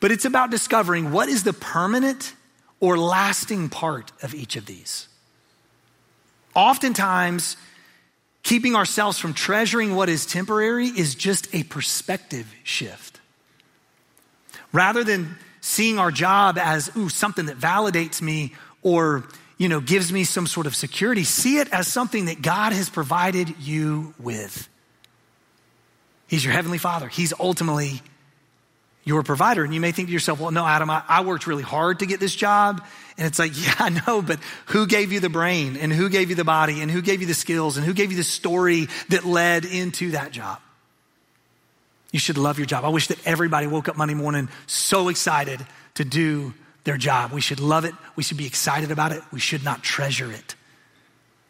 but 0.00 0.12
it's 0.12 0.24
about 0.24 0.50
discovering 0.50 1.10
what 1.10 1.28
is 1.28 1.42
the 1.42 1.52
permanent 1.52 2.34
or 2.78 2.98
lasting 2.98 3.68
part 3.68 4.12
of 4.22 4.34
each 4.34 4.56
of 4.56 4.66
these. 4.66 5.08
Oftentimes, 6.54 7.56
keeping 8.46 8.76
ourselves 8.76 9.18
from 9.18 9.34
treasuring 9.34 9.96
what 9.96 10.08
is 10.08 10.24
temporary 10.24 10.86
is 10.86 11.16
just 11.16 11.52
a 11.52 11.64
perspective 11.64 12.46
shift. 12.62 13.18
Rather 14.72 15.02
than 15.02 15.36
seeing 15.60 15.98
our 15.98 16.12
job 16.12 16.56
as 16.56 16.96
ooh, 16.96 17.08
something 17.08 17.46
that 17.46 17.58
validates 17.58 18.22
me 18.22 18.54
or 18.82 19.24
you 19.58 19.68
know 19.68 19.80
gives 19.80 20.12
me 20.12 20.22
some 20.22 20.46
sort 20.46 20.68
of 20.68 20.76
security, 20.76 21.24
see 21.24 21.58
it 21.58 21.68
as 21.72 21.88
something 21.88 22.26
that 22.26 22.40
God 22.40 22.72
has 22.72 22.88
provided 22.88 23.52
you 23.58 24.14
with. 24.16 24.68
He's 26.28 26.44
your 26.44 26.54
heavenly 26.54 26.78
father. 26.78 27.08
He's 27.08 27.32
ultimately 27.40 28.00
your 29.06 29.22
provider. 29.22 29.64
And 29.64 29.72
you 29.72 29.80
may 29.80 29.92
think 29.92 30.08
to 30.08 30.12
yourself, 30.12 30.40
well, 30.40 30.50
no, 30.50 30.66
Adam, 30.66 30.90
I, 30.90 31.02
I, 31.08 31.22
worked 31.22 31.46
really 31.46 31.62
hard 31.62 32.00
to 32.00 32.06
get 32.06 32.20
this 32.20 32.34
job. 32.34 32.84
And 33.16 33.26
it's 33.26 33.38
like, 33.38 33.52
yeah, 33.64 33.74
I 33.78 33.88
know, 33.88 34.20
but 34.20 34.38
who 34.66 34.86
gave 34.86 35.12
you 35.12 35.20
the 35.20 35.30
brain 35.30 35.76
and 35.76 35.90
who 35.92 36.10
gave 36.10 36.28
you 36.28 36.34
the 36.34 36.44
body 36.44 36.82
and 36.82 36.90
who 36.90 37.00
gave 37.00 37.22
you 37.22 37.26
the 37.26 37.34
skills 37.34 37.78
and 37.78 37.86
who 37.86 37.94
gave 37.94 38.10
you 38.10 38.18
the 38.18 38.24
story 38.24 38.88
that 39.08 39.24
led 39.24 39.64
into 39.64 40.10
that 40.10 40.32
job? 40.32 40.60
You 42.12 42.18
should 42.18 42.36
love 42.36 42.58
your 42.58 42.66
job. 42.66 42.84
I 42.84 42.88
wish 42.88 43.06
that 43.06 43.24
everybody 43.26 43.66
woke 43.66 43.88
up 43.88 43.96
Monday 43.96 44.14
morning 44.14 44.48
so 44.66 45.08
excited 45.08 45.64
to 45.94 46.04
do 46.04 46.52
their 46.84 46.96
job. 46.96 47.32
We 47.32 47.40
should 47.40 47.60
love 47.60 47.84
it. 47.84 47.94
We 48.16 48.22
should 48.22 48.36
be 48.36 48.46
excited 48.46 48.90
about 48.90 49.12
it. 49.12 49.22
We 49.32 49.40
should 49.40 49.64
not 49.64 49.82
treasure 49.82 50.30
it 50.30 50.54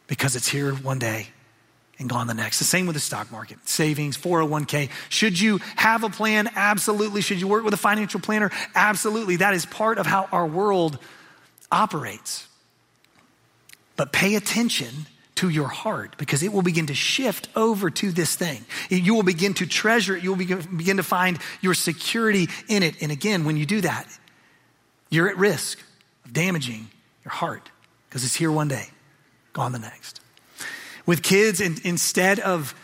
because 0.07 0.37
it's 0.37 0.49
here 0.49 0.73
one 0.73 0.99
day 0.99 1.29
and 1.99 2.09
gone 2.09 2.27
the 2.27 2.35
next. 2.35 2.59
The 2.59 2.65
same 2.65 2.87
with 2.87 2.95
the 2.95 3.01
stock 3.01 3.31
market, 3.33 3.59
savings, 3.69 4.17
401k. 4.19 4.91
Should 5.09 5.41
you 5.41 5.59
have 5.77 6.05
a 6.05 6.11
plan? 6.11 6.49
Absolutely. 6.55 7.21
Should 7.21 7.41
you 7.41 7.49
work 7.49 7.65
with 7.65 7.75
a 7.75 7.79
financial 7.79 8.21
planner? 8.21 8.51
Absolutely. 8.75 9.37
That 9.37 9.55
is 9.55 9.67
part 9.67 9.99
of 9.99 10.07
how 10.07 10.29
our 10.33 10.47
world 10.47 10.99
operates. 11.71 12.47
But 13.97 14.13
pay 14.13 14.35
attention 14.35 15.07
to 15.37 15.49
your 15.49 15.69
heart 15.69 16.17
because 16.19 16.43
it 16.43 16.53
will 16.53 16.63
begin 16.63 16.87
to 16.87 16.95
shift 16.95 17.49
over 17.57 17.91
to 17.91 18.11
this 18.11 18.35
thing. 18.35 18.65
You 18.89 19.15
will 19.15 19.23
begin 19.23 19.55
to 19.55 19.67
treasure 19.67 20.17
it. 20.17 20.23
You 20.23 20.35
will 20.35 20.57
begin 20.77 20.97
to 20.97 21.03
find 21.03 21.39
your 21.61 21.75
security 21.75 22.49
in 22.69 22.83
it. 22.83 23.03
And 23.03 23.13
again, 23.13 23.45
when 23.45 23.57
you 23.57 23.67
do 23.67 23.83
that, 23.83 24.07
you're 25.11 25.29
at 25.29 25.37
risk 25.37 25.79
of 26.25 26.33
damaging 26.33 26.89
your 27.25 27.33
heart 27.33 27.71
because 28.09 28.25
it's 28.25 28.35
here 28.35 28.51
one 28.51 28.69
day, 28.69 28.89
gone 29.53 29.73
the 29.73 29.79
next. 29.79 30.21
With 31.07 31.23
kids, 31.23 31.61
in, 31.61 31.77
instead 31.85 32.41
of 32.41 32.75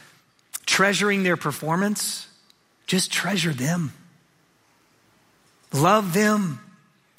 treasuring 0.65 1.25
their 1.25 1.37
performance, 1.37 2.29
just 2.87 3.13
treasure 3.13 3.53
them. 3.53 3.93
Love 5.73 6.15
them 6.15 6.61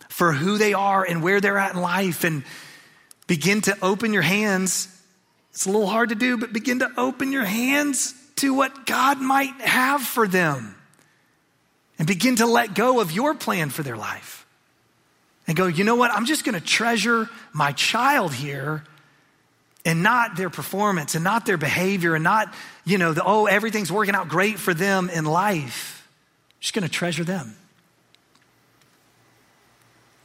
for 0.10 0.32
who 0.32 0.58
they 0.58 0.74
are 0.74 1.04
and 1.04 1.22
where 1.22 1.42
they're 1.42 1.58
at 1.58 1.74
in 1.76 1.82
life 1.82 2.24
and 2.24 2.44
begin 3.28 3.62
to 3.62 3.78
open 3.82 4.14
your 4.14 4.22
hands. 4.22 4.88
It's 5.52 5.66
a 5.66 5.72
little 5.72 5.88
hard 5.88 6.10
to 6.10 6.16
do, 6.16 6.38
but 6.38 6.54
begin 6.54 6.80
to 6.80 6.92
open 6.98 7.32
your 7.32 7.46
hands 7.46 8.14
to 8.38 8.54
what 8.54 8.86
God 8.86 9.20
might 9.20 9.60
have 9.62 10.02
for 10.02 10.28
them 10.28 10.76
and 11.98 12.08
begin 12.08 12.38
to 12.38 12.46
let 12.46 12.74
go 12.74 13.00
of 13.00 13.12
your 13.12 13.34
plan 13.34 13.70
for 13.70 13.84
their 13.84 13.98
life 13.98 14.46
and 15.48 15.58
go, 15.58 15.68
you 15.68 15.84
know 15.84 15.96
what? 15.96 16.12
I'm 16.12 16.26
just 16.26 16.46
going 16.46 16.60
to 16.60 16.66
treasure 16.66 17.30
my 17.52 17.72
child 17.72 18.34
here 18.34 18.84
and 19.86 20.02
not 20.02 20.36
their 20.36 20.50
performance 20.50 21.16
and 21.16 21.24
not 21.24 21.46
their 21.46 21.58
behavior 21.58 22.16
and 22.16 22.24
not, 22.24 22.54
you 22.86 22.98
know, 22.98 23.14
the, 23.14 23.24
oh, 23.24 23.46
everything's 23.46 23.92
working 23.92 24.16
out 24.16 24.30
great 24.30 24.58
for 24.58 24.74
them 24.74 25.10
in 25.10 25.26
life. 25.26 26.08
Just 26.60 26.74
going 26.74 26.84
to 26.84 26.92
treasure 26.92 27.24
them. 27.24 27.56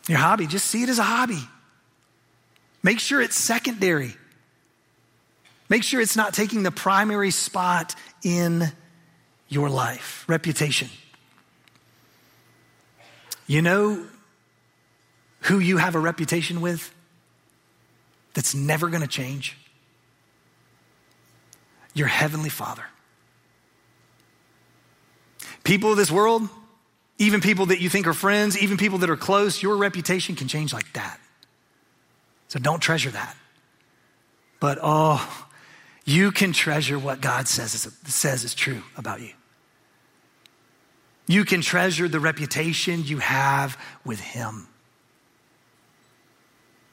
Your 0.09 0.19
hobby, 0.19 0.47
just 0.47 0.67
see 0.67 0.83
it 0.83 0.89
as 0.89 0.99
a 0.99 1.03
hobby. 1.03 1.43
Make 2.83 3.01
sure 3.01 3.21
it's 3.21 3.37
secondary. 3.37 4.15
Make 5.69 5.83
sure 5.83 6.01
it's 6.01 6.17
not 6.17 6.33
taking 6.33 6.63
the 6.63 6.71
primary 6.71 7.31
spot 7.31 7.95
in 8.23 8.73
your 9.49 9.69
life. 9.69 10.25
Reputation. 10.29 10.89
You 13.47 13.63
know 13.63 14.07
who 15.43 15.59
you 15.59 15.79
have 15.79 15.95
a 15.95 15.99
reputation 15.99 16.61
with? 16.61 16.95
That's 18.39 18.55
never 18.55 18.89
going 18.89 19.01
to 19.01 19.09
change? 19.09 19.57
Your 21.93 22.07
Heavenly 22.07 22.51
Father. 22.51 22.85
People 25.65 25.91
of 25.91 25.97
this 25.97 26.09
world, 26.09 26.49
even 27.19 27.41
people 27.41 27.67
that 27.67 27.81
you 27.81 27.91
think 27.91 28.07
are 28.07 28.13
friends, 28.13 28.57
even 28.57 28.77
people 28.77 28.99
that 28.99 29.11
are 29.11 29.17
close, 29.17 29.61
your 29.61 29.77
reputation 29.77 30.37
can 30.37 30.47
change 30.47 30.73
like 30.73 30.93
that. 30.93 31.19
So 32.47 32.61
don't 32.61 32.79
treasure 32.79 33.11
that. 33.11 33.37
But 34.61 34.79
oh, 34.81 35.49
you 36.05 36.31
can 36.31 36.53
treasure 36.53 36.97
what 36.97 37.21
God 37.21 37.49
says 37.49 37.75
is, 37.75 37.93
says 38.05 38.45
is 38.45 38.55
true 38.55 38.85
about 38.97 39.21
you. 39.21 39.33
You 41.27 41.45
can 41.45 41.61
treasure 41.61 42.07
the 42.07 42.21
reputation 42.21 43.03
you 43.03 43.19
have 43.19 43.77
with 44.05 44.21
Him. 44.21 44.69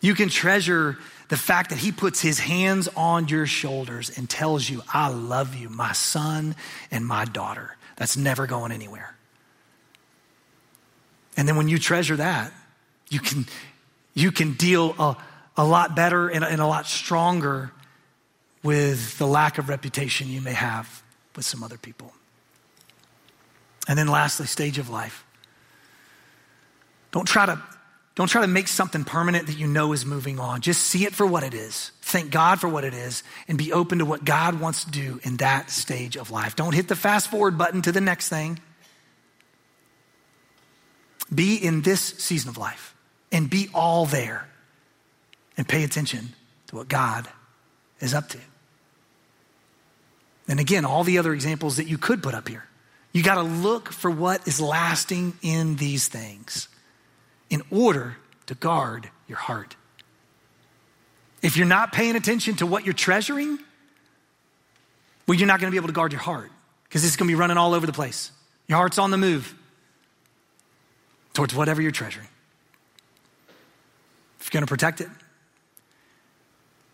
You 0.01 0.15
can 0.15 0.29
treasure 0.29 0.97
the 1.28 1.38
fact 1.38 1.72
that 1.72 1.80
he 1.80 1.92
puts 1.92 2.22
his 2.22 2.40
hands 2.40 2.88
on 2.96 3.28
your 3.28 3.46
shoulders 3.46 4.16
and 4.16 4.30
tells 4.30 4.70
you, 4.70 4.82
I 4.94 5.10
love 5.10 5.56
you, 5.56 5.70
my 5.70 5.94
son 5.94 6.56
and 6.92 7.06
my 7.06 7.26
daughter. 7.26 7.76
That's 7.98 8.16
never 8.16 8.46
going 8.46 8.72
anywhere. 8.72 9.16
And 11.38 11.48
then 11.48 11.56
when 11.56 11.68
you 11.68 11.80
treasure 11.80 12.16
that, 12.18 12.54
you 13.10 13.20
can, 13.20 13.46
you 14.14 14.32
can 14.32 14.54
deal 14.54 14.96
a, 15.00 15.18
a 15.58 15.66
lot 15.66 15.96
better 15.96 16.30
and, 16.30 16.44
and 16.44 16.62
a 16.62 16.68
lot 16.68 16.86
stronger 16.86 17.72
with 18.64 19.18
the 19.18 19.28
lack 19.28 19.58
of 19.58 19.70
reputation 19.70 20.28
you 20.28 20.42
may 20.42 20.54
have 20.54 21.04
with 21.36 21.46
some 21.46 21.64
other 21.64 21.78
people. 21.78 22.14
And 23.88 23.98
then 23.98 24.08
lastly, 24.08 24.48
stage 24.48 24.78
of 24.78 24.90
life. 24.90 25.24
Don't 27.12 27.28
try 27.28 27.46
to 27.46 27.62
don't 28.15 28.28
try 28.28 28.41
to 28.41 28.47
make 28.47 28.69
something 28.69 29.04
permanent 29.04 29.47
that 29.47 29.58
you 29.58 29.67
know 29.67 29.91
is 29.91 30.06
moving 30.06 30.39
on. 30.39 30.62
Just 30.62 30.84
see 30.84 31.04
it 31.04 31.13
for 31.13 31.25
what 31.25 31.43
it 31.43 31.54
is. 31.54 31.91
Thank 32.01 32.32
God 32.32 32.62
for 32.62 32.69
what 32.69 32.85
it 32.85 32.94
is 32.94 33.23
and 33.50 33.58
be 33.58 33.73
open 33.73 34.00
to 34.00 34.06
what 34.06 34.23
God 34.23 34.62
wants 34.62 34.85
to 34.85 34.92
do 34.92 35.19
in 35.23 35.37
that 35.37 35.69
stage 35.69 36.15
of 36.15 36.31
life. 36.31 36.56
Don't 36.56 36.73
hit 36.73 36.87
the 36.87 36.96
fast 36.96 37.29
forward 37.29 37.58
button 37.58 37.81
to 37.81 37.92
the 37.92 38.00
next 38.00 38.29
thing. 38.29 38.58
Be 41.33 41.58
in 41.58 41.81
this 41.81 42.00
season 42.00 42.50
of 42.50 42.58
life 42.58 42.96
and 43.33 43.50
be 43.50 43.67
all 43.73 44.06
there 44.06 44.48
and 45.58 45.67
pay 45.67 45.83
attention 45.83 46.33
to 46.67 46.77
what 46.77 46.87
God 46.87 47.27
is 48.00 48.13
up 48.13 48.29
to. 48.29 48.40
And 50.48 50.62
again, 50.62 50.85
all 50.85 51.04
the 51.04 51.17
other 51.17 51.33
examples 51.33 51.77
that 51.77 51.87
you 51.87 51.98
could 51.98 52.23
put 52.23 52.33
up 52.33 52.48
here. 52.48 52.63
You 53.12 53.23
got 53.23 53.35
to 53.35 53.42
look 53.42 53.92
for 53.92 54.12
what 54.12 54.48
is 54.48 54.62
lasting 54.62 55.33
in 55.42 55.75
these 55.75 56.08
things 56.08 56.69
in 57.50 57.62
order 57.71 58.17
to 58.48 58.56
guard 58.56 59.10
your 59.27 59.37
heart. 59.37 59.75
If 61.41 61.58
you're 61.58 61.67
not 61.67 61.91
paying 61.91 62.15
attention 62.15 62.56
to 62.58 62.65
what 62.65 62.85
you're 62.85 62.93
treasuring, 62.93 63.60
well, 65.27 65.37
you're 65.37 65.48
not 65.48 65.60
going 65.60 65.69
to 65.69 65.71
be 65.71 65.77
able 65.77 65.87
to 65.87 65.93
guard 65.93 66.12
your 66.12 66.21
heart 66.21 66.52
because 66.85 67.06
it's 67.06 67.15
going 67.15 67.27
to 67.27 67.31
be 67.31 67.39
running 67.39 67.58
all 67.58 67.73
over 67.73 67.85
the 67.85 67.93
place. 67.93 68.31
Your 68.67 68.77
heart's 68.77 68.98
on 68.98 69.12
the 69.12 69.17
move 69.17 69.54
towards 71.33 71.54
whatever 71.54 71.81
you're 71.81 71.91
treasuring. 71.91 72.27
If 74.39 74.48
you're 74.48 74.60
going 74.60 74.65
to 74.65 74.71
protect 74.71 75.02
it, 75.02 75.10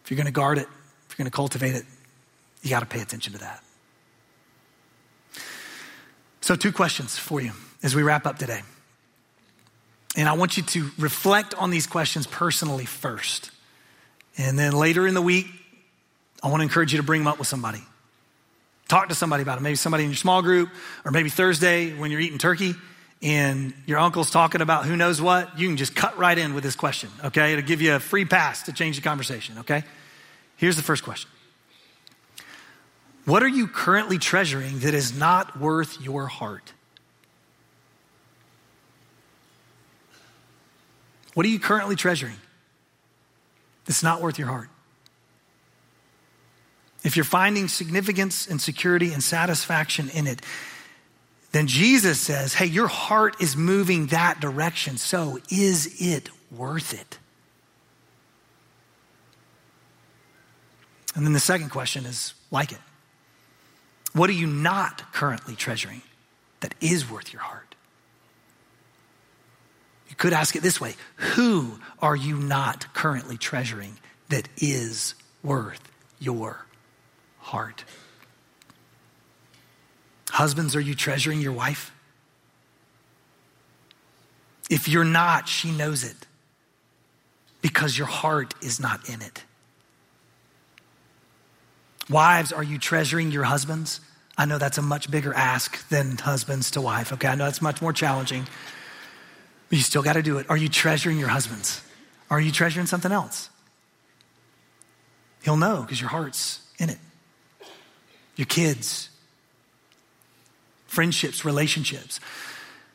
if 0.04 0.12
you're 0.12 0.18
going 0.18 0.26
to 0.26 0.32
guard 0.32 0.58
it, 0.58 0.68
if 1.10 1.18
you're 1.18 1.24
going 1.24 1.32
to 1.32 1.36
cultivate 1.36 1.76
it, 1.76 1.86
you 2.62 2.70
got 2.70 2.82
to 2.82 2.86
pay 2.86 3.02
attention 3.02 3.34
to 3.34 3.39
that. 3.39 3.64
So, 6.41 6.56
two 6.56 6.72
questions 6.72 7.18
for 7.18 7.39
you 7.39 7.52
as 7.84 7.95
we 7.95 8.04
wrap 8.04 8.26
up 8.26 8.38
today. 8.38 8.62
And 10.16 10.28
I 10.28 10.34
want 10.34 10.57
you 10.57 10.64
to 10.64 10.89
reflect 10.97 11.53
on 11.55 11.70
these 11.72 11.88
questions 11.88 12.28
personally 12.28 12.86
first. 12.86 13.51
And 14.38 14.59
then 14.59 14.74
later 14.74 15.07
in 15.07 15.14
the 15.14 15.22
week, 15.22 15.47
I 16.43 16.47
want 16.49 16.59
to 16.59 16.64
encourage 16.64 16.91
you 16.91 16.97
to 16.97 17.03
bring 17.03 17.22
them 17.22 17.28
up 17.28 17.39
with 17.39 17.47
somebody. 17.47 17.82
Talk 18.88 19.09
to 19.09 19.16
somebody 19.16 19.41
about 19.41 19.57
it. 19.57 19.62
Maybe 19.62 19.76
somebody 19.76 20.03
in 20.03 20.09
your 20.09 20.18
small 20.18 20.41
group, 20.41 20.70
or 21.05 21.12
maybe 21.12 21.30
Thursday 21.30 21.93
when 21.93 22.12
you're 22.12 22.20
eating 22.20 22.38
turkey 22.38 22.76
and 23.22 23.74
your 23.86 23.99
uncle's 23.99 24.32
talking 24.32 24.62
about 24.62 24.86
who 24.86 24.97
knows 24.97 25.22
what, 25.22 25.57
you 25.57 25.68
can 25.68 25.78
just 25.78 25.95
cut 25.95 26.18
right 26.18 26.38
in 26.38 26.53
with 26.53 26.64
this 26.64 26.76
question, 26.76 27.09
okay? 27.24 27.53
It'll 27.53 27.66
give 27.66 27.82
you 27.82 27.95
a 27.95 27.99
free 27.99 28.26
pass 28.26 28.64
to 28.64 28.74
change 28.74 28.95
the 28.95 29.01
conversation, 29.01 29.59
okay? 29.59 29.84
Here's 30.57 30.76
the 30.76 30.84
first 30.84 31.03
question 31.03 31.30
What 33.26 33.43
are 33.43 33.47
you 33.47 33.68
currently 33.68 34.18
treasuring 34.18 34.80
that 34.80 34.93
is 34.93 35.18
not 35.18 35.59
worth 35.59 36.01
your 36.01 36.28
heart? 36.28 36.74
What 41.34 41.46
are 41.46 41.50
you 41.50 41.60
currently 41.60 41.96
treasuring 41.96 42.36
that's 43.86 44.04
not 44.04 44.22
worth 44.22 44.38
your 44.38 44.48
heart? 44.48 44.70
If 47.04 47.16
you're 47.16 47.26
finding 47.26 47.68
significance 47.68 48.48
and 48.48 48.62
security 48.62 49.12
and 49.12 49.24
satisfaction 49.24 50.10
in 50.10 50.28
it, 50.28 50.42
then 51.52 51.68
Jesus 51.68 52.20
says, 52.20 52.54
hey, 52.54 52.68
your 52.68 52.88
heart 52.88 53.42
is 53.42 53.58
moving 53.58 54.08
that 54.08 54.40
direction. 54.40 54.98
So 54.98 55.40
is 55.50 56.02
it 56.02 56.30
worth 56.52 56.94
it? 56.94 57.18
And 61.16 61.26
then 61.26 61.34
the 61.34 61.40
second 61.40 61.70
question 61.70 62.06
is 62.06 62.34
like 62.52 62.72
it. 62.72 62.78
What 64.14 64.30
are 64.30 64.34
you 64.34 64.48
not 64.48 65.12
currently 65.14 65.56
treasuring 65.56 66.02
that 66.62 66.76
is 66.80 67.10
worth 67.10 67.34
your 67.34 67.42
heart? 67.42 67.71
Could 70.22 70.34
ask 70.34 70.56
it 70.56 70.62
this 70.62 70.80
way 70.80 70.94
Who 71.34 71.80
are 72.00 72.16
you 72.16 72.38
not 72.38 72.94
currently 72.94 73.38
treasuring 73.38 73.98
that 74.30 74.48
is 74.56 75.16
worth 75.42 75.82
your 76.20 76.68
heart? 77.40 77.84
Husbands, 80.30 80.76
are 80.76 80.80
you 80.80 80.94
treasuring 80.94 81.42
your 81.42 81.54
wife? 81.54 81.92
If 84.70 84.88
you're 84.88 85.04
not, 85.04 85.50
she 85.50 85.72
knows 85.72 86.04
it 86.04 86.28
because 87.64 87.98
your 87.98 88.06
heart 88.06 88.54
is 88.62 88.80
not 88.80 89.10
in 89.10 89.24
it. 89.24 89.44
Wives, 92.12 92.52
are 92.52 92.64
you 92.64 92.78
treasuring 92.78 93.32
your 93.32 93.46
husbands? 93.46 94.02
I 94.38 94.46
know 94.46 94.60
that's 94.60 94.78
a 94.78 94.84
much 94.84 95.10
bigger 95.10 95.34
ask 95.34 95.90
than 95.90 96.20
husbands 96.20 96.70
to 96.72 96.82
wife. 96.82 97.12
Okay, 97.12 97.28
I 97.28 97.34
know 97.34 97.46
that's 97.46 97.62
much 97.62 97.82
more 97.82 97.92
challenging, 97.92 98.46
but 99.72 99.78
you 99.78 99.84
still 99.86 100.04
got 100.04 100.14
to 100.14 100.22
do 100.22 100.38
it. 100.38 100.50
Are 100.50 100.58
you 100.58 100.68
treasuring 100.68 101.18
your 101.18 101.30
husbands? 101.30 101.82
Are 102.30 102.42
you 102.42 102.52
treasuring 102.52 102.88
something 102.88 103.10
else? 103.10 103.50
He'll 105.44 105.56
know 105.56 105.82
because 105.82 106.02
your 106.02 106.10
heart's 106.10 106.60
in 106.78 106.90
it. 106.90 106.98
Your 108.36 108.48
kids, 108.48 109.10
friendships, 110.88 111.46
relationships. 111.46 112.20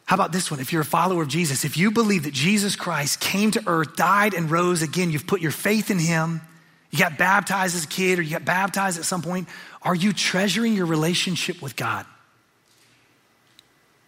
How 0.05 0.17
about 0.17 0.33
this 0.33 0.51
one? 0.51 0.61
If 0.61 0.71
you're 0.71 0.83
a 0.83 0.85
follower 0.85 1.23
of 1.23 1.29
Jesus, 1.29 1.65
if 1.65 1.79
you 1.79 1.91
believe 1.91 2.25
that 2.25 2.35
Jesus 2.35 2.77
Christ 2.77 3.21
came 3.21 3.53
to 3.53 3.63
earth, 3.67 3.97
died, 3.97 4.35
and 4.35 4.51
rose 4.51 4.83
again, 4.83 5.11
you've 5.11 5.27
put 5.27 5.41
your 5.41 5.53
faith 5.53 5.91
in 5.91 5.99
him, 5.99 6.43
you 6.91 6.99
got 6.99 7.17
baptized 7.17 7.75
as 7.75 7.85
a 7.85 7.89
kid 7.89 8.19
or 8.19 8.23
you 8.23 8.33
got 8.33 8.45
baptized 8.45 8.99
at 8.99 9.07
some 9.07 9.23
point, 9.23 9.49
are 9.81 9.95
you 9.95 10.13
treasuring 10.13 10.75
your 10.75 10.85
relationship 10.85 11.63
with 11.63 11.75
God? 11.75 12.05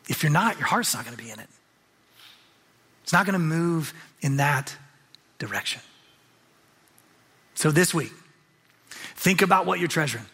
If 0.06 0.22
you're 0.22 0.32
not, 0.32 0.58
your 0.58 0.66
heart's 0.66 0.92
not 0.92 1.06
going 1.06 1.16
to 1.16 1.22
be 1.22 1.30
in 1.30 1.38
it. 1.40 1.48
It's 3.08 3.12
not 3.14 3.24
going 3.24 3.32
to 3.32 3.38
move 3.38 3.94
in 4.20 4.36
that 4.36 4.76
direction. 5.38 5.80
So 7.54 7.70
this 7.70 7.94
week, 7.94 8.12
think 8.90 9.40
about 9.40 9.64
what 9.64 9.78
you're 9.78 9.88
treasuring. 9.88 10.26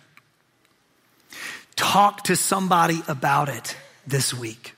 Talk 1.76 2.24
to 2.24 2.34
somebody 2.34 3.00
about 3.06 3.48
it 3.48 3.76
this 4.08 4.34
week. 4.34 4.74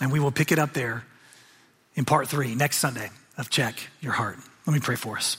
And 0.00 0.10
we 0.10 0.18
will 0.18 0.30
pick 0.30 0.50
it 0.50 0.58
up 0.58 0.72
there 0.72 1.04
in 1.94 2.06
part 2.06 2.26
three 2.26 2.54
next 2.54 2.78
Sunday 2.78 3.10
of 3.36 3.50
Check 3.50 3.90
Your 4.00 4.14
Heart. 4.14 4.38
Let 4.66 4.72
me 4.72 4.80
pray 4.80 4.96
for 4.96 5.18
us. 5.18 5.36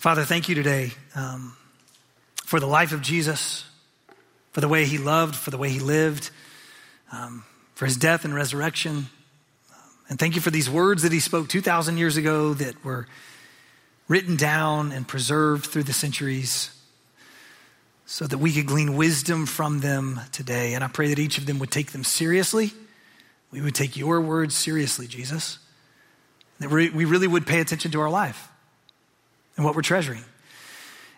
Father, 0.00 0.24
thank 0.24 0.48
you 0.48 0.56
today 0.56 0.90
um, 1.14 1.56
for 2.44 2.58
the 2.58 2.66
life 2.66 2.90
of 2.90 3.02
Jesus, 3.02 3.64
for 4.58 4.62
the 4.62 4.66
way 4.66 4.84
he 4.84 4.98
loved, 4.98 5.36
for 5.36 5.52
the 5.52 5.56
way 5.56 5.68
he 5.68 5.78
lived, 5.78 6.30
um, 7.12 7.44
for 7.76 7.86
his 7.86 7.96
death 7.96 8.24
and 8.24 8.34
resurrection. 8.34 9.06
And 10.08 10.18
thank 10.18 10.34
you 10.34 10.40
for 10.40 10.50
these 10.50 10.68
words 10.68 11.04
that 11.04 11.12
he 11.12 11.20
spoke 11.20 11.48
2,000 11.48 11.96
years 11.96 12.16
ago 12.16 12.54
that 12.54 12.84
were 12.84 13.06
written 14.08 14.34
down 14.34 14.90
and 14.90 15.06
preserved 15.06 15.66
through 15.66 15.84
the 15.84 15.92
centuries 15.92 16.76
so 18.04 18.26
that 18.26 18.38
we 18.38 18.52
could 18.52 18.66
glean 18.66 18.96
wisdom 18.96 19.46
from 19.46 19.78
them 19.78 20.18
today. 20.32 20.74
And 20.74 20.82
I 20.82 20.88
pray 20.88 21.06
that 21.10 21.20
each 21.20 21.38
of 21.38 21.46
them 21.46 21.60
would 21.60 21.70
take 21.70 21.92
them 21.92 22.02
seriously. 22.02 22.72
We 23.52 23.60
would 23.60 23.76
take 23.76 23.96
your 23.96 24.20
words 24.20 24.56
seriously, 24.56 25.06
Jesus. 25.06 25.60
That 26.58 26.68
we 26.68 27.04
really 27.04 27.28
would 27.28 27.46
pay 27.46 27.60
attention 27.60 27.92
to 27.92 28.00
our 28.00 28.10
life 28.10 28.48
and 29.56 29.64
what 29.64 29.76
we're 29.76 29.82
treasuring. 29.82 30.24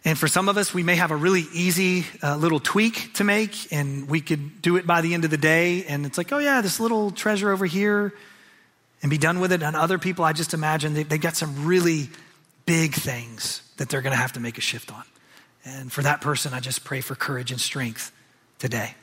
And 0.04 0.18
for 0.18 0.28
some 0.28 0.48
of 0.48 0.56
us, 0.56 0.72
we 0.72 0.82
may 0.82 0.96
have 0.96 1.10
a 1.10 1.16
really 1.16 1.44
easy 1.52 2.06
uh, 2.22 2.36
little 2.36 2.58
tweak 2.60 3.14
to 3.14 3.24
make, 3.24 3.70
and 3.72 4.08
we 4.08 4.20
could 4.20 4.62
do 4.62 4.76
it 4.76 4.86
by 4.86 5.02
the 5.02 5.12
end 5.12 5.24
of 5.24 5.30
the 5.30 5.36
day. 5.36 5.84
And 5.84 6.06
it's 6.06 6.16
like, 6.16 6.32
oh, 6.32 6.38
yeah, 6.38 6.62
this 6.62 6.80
little 6.80 7.10
treasure 7.10 7.50
over 7.50 7.66
here, 7.66 8.14
and 9.02 9.10
be 9.10 9.18
done 9.18 9.40
with 9.40 9.52
it. 9.52 9.62
And 9.62 9.76
other 9.76 9.98
people, 9.98 10.24
I 10.24 10.32
just 10.32 10.54
imagine 10.54 10.94
they, 10.94 11.02
they 11.02 11.18
got 11.18 11.36
some 11.36 11.66
really 11.66 12.08
big 12.64 12.94
things 12.94 13.62
that 13.76 13.88
they're 13.88 14.02
going 14.02 14.14
to 14.14 14.20
have 14.20 14.32
to 14.34 14.40
make 14.40 14.56
a 14.58 14.62
shift 14.62 14.92
on. 14.92 15.04
And 15.64 15.92
for 15.92 16.02
that 16.02 16.20
person, 16.20 16.54
I 16.54 16.60
just 16.60 16.84
pray 16.84 17.00
for 17.00 17.14
courage 17.14 17.50
and 17.50 17.60
strength 17.60 18.12
today. 18.58 18.94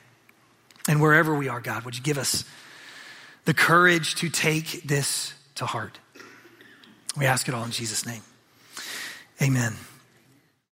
And 0.88 1.02
wherever 1.02 1.36
we 1.36 1.50
are, 1.50 1.60
God, 1.60 1.84
would 1.84 1.96
you 1.96 2.04
give 2.04 2.18
us 2.18 2.44
the 3.46 3.54
courage 3.54 4.16
to 4.16 4.30
take 4.30 4.84
this 4.84 5.34
to 5.56 5.66
heart? 5.66 6.00
We 7.18 7.26
ask 7.26 7.48
it 7.48 7.54
all 7.54 7.64
in 7.64 7.72
Jesus' 7.72 8.06
name. 8.06 8.22
Amen. 9.42 9.74